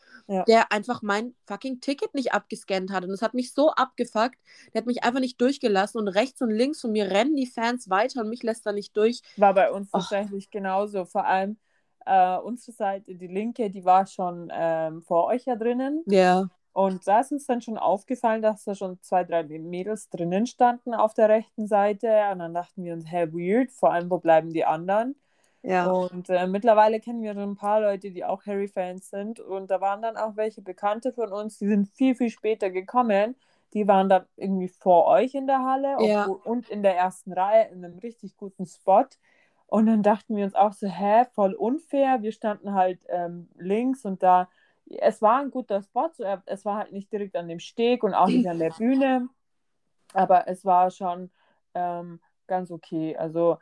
der 0.47 0.71
einfach 0.73 1.03
mein 1.03 1.35
fucking 1.47 1.81
Ticket 1.81 2.15
nicht 2.15 2.33
abgescannt 2.33 2.93
hat. 2.93 3.05
Und 3.05 3.11
das 3.11 3.21
hat 3.21 3.35
mich 3.35 3.53
so 3.53 3.71
abgefuckt. 3.71 4.37
Der 4.73 4.81
hat 4.81 4.87
mich 4.87 5.03
einfach 5.03 5.21
nicht 5.21 5.41
durchgelassen 5.41 6.01
und 6.01 6.09
rechts 6.09 6.41
und 6.41 6.51
links 6.51 6.81
von 6.81 6.93
mir 6.93 7.11
rennen 7.11 7.37
die 7.37 7.47
Fans 7.47 7.91
weiter 7.91 8.21
und 8.21 8.29
mich 8.29 8.43
lässt 8.43 8.65
da 8.71 8.75
nicht 8.75 8.97
durch. 8.97 9.21
War 9.37 9.55
bei 9.55 9.71
uns 9.71 9.89
Och. 9.89 10.01
tatsächlich 10.01 10.51
genauso. 10.51 11.05
Vor 11.05 11.27
allem 11.27 11.59
äh, 12.07 12.37
unsere 12.39 12.73
Seite, 12.73 13.15
die 13.15 13.27
linke, 13.27 13.71
die 13.71 13.85
war 13.85 14.07
schon 14.07 14.51
ähm, 14.53 15.03
vor 15.03 15.27
euch 15.27 15.45
ja 15.45 15.57
drinnen. 15.57 16.03
Ja. 16.07 16.49
Und 16.73 17.07
da 17.07 17.21
ist 17.21 17.33
uns 17.33 17.47
dann 17.47 17.61
schon 17.61 17.79
aufgefallen, 17.79 18.43
dass 18.43 18.65
da 18.65 18.75
schon 18.75 19.01
zwei, 19.03 19.25
drei 19.25 19.43
Mädels 19.43 20.09
drinnen 20.09 20.47
standen 20.47 20.95
auf 20.95 21.15
der 21.15 21.29
rechten 21.29 21.67
Seite. 21.67 22.09
Und 22.33 22.39
dann 22.39 22.55
dachten 22.55 22.85
wir 22.85 22.95
uns, 22.95 23.11
hä, 23.11 23.27
weird, 23.33 23.73
vor 23.73 23.93
allem, 23.93 24.09
wo 24.11 24.19
bleiben 24.19 24.53
die 24.53 24.65
anderen? 24.65 25.17
Ja. 25.63 25.91
Und 25.91 26.31
äh, 26.31 26.47
mittlerweile 26.47 27.01
kennen 27.01 27.23
wir 27.23 27.35
schon 27.35 27.51
ein 27.51 27.57
paar 27.57 27.81
Leute, 27.81 28.13
die 28.13 28.25
auch 28.25 28.47
Harry-Fans 28.47 29.11
sind. 29.11 29.41
Und 29.41 29.71
da 29.71 29.81
waren 29.81 30.01
dann 30.01 30.17
auch 30.17 30.37
welche 30.37 30.63
Bekannte 30.63 31.13
von 31.13 31.33
uns, 31.33 31.59
die 31.59 31.67
sind 31.67 31.89
viel, 31.89 32.15
viel 32.15 32.31
später 32.31 32.71
gekommen 32.71 33.35
die 33.75 33.87
waren 33.87 34.09
dann 34.09 34.27
irgendwie 34.37 34.69
vor 34.69 35.07
euch 35.07 35.35
in 35.35 35.47
der 35.47 35.63
Halle 35.65 35.97
ja. 36.01 36.25
und 36.27 36.69
in 36.69 36.83
der 36.83 36.97
ersten 36.97 37.33
Reihe 37.33 37.69
in 37.69 37.85
einem 37.85 37.99
richtig 37.99 38.37
guten 38.37 38.67
Spot. 38.67 39.07
Und 39.67 39.87
dann 39.87 40.03
dachten 40.03 40.37
wir 40.37 40.45
uns 40.45 40.55
auch 40.55 40.73
so, 40.73 40.89
hä, 40.89 41.25
voll 41.33 41.55
unfair. 41.55 42.23
Wir 42.23 42.33
standen 42.33 42.75
halt 42.75 43.01
ähm, 43.09 43.49
links 43.57 44.05
und 44.05 44.23
da, 44.23 44.49
es 44.87 45.23
war 45.23 45.41
ein 45.41 45.53
guter 45.53 45.83
Spot, 45.83 46.11
so, 46.13 46.25
es 46.47 46.65
war 46.65 46.79
halt 46.79 46.93
nicht 46.93 47.13
direkt 47.13 47.37
an 47.37 47.47
dem 47.47 47.61
Steg 47.61 48.03
und 48.03 48.13
auch 48.13 48.27
nicht 48.27 48.49
an 48.49 48.59
der 48.59 48.71
Bühne, 48.71 49.29
aber 50.13 50.49
es 50.49 50.65
war 50.65 50.91
schon 50.91 51.31
ähm, 51.75 52.19
ganz 52.49 52.73
okay. 52.73 53.17
Also 53.17 53.59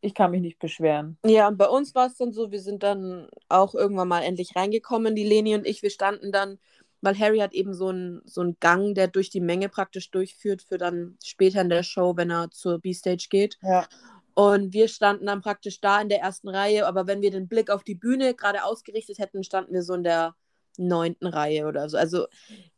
ich 0.00 0.14
kann 0.14 0.30
mich 0.30 0.40
nicht 0.40 0.58
beschweren. 0.58 1.18
Ja, 1.24 1.48
und 1.48 1.58
bei 1.58 1.68
uns 1.68 1.94
war 1.94 2.06
es 2.06 2.16
dann 2.16 2.32
so, 2.32 2.50
wir 2.50 2.60
sind 2.60 2.82
dann 2.82 3.28
auch 3.48 3.74
irgendwann 3.74 4.08
mal 4.08 4.22
endlich 4.22 4.56
reingekommen, 4.56 5.14
die 5.14 5.24
Leni 5.24 5.54
und 5.54 5.66
ich, 5.66 5.82
wir 5.82 5.90
standen 5.90 6.32
dann 6.32 6.58
weil 7.06 7.18
Harry 7.18 7.38
hat 7.38 7.54
eben 7.54 7.72
so 7.72 7.88
einen 7.88 8.20
so 8.26 8.40
einen 8.40 8.58
Gang, 8.60 8.94
der 8.94 9.08
durch 9.08 9.30
die 9.30 9.40
Menge 9.40 9.68
praktisch 9.68 10.10
durchführt 10.10 10.62
für 10.62 10.76
dann 10.76 11.16
später 11.24 11.60
in 11.62 11.68
der 11.68 11.84
Show, 11.84 12.16
wenn 12.16 12.30
er 12.30 12.50
zur 12.50 12.80
B-Stage 12.80 13.28
geht. 13.30 13.58
Ja. 13.62 13.86
Und 14.34 14.74
wir 14.74 14.88
standen 14.88 15.26
dann 15.26 15.40
praktisch 15.40 15.80
da 15.80 16.00
in 16.00 16.10
der 16.10 16.20
ersten 16.20 16.48
Reihe, 16.48 16.86
aber 16.86 17.06
wenn 17.06 17.22
wir 17.22 17.30
den 17.30 17.48
Blick 17.48 17.70
auf 17.70 17.84
die 17.84 17.94
Bühne 17.94 18.34
gerade 18.34 18.64
ausgerichtet 18.64 19.18
hätten, 19.18 19.44
standen 19.44 19.72
wir 19.72 19.82
so 19.82 19.94
in 19.94 20.04
der 20.04 20.34
neunten 20.76 21.26
Reihe 21.26 21.66
oder 21.66 21.88
so. 21.88 21.96
Also 21.96 22.26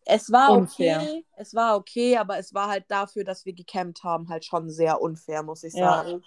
es 0.04 0.30
war 0.30 0.52
Unfair. 0.52 1.00
okay, 1.00 1.24
es 1.36 1.54
war 1.54 1.76
okay, 1.76 2.16
aber 2.16 2.38
es 2.38 2.54
war 2.54 2.68
halt 2.68 2.84
dafür, 2.88 3.24
dass 3.24 3.44
wir 3.44 3.54
gecampt 3.54 4.04
haben, 4.04 4.28
halt 4.28 4.44
schon 4.44 4.70
sehr 4.70 5.00
unfair, 5.00 5.42
muss 5.42 5.64
ich 5.64 5.74
Ja. 5.74 6.02
sagen. 6.04 6.22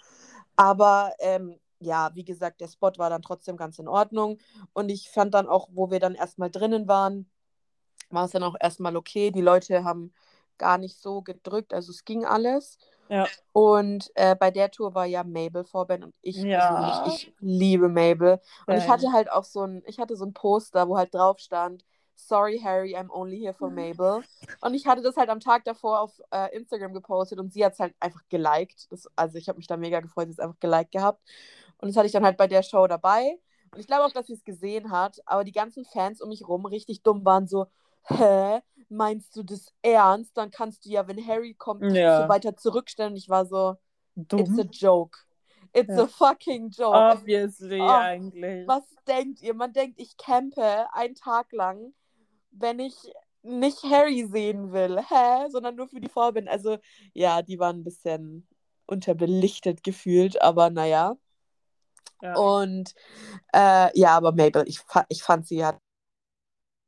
Aber 0.56 1.14
ähm, 1.20 1.58
ja, 1.80 2.10
wie 2.14 2.24
gesagt, 2.24 2.60
der 2.60 2.68
Spot 2.68 2.92
war 2.96 3.10
dann 3.10 3.22
trotzdem 3.22 3.56
ganz 3.56 3.78
in 3.78 3.88
Ordnung. 3.88 4.38
Und 4.72 4.88
ich 4.90 5.08
fand 5.10 5.34
dann 5.34 5.48
auch, 5.48 5.68
wo 5.72 5.90
wir 5.90 5.98
dann 5.98 6.14
erstmal 6.14 6.50
drinnen 6.50 6.88
waren, 6.88 7.28
war 8.12 8.24
es 8.26 8.32
dann 8.32 8.42
auch 8.42 8.56
erstmal 8.60 8.96
okay. 8.96 9.30
Die 9.30 9.40
Leute 9.40 9.84
haben 9.84 10.12
gar 10.58 10.78
nicht 10.78 10.96
so 11.00 11.22
gedrückt, 11.22 11.74
also 11.74 11.90
es 11.90 12.04
ging 12.04 12.24
alles. 12.24 12.78
Ja. 13.08 13.26
Und 13.52 14.10
äh, 14.14 14.34
bei 14.34 14.50
der 14.50 14.70
Tour 14.70 14.94
war 14.94 15.04
ja 15.06 15.24
Mabel 15.24 15.64
Vorband 15.64 16.04
und 16.04 16.14
ich 16.22 16.36
Ja. 16.36 16.58
persönlich, 16.58 17.26
ich 17.26 17.34
liebe 17.40 17.88
Mabel. 17.88 18.40
Und 18.66 18.76
ich 18.76 18.88
hatte 18.88 19.12
halt 19.12 19.30
auch 19.30 19.44
so 19.44 19.62
ein, 19.62 19.82
ich 19.86 19.98
hatte 19.98 20.16
so 20.16 20.24
ein 20.24 20.32
Poster, 20.32 20.88
wo 20.88 20.96
halt 20.96 21.12
drauf 21.14 21.38
stand, 21.38 21.84
Sorry 22.14 22.60
Harry, 22.62 22.96
I'm 22.96 23.10
only 23.10 23.38
here 23.38 23.52
for 23.52 23.70
Mabel. 23.70 24.22
Und 24.60 24.74
ich 24.74 24.86
hatte 24.86 25.02
das 25.02 25.16
halt 25.16 25.28
am 25.28 25.40
Tag 25.40 25.64
davor 25.64 26.00
auf 26.00 26.20
äh, 26.30 26.54
Instagram 26.56 26.92
gepostet 26.92 27.38
und 27.38 27.52
sie 27.52 27.64
hat 27.64 27.72
es 27.72 27.80
halt 27.80 27.94
einfach 28.00 28.22
geliked. 28.28 28.90
Das, 28.90 29.08
also 29.16 29.38
ich 29.38 29.48
habe 29.48 29.58
mich 29.58 29.66
da 29.66 29.76
mega 29.76 30.00
gefreut, 30.00 30.26
sie 30.26 30.32
hat 30.32 30.38
es 30.38 30.38
einfach 30.38 30.60
geliked 30.60 30.92
gehabt. 30.92 31.20
Und 31.78 31.88
das 31.88 31.96
hatte 31.96 32.06
ich 32.06 32.12
dann 32.12 32.24
halt 32.24 32.36
bei 32.36 32.46
der 32.46 32.62
Show 32.62 32.86
dabei. 32.86 33.38
Und 33.72 33.80
ich 33.80 33.86
glaube 33.86 34.04
auch, 34.04 34.12
dass 34.12 34.26
sie 34.26 34.34
es 34.34 34.44
gesehen 34.44 34.90
hat, 34.90 35.20
aber 35.26 35.44
die 35.44 35.52
ganzen 35.52 35.84
Fans 35.84 36.20
um 36.20 36.28
mich 36.28 36.46
rum 36.46 36.64
richtig 36.66 37.02
dumm 37.02 37.24
waren 37.24 37.46
so, 37.48 37.66
hä? 38.04 38.60
Meinst 38.88 39.34
du 39.36 39.42
das 39.42 39.72
ernst? 39.82 40.36
Dann 40.36 40.50
kannst 40.50 40.84
du 40.84 40.90
ja, 40.90 41.06
wenn 41.08 41.26
Harry 41.26 41.54
kommt, 41.54 41.82
Ja. 41.94 42.22
so 42.22 42.28
weiter 42.28 42.56
zurückstellen. 42.56 43.12
Und 43.12 43.16
ich 43.18 43.28
war 43.28 43.46
so, 43.46 43.76
it's 44.16 44.32
a 44.34 44.62
Dumm. 44.64 44.70
joke. 44.72 45.18
It's 45.72 45.96
Ja. 45.96 46.04
a 46.04 46.06
fucking 46.06 46.68
joke. 46.70 46.94
Obviously, 46.96 47.80
Oh, 47.80 47.88
eigentlich. 47.88 48.68
Was 48.68 48.82
denkt 49.06 49.40
ihr? 49.40 49.54
Man 49.54 49.72
denkt, 49.72 49.98
ich 49.98 50.16
campe 50.18 50.86
einen 50.92 51.14
Tag 51.14 51.52
lang, 51.52 51.94
wenn 52.50 52.78
ich 52.78 52.94
nicht 53.42 53.82
Harry 53.84 54.26
sehen 54.26 54.72
will, 54.72 55.00
hä? 55.00 55.48
Sondern 55.48 55.74
nur 55.76 55.88
für 55.88 56.00
die 56.00 56.08
Vorband. 56.10 56.48
Also, 56.48 56.78
ja, 57.14 57.40
die 57.42 57.58
waren 57.58 57.80
ein 57.80 57.84
bisschen 57.84 58.46
unterbelichtet 58.86 59.82
gefühlt, 59.82 60.40
aber 60.42 60.68
naja. 60.70 61.16
Ja. 62.20 62.36
Und 62.36 62.94
äh, 63.52 63.98
ja, 63.98 64.16
aber 64.16 64.32
Mabel, 64.32 64.64
ich, 64.66 64.78
fa 64.80 65.04
ich 65.08 65.22
fand 65.22 65.46
sie 65.48 65.64
hat 65.64 65.78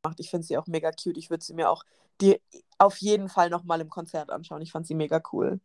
gemacht. 0.04 0.20
Ich 0.20 0.30
finde 0.30 0.46
sie 0.46 0.56
auch 0.58 0.66
mega 0.66 0.90
cute. 0.92 1.16
Ich 1.16 1.30
würde 1.30 1.44
sie 1.44 1.54
mir 1.54 1.70
auch 1.70 1.84
die 2.20 2.40
auf 2.78 2.98
jeden 2.98 3.28
Fall 3.28 3.50
nochmal 3.50 3.80
im 3.80 3.90
Konzert 3.90 4.30
anschauen. 4.30 4.62
Ich 4.62 4.70
fand 4.70 4.86
sie 4.86 4.94
mega 4.94 5.20
cool. 5.32 5.58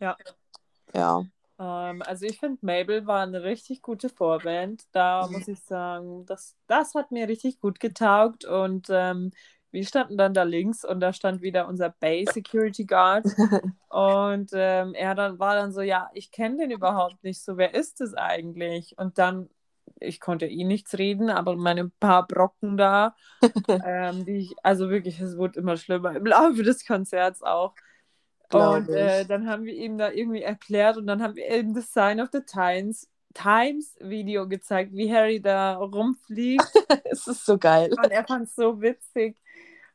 Ja. 0.00 0.16
Ja. 0.94 1.24
Ähm, 1.58 2.02
also 2.02 2.24
ich 2.24 2.38
finde, 2.38 2.64
Mabel 2.64 3.06
war 3.06 3.22
eine 3.22 3.42
richtig 3.42 3.82
gute 3.82 4.08
Vorband. 4.08 4.84
Da 4.92 5.26
Mhm. 5.26 5.32
muss 5.32 5.48
ich 5.48 5.60
sagen, 5.60 6.24
das, 6.26 6.56
das 6.66 6.94
hat 6.94 7.10
mir 7.10 7.28
richtig 7.28 7.60
gut 7.60 7.78
getaugt. 7.80 8.44
Und 8.46 8.86
ähm, 8.90 9.32
wir 9.70 9.84
standen 9.84 10.16
dann 10.16 10.32
da 10.32 10.44
links 10.44 10.82
und 10.82 11.00
da 11.00 11.12
stand 11.12 11.42
wieder 11.42 11.68
unser 11.68 11.90
Bay 11.90 12.24
Security 12.32 12.86
Guard. 12.86 13.26
Und 13.90 14.50
ähm, 14.52 14.92
er 14.92 15.14
dann 15.14 15.38
war 15.38 15.54
dann 15.54 15.72
so, 15.72 15.80
ja, 15.80 16.10
ich 16.12 16.30
kenne 16.30 16.58
den 16.58 16.70
überhaupt 16.70 17.24
nicht 17.24 17.42
so. 17.42 17.56
Wer 17.56 17.74
ist 17.74 18.02
es 18.02 18.12
eigentlich? 18.12 18.96
Und 18.98 19.16
dann, 19.16 19.48
ich 20.00 20.20
konnte 20.20 20.46
ihn 20.46 20.68
nichts 20.68 20.96
reden, 20.98 21.30
aber 21.30 21.56
meine 21.56 21.90
paar 22.00 22.26
Brocken 22.26 22.76
da, 22.76 23.14
ähm, 23.84 24.24
die 24.24 24.38
ich, 24.38 24.54
also 24.62 24.90
wirklich, 24.90 25.20
es 25.20 25.36
wurde 25.36 25.60
immer 25.60 25.76
schlimmer 25.76 26.14
im 26.16 26.26
Laufe 26.26 26.62
des 26.62 26.86
Konzerts 26.86 27.42
auch. 27.42 27.74
Glaub 28.48 28.76
Und 28.76 28.88
äh, 28.90 29.24
dann 29.26 29.48
haben 29.48 29.64
wir 29.64 29.74
ihm 29.74 29.98
da 29.98 30.10
irgendwie 30.10 30.42
erklärt 30.42 30.96
und 30.96 31.06
dann 31.06 31.22
haben 31.22 31.36
wir 31.36 31.54
ihm 31.54 31.74
das 31.74 31.92
Sign 31.92 32.20
of 32.20 32.30
the 32.32 32.40
Times, 32.40 33.08
Times 33.34 33.96
Video 34.00 34.48
gezeigt, 34.48 34.92
wie 34.94 35.12
Harry 35.12 35.40
da 35.40 35.76
rumfliegt. 35.76 36.64
es 37.04 37.26
ist 37.26 37.44
so 37.44 37.58
geil. 37.58 37.90
Und 37.96 38.10
er 38.10 38.24
fand 38.24 38.48
es 38.48 38.54
so 38.54 38.80
witzig. 38.80 39.36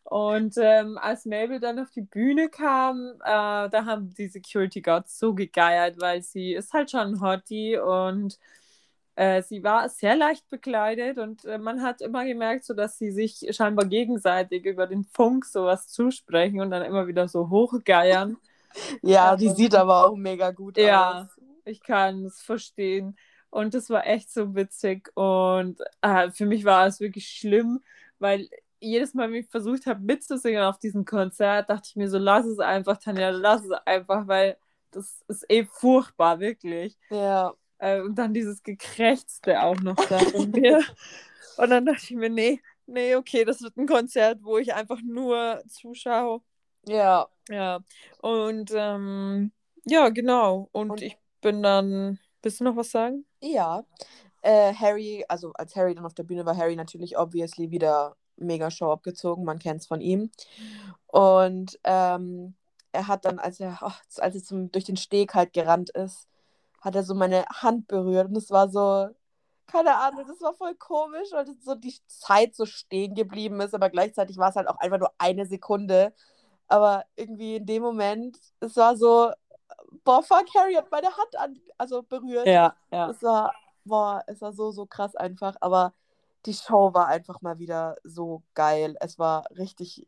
Und 0.04 0.56
ähm, 0.58 0.98
als 0.98 1.26
Mabel 1.26 1.60
dann 1.60 1.80
auf 1.80 1.90
die 1.90 2.02
Bühne 2.02 2.50
kam, 2.50 3.14
äh, 3.22 3.70
da 3.70 3.86
haben 3.86 4.14
die 4.14 4.28
Security 4.28 4.82
Guards 4.82 5.18
so 5.18 5.34
gegeiert, 5.34 6.00
weil 6.00 6.22
sie 6.22 6.54
ist 6.54 6.74
halt 6.74 6.92
schon 6.92 7.16
ein 7.16 7.22
Hottie 7.22 7.78
und 7.78 8.38
äh, 9.16 9.42
sie 9.44 9.64
war 9.64 9.90
sehr 9.90 10.16
leicht 10.16 10.50
bekleidet 10.50 11.18
und 11.20 11.46
äh, 11.46 11.58
man 11.60 11.82
hat 11.84 12.02
immer 12.02 12.26
gemerkt, 12.26 12.66
so 12.66 12.74
dass 12.74 12.98
sie 12.98 13.12
sich 13.12 13.46
scheinbar 13.52 13.86
gegenseitig 13.86 14.66
über 14.66 14.88
den 14.88 15.04
Funk 15.06 15.46
sowas 15.46 15.88
zusprechen 15.90 16.62
und 16.62 16.72
dann 16.72 16.84
immer 16.84 17.08
wieder 17.08 17.28
so 17.28 17.50
hochgeiern. 17.50 18.38
Ja, 19.04 19.36
die 19.36 19.50
Ähm, 19.50 19.56
sieht 19.56 19.76
aber 19.76 20.08
auch 20.08 20.16
mega 20.16 20.52
gut 20.52 20.78
ja. 20.78 21.24
aus. 21.24 21.28
Ich 21.66 21.84
kann 21.84 22.26
es 22.26 22.42
verstehen. 22.42 23.18
Und 23.50 23.74
das 23.76 23.90
war 23.90 24.06
echt 24.08 24.32
so 24.32 24.56
witzig. 24.56 25.12
Und 25.16 25.80
äh, 26.02 26.32
für 26.32 26.46
mich 26.46 26.66
war 26.66 26.88
es 26.88 27.00
wirklich 27.00 27.28
schlimm, 27.30 27.84
weil 28.20 28.50
jedes 28.80 29.14
Mal, 29.14 29.30
wenn 29.32 29.42
ich 29.42 29.50
versucht 29.50 29.86
habe 29.86 30.02
mitzusingen 30.02 30.64
auf 30.64 30.80
diesem 30.80 31.06
Konzert, 31.06 31.70
dachte 31.70 31.88
ich 31.90 31.96
mir 31.96 32.10
so, 32.10 32.18
lass 32.18 32.46
es 32.46 32.60
einfach, 32.60 32.98
Tanja, 32.98 33.30
lass 33.30 33.64
es 33.64 33.72
einfach, 33.86 34.28
weil 34.28 34.58
das 34.92 35.24
ist 35.28 35.46
eh 35.50 35.66
furchtbar, 35.66 36.40
wirklich. 36.40 36.98
Ja. 37.10 37.54
Äh, 37.84 38.00
und 38.02 38.16
dann 38.16 38.34
dieses 38.34 38.64
Gekrächzte 38.64 39.62
auch 39.62 39.80
noch 39.82 39.96
da 39.96 40.18
von 40.20 40.50
mir. 40.52 40.80
Und 41.58 41.70
dann 41.70 41.86
dachte 41.86 42.02
ich 42.06 42.12
mir, 42.16 42.30
nee, 42.32 42.60
nee, 42.88 43.16
okay, 43.16 43.46
das 43.46 43.62
wird 43.62 43.78
ein 43.78 43.86
Konzert, 43.86 44.40
wo 44.42 44.58
ich 44.58 44.74
einfach 44.74 45.00
nur 45.04 45.62
zuschaue. 45.68 46.42
Ja. 46.88 47.28
Ja, 47.50 47.82
und 48.22 48.72
ähm, 48.74 49.52
ja, 49.86 50.10
genau. 50.10 50.70
Und, 50.72 50.92
Und- 50.92 51.02
ich 51.02 51.18
bin 51.42 51.62
dann. 51.62 52.20
Willst 52.42 52.60
du 52.60 52.64
noch 52.64 52.76
was 52.76 52.90
sagen? 52.90 53.26
Ja. 53.42 53.86
Äh, 54.42 54.74
Harry, 54.74 55.24
also 55.28 55.52
als 55.54 55.76
Harry 55.76 55.94
dann 55.94 56.06
auf 56.06 56.14
der 56.16 56.24
Bühne 56.24 56.46
war, 56.46 56.58
Harry 56.58 56.76
natürlich 56.76 57.18
obviously 57.18 57.70
wieder 57.70 58.16
mega 58.38 58.72
Show 58.72 58.92
abgezogen, 58.92 59.46
man 59.46 59.60
kennt 59.60 59.82
es 59.82 59.88
von 59.88 60.02
ihm. 60.02 60.32
Und 61.08 61.80
ähm, 61.84 62.56
er 62.92 63.08
hat 63.08 63.26
dann, 63.26 63.40
als 63.40 63.60
er, 63.60 63.78
ach, 63.82 64.02
als 64.18 64.36
er 64.36 64.44
zum, 64.44 64.72
durch 64.72 64.86
den 64.86 64.98
Steg 64.98 65.36
halt 65.36 65.54
gerannt 65.54 65.92
ist, 65.92 66.28
hat 66.84 66.96
er 66.96 67.04
so 67.04 67.16
meine 67.16 67.46
Hand 67.46 67.88
berührt 67.88 68.28
und 68.28 68.38
es 68.38 68.52
war 68.52 68.70
so, 68.70 69.10
keine 69.68 69.98
Ahnung, 69.98 70.26
das 70.28 70.42
war 70.42 70.54
voll 70.54 70.76
komisch, 70.76 71.30
weil 71.32 71.46
so 71.62 71.76
die 71.76 71.96
Zeit 72.08 72.56
so 72.56 72.66
stehen 72.66 73.16
geblieben 73.16 73.62
ist, 73.62 73.74
aber 73.74 73.90
gleichzeitig 73.90 74.38
war 74.38 74.50
es 74.50 74.56
halt 74.56 74.68
auch 74.68 74.78
einfach 74.78 75.00
nur 75.00 75.12
eine 75.18 75.46
Sekunde. 75.46 76.14
Aber 76.68 77.06
irgendwie 77.16 77.58
in 77.58 77.66
dem 77.66 77.82
Moment, 77.82 78.38
es 78.60 78.76
war 78.76 78.98
so, 78.98 79.32
boah, 80.04 80.22
fuck, 80.22 80.46
Harry 80.56 80.74
hat 80.74 80.92
meine 80.92 81.08
Hand 81.08 81.38
an, 81.38 81.60
also 81.78 82.04
berührt. 82.04 82.48
Ja, 82.48 82.76
ja. 82.92 83.10
Es 83.10 83.22
war, 83.24 83.54
boah, 83.86 84.24
es 84.28 84.42
war 84.42 84.54
so, 84.54 84.72
so 84.72 84.86
krass 84.86 85.16
einfach. 85.16 85.56
Aber 85.62 85.94
die 86.46 86.54
Show 86.54 86.94
war 86.94 87.08
einfach 87.08 87.42
mal 87.42 87.60
wieder 87.60 87.96
so 88.04 88.44
geil. 88.54 88.96
Es 89.00 89.18
war 89.18 89.46
richtig, 89.58 90.08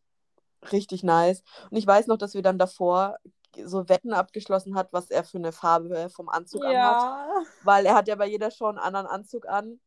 richtig 0.71 1.03
nice. 1.03 1.43
Und 1.69 1.77
ich 1.77 1.87
weiß 1.87 2.07
noch, 2.07 2.17
dass 2.17 2.33
wir 2.33 2.41
dann 2.41 2.57
davor 2.57 3.17
so 3.63 3.87
Wetten 3.89 4.13
abgeschlossen 4.13 4.75
hat, 4.75 4.91
was 4.91 5.09
er 5.09 5.23
für 5.23 5.37
eine 5.37 5.51
Farbe 5.51 6.09
vom 6.09 6.29
Anzug 6.29 6.63
anhat. 6.63 6.75
Ja. 6.75 7.27
Weil 7.63 7.85
er 7.85 7.95
hat 7.95 8.07
ja 8.07 8.15
bei 8.15 8.27
jeder 8.27 8.51
Show 8.51 8.65
einen 8.65 8.77
anderen 8.77 9.07
Anzug 9.07 9.47
an. 9.47 9.79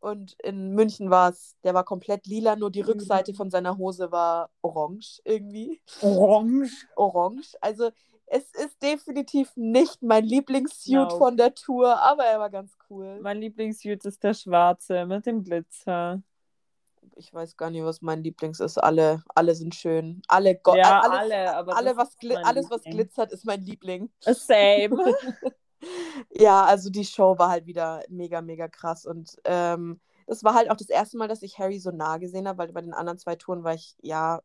Und 0.00 0.34
in 0.42 0.70
München 0.74 1.10
war 1.10 1.30
es, 1.30 1.54
der 1.62 1.74
war 1.74 1.84
komplett 1.84 2.26
lila, 2.26 2.56
nur 2.56 2.70
die 2.72 2.82
Mhm. 2.82 2.88
Rückseite 2.88 3.34
von 3.34 3.50
seiner 3.50 3.78
Hose 3.78 4.10
war 4.10 4.50
orange 4.60 5.20
irgendwie. 5.24 5.80
Orange. 6.00 6.88
Orange. 6.96 7.54
Also 7.60 7.90
es 8.26 8.42
ist 8.54 8.82
definitiv 8.82 9.52
nicht 9.56 10.02
mein 10.02 10.24
Lieblingssuit 10.24 10.94
Nope. 10.96 11.18
von 11.18 11.36
der 11.36 11.54
Tour, 11.54 11.98
aber 12.02 12.24
er 12.24 12.40
war 12.40 12.50
ganz 12.50 12.72
cool. 12.90 13.20
Mein 13.20 13.38
Lieblingssuit 13.38 14.04
ist 14.04 14.24
der 14.24 14.34
schwarze 14.34 15.06
mit 15.06 15.26
dem 15.26 15.44
Glitzer. 15.44 16.20
Ich 17.16 17.32
weiß 17.32 17.56
gar 17.56 17.70
nicht, 17.70 17.84
was 17.84 18.02
mein 18.02 18.22
Lieblings 18.22 18.60
ist. 18.60 18.78
Alle, 18.78 19.22
alle 19.34 19.54
sind 19.54 19.74
schön. 19.74 20.22
Alle, 20.28 20.56
Go 20.56 20.74
ja, 20.74 21.00
alles, 21.00 21.18
alle, 21.18 21.56
aber 21.56 21.76
alle 21.76 21.96
was 21.96 22.16
alles, 22.44 22.70
was 22.70 22.82
glitzert, 22.82 23.32
ist 23.32 23.44
mein 23.44 23.60
Liebling. 23.60 24.10
Same. 24.20 24.96
Ja, 26.30 26.64
also 26.64 26.90
die 26.90 27.04
Show 27.04 27.38
war 27.38 27.50
halt 27.50 27.66
wieder 27.66 28.02
mega, 28.08 28.40
mega 28.40 28.68
krass. 28.68 29.06
Und 29.06 29.36
ähm, 29.44 30.00
das 30.26 30.44
war 30.44 30.54
halt 30.54 30.70
auch 30.70 30.76
das 30.76 30.88
erste 30.88 31.16
Mal, 31.16 31.28
dass 31.28 31.42
ich 31.42 31.58
Harry 31.58 31.78
so 31.78 31.90
nah 31.90 32.18
gesehen 32.18 32.48
habe, 32.48 32.58
weil 32.58 32.72
bei 32.72 32.80
den 32.80 32.94
anderen 32.94 33.18
zwei 33.18 33.36
Touren 33.36 33.64
war 33.64 33.74
ich 33.74 33.96
ja 34.00 34.40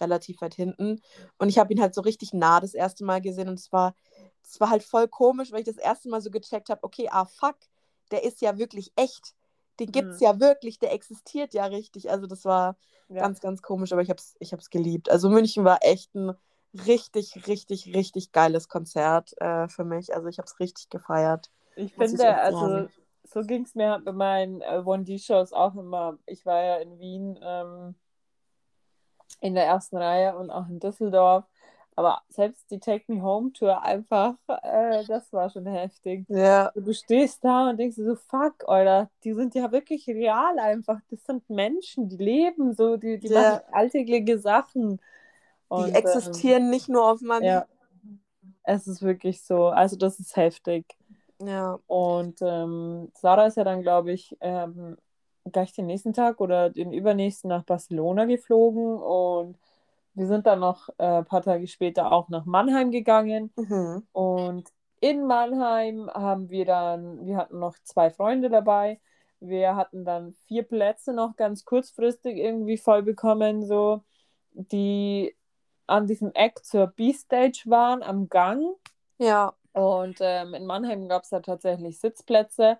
relativ 0.00 0.40
weit 0.40 0.54
hinten. 0.54 1.00
Und 1.38 1.48
ich 1.48 1.58
habe 1.58 1.72
ihn 1.72 1.80
halt 1.80 1.94
so 1.94 2.00
richtig 2.00 2.32
nah 2.32 2.60
das 2.60 2.74
erste 2.74 3.04
Mal 3.04 3.20
gesehen. 3.20 3.48
Und 3.48 3.58
es 3.58 3.72
war, 3.72 3.94
es 4.42 4.60
war 4.60 4.70
halt 4.70 4.82
voll 4.82 5.08
komisch, 5.08 5.52
weil 5.52 5.60
ich 5.60 5.66
das 5.66 5.76
erste 5.76 6.08
Mal 6.08 6.20
so 6.20 6.30
gecheckt 6.30 6.68
habe, 6.68 6.82
okay, 6.82 7.08
ah 7.10 7.24
fuck, 7.24 7.56
der 8.10 8.24
ist 8.24 8.40
ja 8.40 8.58
wirklich 8.58 8.92
echt. 8.96 9.34
Den 9.80 9.90
gibt's 9.92 10.20
Mhm. 10.20 10.26
ja 10.26 10.40
wirklich, 10.40 10.78
der 10.78 10.92
existiert 10.92 11.54
ja 11.54 11.64
richtig. 11.66 12.10
Also 12.10 12.26
das 12.26 12.44
war 12.44 12.76
Ja. 13.08 13.22
ganz, 13.22 13.40
ganz 13.40 13.62
komisch, 13.62 13.92
aber 13.92 14.02
ich 14.02 14.10
hab's, 14.10 14.36
ich 14.38 14.52
hab's 14.52 14.70
geliebt. 14.70 15.10
Also 15.10 15.28
München 15.28 15.64
war 15.64 15.78
echt 15.82 16.14
ein 16.14 16.34
richtig, 16.86 17.46
richtig, 17.46 17.94
richtig 17.94 18.32
geiles 18.32 18.68
Konzert 18.68 19.34
äh, 19.40 19.68
für 19.68 19.84
mich. 19.84 20.14
Also 20.14 20.28
ich 20.28 20.38
hab's 20.38 20.58
richtig 20.60 20.88
gefeiert. 20.90 21.50
Ich 21.76 21.92
finde, 21.94 22.38
also 22.38 22.88
so 23.24 23.40
ging 23.42 23.64
es 23.64 23.74
mir 23.74 24.00
bei 24.04 24.12
meinen 24.12 24.60
äh, 24.60 24.82
1D-Shows 24.84 25.52
auch 25.52 25.74
immer. 25.74 26.18
Ich 26.26 26.44
war 26.46 26.62
ja 26.62 26.76
in 26.76 26.98
Wien 26.98 27.38
ähm, 27.42 27.94
in 29.40 29.54
der 29.54 29.64
ersten 29.66 29.96
Reihe 29.96 30.36
und 30.36 30.50
auch 30.50 30.68
in 30.68 30.80
Düsseldorf. 30.80 31.44
Aber 31.96 32.22
selbst 32.28 32.68
die 32.70 32.80
Take 32.80 33.04
Me 33.12 33.22
Home 33.22 33.52
Tour 33.52 33.80
einfach, 33.82 34.34
äh, 34.48 35.04
das 35.06 35.32
war 35.32 35.48
schon 35.50 35.66
heftig. 35.66 36.24
Ja. 36.28 36.72
Du 36.74 36.92
stehst 36.92 37.44
da 37.44 37.70
und 37.70 37.76
denkst 37.78 37.96
so, 37.96 38.16
fuck, 38.16 38.68
Alter, 38.68 39.10
die 39.22 39.32
sind 39.32 39.54
ja 39.54 39.70
wirklich 39.70 40.06
real 40.08 40.58
einfach. 40.58 40.98
Das 41.10 41.22
sind 41.24 41.48
Menschen, 41.48 42.08
die 42.08 42.16
leben 42.16 42.74
so, 42.74 42.96
die, 42.96 43.18
die 43.18 43.28
Ja. 43.28 43.40
machen 43.54 43.60
alltägliche 43.72 44.38
Sachen. 44.38 45.00
Und, 45.68 45.86
Die 45.86 45.90
ähm, 45.90 45.94
existieren 45.96 46.70
nicht 46.70 46.88
nur 46.88 47.10
auf 47.10 47.20
Money. 47.20 47.46
ja, 47.46 47.66
es 48.64 48.86
ist 48.86 49.02
wirklich 49.02 49.42
so. 49.42 49.66
Also 49.68 49.96
das 49.96 50.18
ist 50.18 50.36
heftig. 50.36 50.84
Ja. 51.40 51.78
Und 51.86 52.40
ähm, 52.42 53.10
Sarah 53.14 53.46
ist 53.46 53.56
ja 53.56 53.64
dann, 53.64 53.82
glaube 53.82 54.12
ich, 54.12 54.36
ähm, 54.40 54.96
gleich 55.52 55.72
den 55.72 55.86
nächsten 55.86 56.12
Tag 56.12 56.40
oder 56.40 56.70
den 56.70 56.92
übernächsten 56.92 57.48
nach 57.48 57.64
Barcelona 57.64 58.24
geflogen 58.24 58.96
und 58.96 59.58
wir 60.14 60.26
sind 60.26 60.46
dann 60.46 60.60
noch 60.60 60.88
äh, 60.98 61.18
ein 61.18 61.24
paar 61.24 61.42
Tage 61.42 61.66
später 61.66 62.12
auch 62.12 62.28
nach 62.28 62.44
Mannheim 62.46 62.90
gegangen 62.90 63.52
Mhm. 63.56 64.06
und 64.12 64.68
in 65.00 65.26
Mannheim 65.26 66.08
haben 66.14 66.48
wir 66.48 66.64
dann, 66.64 67.26
wir 67.26 67.36
hatten 67.36 67.58
noch 67.58 67.76
zwei 67.84 68.10
Freunde 68.10 68.48
dabei, 68.48 69.00
wir 69.40 69.76
hatten 69.76 70.04
dann 70.06 70.32
vier 70.46 70.62
Plätze 70.62 71.12
noch 71.12 71.36
ganz 71.36 71.64
kurzfristig 71.66 72.38
irgendwie 72.38 72.78
voll 72.78 73.02
bekommen, 73.02 73.66
so, 73.66 74.02
die 74.52 75.36
an 75.86 76.06
diesem 76.06 76.32
Eck 76.32 76.64
zur 76.64 76.86
B-Stage 76.86 77.64
waren, 77.66 78.02
am 78.02 78.28
Gang. 78.30 78.64
Ja. 79.18 79.52
Und 79.72 80.18
ähm, 80.20 80.54
in 80.54 80.64
Mannheim 80.64 81.08
gab 81.08 81.24
es 81.24 81.30
da 81.30 81.40
tatsächlich 81.40 81.98
Sitzplätze 82.00 82.78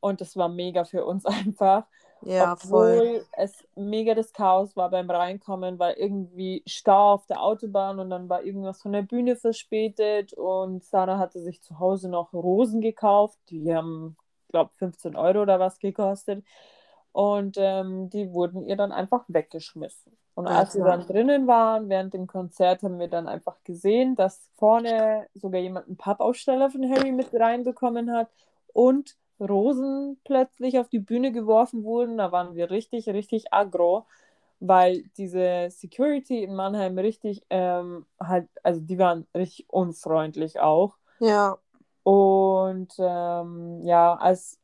und 0.00 0.20
das 0.20 0.36
war 0.36 0.48
mega 0.48 0.84
für 0.84 1.04
uns 1.04 1.24
einfach. 1.26 1.86
Ja, 2.22 2.56
voll. 2.56 2.98
Obwohl 2.98 3.26
es 3.32 3.64
mega 3.74 4.14
das 4.14 4.32
Chaos 4.32 4.76
war 4.76 4.90
beim 4.90 5.08
Reinkommen, 5.10 5.78
weil 5.78 5.94
irgendwie 5.94 6.62
Stau 6.66 7.14
auf 7.14 7.26
der 7.26 7.42
Autobahn 7.42 7.98
und 8.00 8.10
dann 8.10 8.28
war 8.28 8.42
irgendwas 8.42 8.82
von 8.82 8.92
der 8.92 9.02
Bühne 9.02 9.36
verspätet 9.36 10.32
und 10.32 10.84
Sarah 10.84 11.18
hatte 11.18 11.40
sich 11.40 11.62
zu 11.62 11.78
Hause 11.78 12.08
noch 12.08 12.32
Rosen 12.32 12.80
gekauft. 12.80 13.38
Die 13.50 13.74
haben, 13.74 14.16
glaube 14.50 14.70
15 14.76 15.16
Euro 15.16 15.42
oder 15.42 15.60
was 15.60 15.78
gekostet. 15.78 16.44
Und 17.12 17.56
ähm, 17.58 18.10
die 18.10 18.32
wurden 18.32 18.66
ihr 18.66 18.76
dann 18.76 18.92
einfach 18.92 19.24
weggeschmissen. 19.28 20.16
Und 20.34 20.48
als 20.48 20.74
wir 20.74 20.84
dann 20.84 21.06
drinnen 21.06 21.46
waren, 21.46 21.88
während 21.88 22.12
dem 22.12 22.26
Konzert, 22.26 22.82
haben 22.82 22.98
wir 22.98 23.08
dann 23.08 23.26
einfach 23.26 23.56
gesehen, 23.64 24.16
dass 24.16 24.50
vorne 24.56 25.26
sogar 25.32 25.62
jemand 25.62 25.86
einen 25.86 25.96
Pappaussteller 25.96 26.68
von 26.68 26.90
Harry 26.90 27.10
mit 27.12 27.32
reinbekommen 27.32 28.12
hat 28.12 28.28
und 28.74 29.16
Rosen 29.40 30.18
plötzlich 30.24 30.78
auf 30.78 30.88
die 30.88 30.98
Bühne 30.98 31.32
geworfen 31.32 31.84
wurden. 31.84 32.18
Da 32.18 32.32
waren 32.32 32.54
wir 32.54 32.70
richtig, 32.70 33.08
richtig 33.08 33.52
aggro, 33.52 34.06
weil 34.60 35.04
diese 35.16 35.68
Security 35.70 36.42
in 36.44 36.54
Mannheim 36.54 36.98
richtig 36.98 37.42
ähm, 37.50 38.06
halt, 38.20 38.48
also 38.62 38.80
die 38.80 38.98
waren 38.98 39.26
richtig 39.34 39.66
unfreundlich 39.68 40.60
auch. 40.60 40.96
Ja. 41.20 41.58
Und 42.02 42.94
ähm, 42.98 43.80
ja, 43.82 44.14
als 44.14 44.58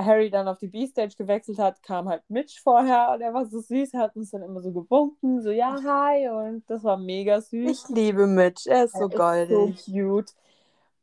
Harry 0.00 0.30
dann 0.30 0.46
auf 0.46 0.58
die 0.58 0.68
B-Stage 0.68 1.16
gewechselt 1.18 1.58
hat, 1.58 1.82
kam 1.82 2.08
halt 2.08 2.22
Mitch 2.28 2.60
vorher 2.62 3.10
und 3.12 3.20
er 3.20 3.34
war 3.34 3.46
so 3.46 3.58
süß, 3.58 3.94
hat 3.94 4.14
uns 4.14 4.30
dann 4.30 4.42
immer 4.42 4.60
so 4.60 4.70
gewunken, 4.70 5.42
so 5.42 5.50
ja, 5.50 5.76
hi 5.82 6.28
und 6.28 6.62
das 6.70 6.84
war 6.84 6.96
mega 6.96 7.40
süß. 7.40 7.68
Ich 7.68 7.88
liebe 7.88 8.28
Mitch. 8.28 8.70
Er 8.70 8.84
ist 8.84 8.92
so 8.92 9.00
Er 9.00 9.08
ist 9.08 9.16
goldig. 9.16 9.80
so 9.84 9.92
cute. 9.92 10.32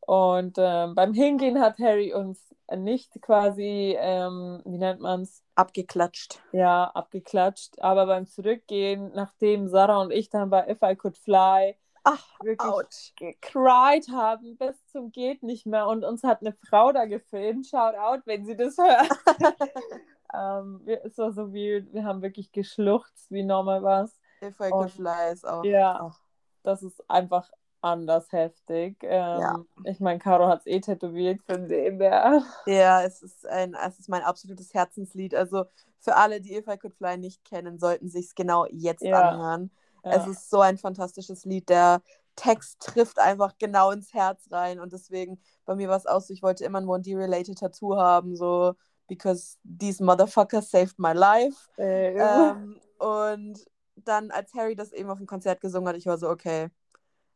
Und 0.07 0.55
ähm, 0.57 0.95
beim 0.95 1.13
Hingehen 1.13 1.59
hat 1.59 1.77
Harry 1.79 2.13
uns 2.13 2.39
nicht 2.75 3.21
quasi, 3.21 3.95
ähm, 3.99 4.61
wie 4.65 4.77
nennt 4.77 4.99
man 5.01 5.21
es, 5.21 5.43
Abgeklatscht. 5.55 6.41
ja, 6.51 6.85
abgeklatscht. 6.85 7.79
Aber 7.81 8.05
beim 8.07 8.25
Zurückgehen, 8.27 9.11
nachdem 9.13 9.67
Sarah 9.67 10.01
und 10.01 10.11
ich 10.11 10.29
dann 10.29 10.49
bei 10.49 10.67
If 10.69 10.79
I 10.81 10.95
Could 10.95 11.17
Fly 11.17 11.77
Ach, 12.03 12.39
wirklich 12.41 12.71
ouch. 12.71 13.13
gecried 13.15 14.09
haben 14.11 14.57
bis 14.57 14.85
zum 14.87 15.11
geht 15.11 15.41
nicht 15.43 15.65
mehr 15.65 15.87
und 15.87 16.03
uns 16.03 16.23
hat 16.23 16.41
eine 16.41 16.53
Frau 16.53 16.91
da 16.91 17.05
gefilmt, 17.05 17.65
shout 17.67 17.95
out, 17.97 18.21
wenn 18.25 18.45
sie 18.45 18.55
das 18.55 18.77
hört. 18.77 19.09
ähm, 20.33 20.81
es 21.03 21.17
war 21.17 21.31
so 21.31 21.53
weird, 21.53 21.93
wir 21.93 22.03
haben 22.03 22.21
wirklich 22.21 22.51
geschluchzt, 22.51 23.31
wie 23.31 23.43
normal 23.43 23.83
was. 23.83 24.19
If 24.41 24.59
I 24.59 24.65
Und- 24.65 24.71
could 24.71 24.91
fly 24.91 25.31
ist 25.31 25.47
auch. 25.47 25.63
Ja, 25.63 25.99
Ach, 26.11 26.19
das 26.63 26.83
ist 26.83 27.09
einfach 27.09 27.49
anders 27.85 28.31
heftig. 28.31 28.97
Ähm, 29.03 29.39
Ja. 29.41 29.65
Ich 29.83 29.99
meine, 29.99 30.19
Caro 30.19 30.47
hat 30.47 30.61
es 30.61 30.65
eh 30.67 30.79
tätowiert, 30.81 31.41
von 31.45 31.67
dem 31.67 31.99
her. 32.01 32.41
Ja, 32.67 33.03
es 33.03 33.21
ist 33.21 33.45
ein, 33.47 33.75
es 33.75 33.99
ist 33.99 34.09
mein 34.09 34.23
absolutes 34.23 34.73
Herzenslied. 34.73 35.35
Also 35.35 35.65
für 35.99 36.15
alle, 36.15 36.41
die 36.41 36.55
If 36.57 36.67
I 36.67 36.77
Could 36.77 36.95
Fly 36.95 37.17
nicht 37.17 37.43
kennen, 37.45 37.77
sollten 37.79 38.09
sich 38.09 38.27
es 38.27 38.35
genau 38.35 38.65
jetzt 38.71 39.03
Ja. 39.03 39.29
anhören. 39.29 39.71
Ja. 40.03 40.11
Es 40.11 40.27
ist 40.27 40.49
so 40.49 40.61
ein 40.61 40.77
fantastisches 40.77 41.45
Lied. 41.45 41.69
Der 41.69 42.01
Text 42.35 42.79
trifft 42.81 43.17
einfach 43.19 43.53
genau 43.59 43.91
ins 43.91 44.13
Herz 44.13 44.47
rein 44.51 44.79
und 44.79 44.91
deswegen 44.93 45.39
bei 45.65 45.75
mir 45.75 45.87
war 45.89 45.97
es 45.97 46.05
auch 46.05 46.19
so, 46.21 46.33
ich 46.33 46.43
wollte 46.43 46.65
immer 46.65 46.79
ein 46.81 46.87
One 46.87 47.01
D-related 47.01 47.57
Tattoo 47.57 47.95
haben, 47.97 48.35
so 48.35 48.73
because 49.07 49.57
these 49.63 50.03
motherfuckers 50.03 50.69
saved 50.69 50.97
my 50.99 51.13
life. 51.13 51.55
Äh, 51.77 52.13
Ähm, 52.17 52.79
und 52.99 53.65
dann, 53.95 54.31
als 54.31 54.53
Harry 54.53 54.75
das 54.75 54.91
eben 54.91 55.09
auf 55.09 55.17
dem 55.17 55.27
Konzert 55.27 55.61
gesungen 55.61 55.87
hat, 55.87 55.95
ich 55.95 56.05
war 56.07 56.17
so, 56.17 56.29
okay, 56.29 56.69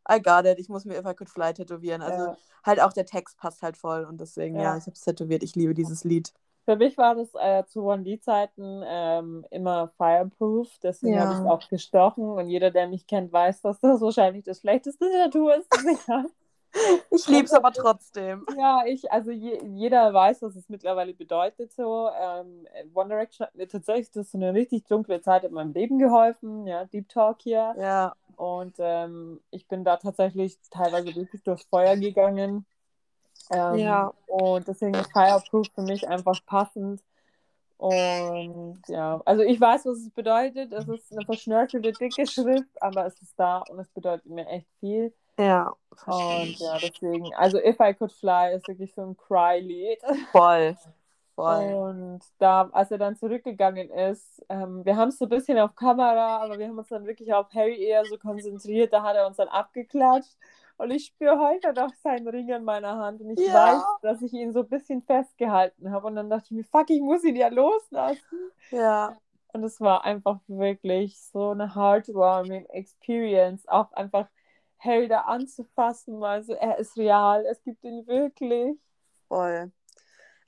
I 0.09 0.21
got 0.21 0.45
it, 0.45 0.59
ich 0.59 0.69
muss 0.69 0.85
mir 0.85 0.97
If 0.99 1.05
I 1.05 1.13
Could 1.13 1.29
Fly 1.29 1.53
tätowieren. 1.53 2.01
Also 2.01 2.25
ja. 2.25 2.37
halt 2.65 2.81
auch 2.81 2.93
der 2.93 3.05
Text 3.05 3.37
passt 3.37 3.61
halt 3.61 3.77
voll 3.77 4.05
und 4.05 4.19
deswegen, 4.19 4.55
ja, 4.55 4.61
Ja. 4.63 4.77
ich 4.77 4.83
habe 4.83 4.93
es 4.93 5.01
tätowiert. 5.01 5.43
Ich 5.43 5.55
liebe 5.55 5.73
dieses 5.73 6.03
Lied. 6.03 6.33
Für 6.65 6.75
mich 6.75 6.97
war 6.97 7.15
das 7.15 7.29
äh, 7.33 7.65
zu 7.65 7.83
One-D-Zeiten 7.83 8.83
ähm, 8.85 9.45
immer 9.49 9.91
fireproof, 9.97 10.67
deswegen 10.83 11.15
Ja. 11.15 11.21
habe 11.21 11.33
ich 11.33 11.39
es 11.39 11.45
auch 11.45 11.67
gestochen 11.67 12.23
und 12.29 12.47
jeder, 12.47 12.69
der 12.69 12.87
mich 12.87 13.07
kennt, 13.07 13.31
weiß, 13.31 13.61
dass 13.61 13.79
das 13.79 14.01
wahrscheinlich 14.01 14.43
das 14.43 14.59
schlechteste 14.59 15.09
Tattoo 15.11 15.49
ist, 15.49 15.67
das 15.71 15.83
ich 15.85 16.07
habe. 16.07 16.29
Ich 17.09 17.27
liebe 17.27 17.45
es 17.45 17.53
aber 17.53 17.71
trotzdem. 17.71 18.45
Ja, 18.55 18.83
ich, 18.85 19.11
also 19.11 19.31
je, 19.31 19.59
jeder 19.65 20.13
weiß, 20.13 20.43
was 20.43 20.55
es 20.55 20.69
mittlerweile 20.69 21.15
bedeutet 21.15 21.73
so. 21.73 22.09
Ähm, 22.15 22.67
One 22.93 23.09
Direction 23.09 23.47
hat 23.47 23.55
mir 23.55 23.67
tatsächlich 23.67 24.11
durch 24.11 24.29
so 24.29 24.37
eine 24.37 24.53
richtig 24.53 24.85
dunkle 24.85 25.19
Zeit 25.21 25.43
in 25.45 25.53
meinem 25.53 25.73
Leben 25.73 25.97
geholfen, 25.97 26.67
ja, 26.67 26.85
Deep 26.85 27.09
Talk 27.09 27.41
hier. 27.41 27.75
Ja, 27.79 28.13
Und 28.39 28.75
ähm, 28.79 29.41
ich 29.51 29.67
bin 29.67 29.83
da 29.83 29.97
tatsächlich 29.97 30.57
teilweise 30.71 31.13
wirklich 31.13 31.43
durchs 31.43 31.65
Feuer 31.65 31.97
gegangen. 31.97 32.65
Ähm, 33.51 33.75
Ja. 33.75 34.13
Und 34.27 34.65
deswegen 34.65 34.93
ist 34.93 35.11
Fireproof 35.11 35.67
für 35.75 35.81
mich 35.81 36.07
einfach 36.07 36.39
passend. 36.45 37.03
Und 37.75 38.81
ja, 38.87 39.21
also 39.25 39.43
ich 39.43 39.59
weiß, 39.59 39.85
was 39.85 39.97
es 39.97 40.09
bedeutet. 40.11 40.71
Es 40.71 40.87
ist 40.87 41.11
eine 41.11 41.25
verschnörkelte, 41.25 41.91
dicke 41.91 42.25
Schrift, 42.25 42.81
aber 42.81 43.05
es 43.07 43.21
ist 43.21 43.37
da 43.37 43.57
und 43.69 43.79
es 43.79 43.89
bedeutet 43.89 44.27
mir 44.27 44.47
echt 44.47 44.67
viel. 44.79 45.13
ja. 45.37 45.73
Und 46.05 46.59
ja, 46.59 46.77
deswegen, 46.81 47.33
also 47.35 47.57
If 47.57 47.77
I 47.81 47.93
Could 47.93 48.13
Fly 48.13 48.55
ist 48.55 48.67
wirklich 48.69 48.93
so 48.93 49.01
ein 49.01 49.17
Cry-Lied. 49.17 49.99
Voll. 50.31 50.77
Voll. 51.39 51.73
Und 51.73 52.19
da, 52.37 52.69
als 52.71 52.91
er 52.91 52.97
dann 52.97 53.15
zurückgegangen 53.15 53.89
ist, 53.89 54.43
ähm, 54.49 54.83
wir 54.85 54.95
haben 54.97 55.09
es 55.09 55.17
so 55.17 55.25
ein 55.25 55.29
bisschen 55.29 55.57
auf 55.59 55.75
Kamera, 55.75 56.37
aber 56.43 56.59
wir 56.59 56.67
haben 56.67 56.77
uns 56.77 56.89
dann 56.89 57.05
wirklich 57.05 57.33
auf 57.33 57.53
Harry 57.53 57.81
eher 57.81 58.05
so 58.05 58.17
konzentriert. 58.17 58.91
Da 58.93 59.03
hat 59.03 59.15
er 59.15 59.25
uns 59.27 59.37
dann 59.37 59.47
abgeklatscht. 59.47 60.35
Und 60.77 60.91
ich 60.91 61.07
spüre 61.07 61.39
heute 61.39 61.73
noch 61.73 61.93
seinen 61.95 62.27
Ring 62.27 62.49
in 62.49 62.63
meiner 62.63 62.97
Hand. 62.97 63.21
Und 63.21 63.31
ich 63.31 63.45
Ja. 63.47 63.53
weiß, 63.53 63.83
dass 64.01 64.21
ich 64.21 64.33
ihn 64.33 64.53
so 64.53 64.61
ein 64.61 64.69
bisschen 64.69 65.01
festgehalten 65.01 65.91
habe. 65.91 66.07
Und 66.07 66.15
dann 66.15 66.29
dachte 66.29 66.45
ich 66.45 66.51
mir, 66.51 66.63
fuck, 66.63 66.89
ich 66.89 67.01
muss 67.01 67.23
ihn 67.23 67.35
ja 67.35 67.49
loslassen. 67.49 68.51
Ja. 68.71 69.17
Und 69.51 69.63
es 69.63 69.81
war 69.81 70.05
einfach 70.05 70.39
wirklich 70.47 71.19
so 71.19 71.49
eine 71.49 71.75
heartwarming 71.75 72.65
Experience. 72.67 73.67
Auch 73.67 73.91
einfach 73.93 74.27
Harry 74.77 75.07
da 75.07 75.21
anzufassen, 75.21 76.19
weil 76.21 76.43
so, 76.43 76.53
er 76.53 76.77
ist 76.77 76.97
real, 76.97 77.45
es 77.45 77.61
gibt 77.63 77.83
ihn 77.83 78.05
wirklich. 78.07 78.77
Voll. 79.27 79.71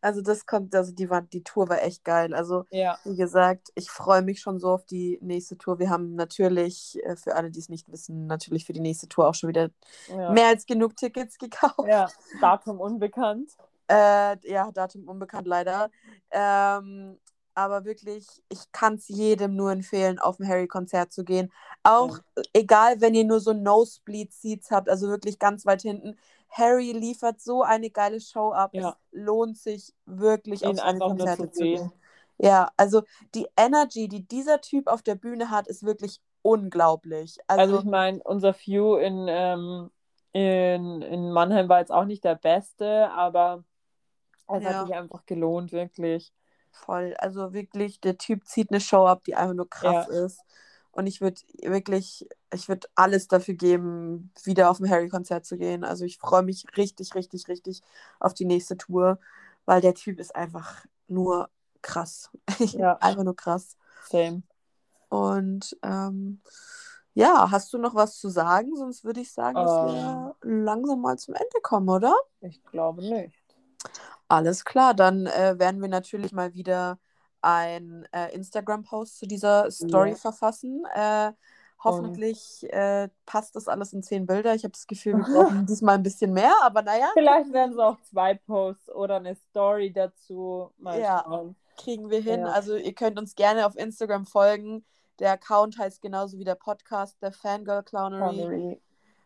Also 0.02 0.22
das 0.22 0.46
kommt, 0.46 0.74
also 0.76 0.92
die 0.92 1.10
war, 1.10 1.22
die 1.22 1.44
Tour 1.44 1.70
war 1.70 1.82
echt 1.84 2.04
geil. 2.04 2.34
Also 2.34 2.66
Ja. 2.72 2.98
wie 3.04 3.16
gesagt, 3.16 3.70
ich 3.76 3.90
freue 3.90 4.22
mich 4.24 4.42
schon 4.42 4.60
so 4.60 4.70
auf 4.70 4.86
die 4.86 5.20
nächste 5.22 5.58
Tour. 5.58 5.80
Wir 5.80 5.90
haben 5.90 6.16
natürlich, 6.16 6.98
äh, 7.04 7.16
für 7.16 7.36
alle, 7.36 7.52
die 7.52 7.60
es 7.60 7.70
nicht 7.70 7.92
wissen, 7.92 8.26
natürlich 8.26 8.66
für 8.66 8.74
die 8.74 8.80
nächste 8.80 9.08
Tour 9.08 9.28
auch 9.30 9.36
schon 9.36 9.50
wieder 9.50 9.70
Ja. 10.08 10.32
mehr 10.32 10.48
als 10.48 10.66
genug 10.66 10.96
Tickets 10.98 11.38
gekauft. 11.38 11.88
Ja, 11.88 12.10
Datum 12.42 12.80
unbekannt. 12.80 13.52
Äh, 13.88 14.38
ja, 14.50 14.72
Datum 14.72 15.08
unbekannt 15.08 15.48
leider. 15.48 15.90
Ähm, 16.32 17.20
aber 17.54 17.84
wirklich, 17.84 18.26
ich 18.48 18.72
kann 18.72 18.96
es 18.96 19.08
jedem 19.10 19.56
nur 19.56 19.72
empfehlen, 19.72 20.20
auf 20.20 20.40
ein 20.40 20.48
Harry-Konzert 20.48 21.12
zu 21.12 21.26
gehen. 21.26 21.52
Auch 21.84 22.20
egal, 22.54 23.02
wenn 23.02 23.14
ihr 23.14 23.26
nur 23.26 23.42
so 23.42 23.52
Nosebleed-Seats 23.54 24.72
habt, 24.72 24.90
also 24.90 25.10
wirklich 25.10 25.38
ganz 25.38 25.66
weit 25.66 25.82
hinten. 25.82 26.18
Harry 26.52 26.92
liefert 26.92 27.42
so 27.42 27.64
eine 27.64 27.90
geile 27.90 28.20
Show 28.20 28.52
ab. 28.52 28.72
Ja. 28.74 28.90
Es 28.90 28.96
lohnt 29.12 29.58
sich 29.58 29.94
wirklich, 30.06 30.62
Ihn 30.64 30.70
auf 30.70 30.78
seine 30.78 31.00
Konzerte 31.00 31.52
zu 31.52 31.64
gehen. 31.64 31.78
sehen. 31.80 31.92
Ja, 32.38 32.72
also 32.78 33.04
die 33.36 33.48
Energy, 33.56 34.08
die 34.08 34.28
dieser 34.28 34.62
Typ 34.62 34.88
auf 34.88 35.02
der 35.02 35.16
Bühne 35.16 35.50
hat, 35.50 35.68
ist 35.68 35.84
wirklich 35.84 36.20
unglaublich. 36.42 37.38
Also 37.48 37.64
Also, 37.64 37.80
ich 37.80 37.86
meine, 37.86 38.22
unser 38.24 38.54
View 38.54 38.98
in, 38.98 39.28
ähm, 39.30 39.92
in, 40.34 41.02
in 41.04 41.32
Mannheim 41.32 41.70
war 41.70 41.80
jetzt 41.80 41.92
auch 41.92 42.06
nicht 42.06 42.24
der 42.24 42.36
beste, 42.36 43.12
aber 43.12 43.64
es 44.48 44.64
Ja. 44.64 44.70
hat 44.80 44.88
sich 44.88 44.96
einfach 44.96 45.26
gelohnt, 45.26 45.72
wirklich. 45.72 46.34
voll. 46.72 47.14
Also 47.20 47.54
wirklich, 47.54 48.00
der 48.02 48.18
Typ 48.18 48.46
zieht 48.46 48.72
eine 48.72 48.80
Show 48.82 49.06
ab, 49.06 49.24
die 49.26 49.36
einfach 49.36 49.54
nur 49.54 49.70
krass 49.70 50.08
ist. 50.08 50.40
Und 50.92 51.08
ich 51.08 51.22
würde 51.22 51.42
wirklich, 51.62 52.28
ich 52.54 52.68
würde 52.68 52.88
alles 52.96 53.28
dafür 53.28 53.54
geben, 53.54 54.32
wieder 54.44 54.70
auf 54.70 54.80
ein 54.80 54.90
Harry-Konzert 54.90 55.46
zu 55.46 55.58
gehen. 55.58 55.84
Also 55.84 56.06
ich 56.06 56.18
freue 56.18 56.44
mich 56.44 56.66
richtig, 56.76 57.16
richtig, 57.16 57.48
richtig 57.48 57.82
auf 58.20 58.34
die 58.34 58.46
nächste 58.46 58.78
Tour, 58.78 59.20
weil 59.66 59.82
der 59.82 59.94
Typ 59.94 60.20
ist 60.20 60.36
einfach 60.36 60.86
nur 61.08 61.50
krass. 61.82 62.30
Ja. 62.74 62.98
einfach 62.98 63.24
nur 63.24 63.36
krass. 63.36 63.78
Same. 64.10 64.44
Und 65.10 65.78
ähm, 65.84 66.42
ja, 67.14 67.52
hast 67.52 67.74
du 67.74 67.78
noch 67.78 67.96
was 67.96 68.18
zu 68.18 68.30
sagen? 68.30 68.76
Sonst 68.76 69.04
würde 69.04 69.22
ich 69.22 69.34
sagen, 69.34 69.56
dass 69.56 69.72
Ähm. 69.72 69.86
wir 69.86 70.36
langsam 70.42 71.02
mal 71.02 71.18
zum 71.18 71.36
Ende 71.36 71.62
kommen, 71.62 71.90
oder? 71.90 72.16
Ich 72.42 72.64
glaube 72.66 73.02
nicht. 73.02 73.36
Alles 74.28 74.64
klar, 74.64 74.94
dann 74.94 75.26
äh, 75.26 75.60
werden 75.60 75.82
wir 75.82 75.90
natürlich 75.90 76.32
mal 76.32 76.54
wieder 76.54 77.00
ein 77.42 78.08
äh, 78.12 78.34
Instagram-Post 78.34 79.20
zu 79.20 79.26
dieser 79.28 79.70
Story 79.72 80.12
Ja. 80.12 80.16
verfassen. 80.16 80.84
Äh, 80.94 81.32
hoffentlich 81.84 82.72
äh, 82.72 83.10
passt 83.26 83.56
das 83.56 83.68
alles 83.68 83.94
in 83.94 84.04
zehn 84.04 84.26
Bilder. 84.28 84.54
Ich 84.54 84.64
habe 84.64 84.72
das 84.74 84.86
Gefühl, 84.88 85.16
wir 85.18 85.24
brauchen 85.34 85.66
diesmal 85.66 85.96
ein 85.96 86.04
bisschen 86.04 86.34
mehr, 86.34 86.54
aber 86.62 86.82
naja, 86.84 87.10
Vielleicht 87.14 87.52
werden 87.54 87.72
es 87.72 87.80
auch 87.80 87.98
zwei 88.04 88.36
Posts 88.36 88.90
oder 88.92 89.16
eine 89.18 89.36
Story 89.36 89.92
dazu. 89.92 90.72
Mal 90.78 91.00
Ja. 91.00 91.24
schauen. 91.26 91.56
kriegen 91.78 92.10
wir 92.12 92.22
hin. 92.22 92.42
Ja. 92.42 92.48
Also 92.52 92.76
ihr 92.76 92.94
könnt 92.94 93.18
uns 93.18 93.34
gerne 93.36 93.66
auf 93.66 93.76
Instagram 93.76 94.26
folgen. 94.26 94.86
Der 95.20 95.32
Account 95.32 95.78
heißt 95.80 96.02
genauso 96.02 96.38
wie 96.38 96.44
der 96.44 96.56
Podcast, 96.56 97.20
der 97.22 97.32
Fangirl 97.32 97.84
Clownery. 97.84 98.36
Connery. 98.36 98.82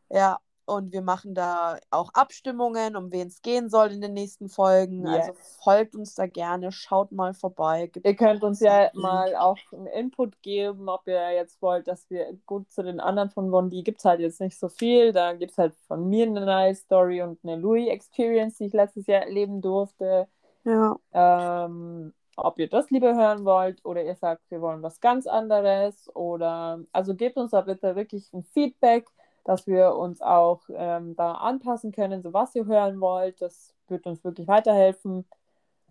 Ja, 0.09 0.37
und 0.65 0.91
wir 0.93 1.01
machen 1.01 1.35
da 1.35 1.79
auch 1.91 2.11
Abstimmungen, 2.13 2.95
um 2.95 3.11
wen 3.11 3.27
es 3.27 3.41
gehen 3.41 3.69
soll 3.69 3.91
in 3.91 4.01
den 4.01 4.13
nächsten 4.13 4.49
Folgen. 4.49 5.07
Yes. 5.07 5.07
Also 5.07 5.33
folgt 5.63 5.95
uns 5.95 6.15
da 6.15 6.27
gerne, 6.27 6.71
schaut 6.71 7.11
mal 7.11 7.33
vorbei. 7.33 7.87
Gibt 7.87 8.05
Ihr 8.05 8.15
könnt 8.15 8.43
uns 8.43 8.59
ja 8.61 8.91
Mhm. 8.93 9.01
mal 9.01 9.35
auch 9.35 9.57
einen 9.71 9.87
Input 9.87 10.41
geben, 10.43 10.89
ob 10.89 11.07
ihr 11.07 11.31
jetzt 11.33 11.59
wollt, 11.61 11.87
dass 11.87 12.07
wir 12.09 12.37
gut 12.45 12.71
zu 12.71 12.83
den 12.83 12.99
anderen 12.99 13.31
von 13.31 13.49
Bondi 13.49 13.81
gibt 13.83 13.99
es 13.99 14.05
halt 14.05 14.19
jetzt 14.19 14.39
nicht 14.41 14.59
so 14.59 14.69
viel. 14.69 15.11
Da 15.11 15.33
gibt 15.33 15.51
es 15.53 15.57
halt 15.57 15.75
von 15.87 16.07
mir 16.07 16.25
eine 16.27 16.45
nice 16.45 16.81
Story 16.81 17.21
und 17.23 17.39
eine 17.43 17.55
Louis 17.55 17.89
Experience, 17.89 18.57
die 18.57 18.65
ich 18.65 18.73
letztes 18.73 19.07
Jahr 19.07 19.23
erleben 19.23 19.61
durfte. 19.61 20.27
ja, 20.63 20.97
Ähm, 21.13 22.13
ob 22.37 22.59
ihr 22.59 22.69
das 22.69 22.89
lieber 22.91 23.15
hören 23.15 23.45
wollt 23.45 23.83
oder 23.85 24.03
ihr 24.03 24.15
sagt, 24.15 24.43
wir 24.49 24.61
wollen 24.61 24.83
was 24.83 24.99
ganz 24.99 25.27
anderes 25.27 26.09
oder 26.15 26.81
also 26.91 27.15
gebt 27.15 27.37
uns 27.37 27.51
da 27.51 27.61
bitte 27.61 27.95
wirklich 27.95 28.31
ein 28.33 28.43
Feedback, 28.43 29.07
dass 29.45 29.67
wir 29.67 29.95
uns 29.95 30.21
auch 30.21 30.63
ähm, 30.69 31.15
da 31.15 31.33
anpassen 31.33 31.93
können, 31.93 32.21
so 32.21 32.33
was 32.33 32.53
ihr 32.55 32.65
hören 32.65 32.99
wollt. 32.99 33.41
Das 33.41 33.73
wird 33.87 34.05
uns 34.05 34.23
wirklich 34.23 34.47
weiterhelfen. 34.47 35.25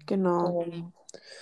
genau. 0.07 0.59
Und, 0.59 0.93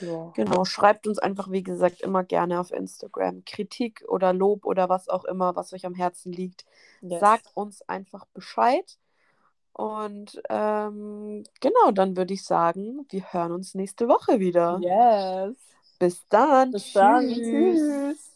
ja. 0.01 0.31
Genau, 0.35 0.67
schreibt 0.67 1.07
uns 1.07 1.19
einfach, 1.19 1.51
wie 1.51 1.63
gesagt, 1.63 2.03
immer 2.03 2.23
gerne 2.23 2.61
auf 2.61 2.71
Instagram. 2.71 3.45
Kritik 3.47 4.05
oder 4.07 4.35
Lob 4.35 4.67
oder 4.67 4.91
was 4.91 5.09
auch 5.09 5.25
immer, 5.25 5.57
was 5.57 5.73
euch 5.73 5.87
am 5.87 5.95
Herzen 5.95 6.33
liegt. 6.33 6.67
Yes. 7.01 7.21
Sagt 7.21 7.51
uns 7.55 7.83
einfach 7.89 8.27
Bescheid. 8.35 8.99
Und 9.73 10.43
ähm, 10.51 11.45
genau, 11.61 11.91
dann 11.93 12.15
würde 12.17 12.35
ich 12.35 12.45
sagen, 12.45 13.07
wir 13.09 13.33
hören 13.33 13.53
uns 13.53 13.75
nächste 13.75 14.07
Woche 14.07 14.39
wieder. 14.39 14.79
Yes. 14.83 15.57
Bis 15.99 16.29
dann. 16.29 16.73
Bis 16.73 16.93
dann. 16.93 17.27
Tschüss. 17.29 17.79
Tschüss. 17.79 18.32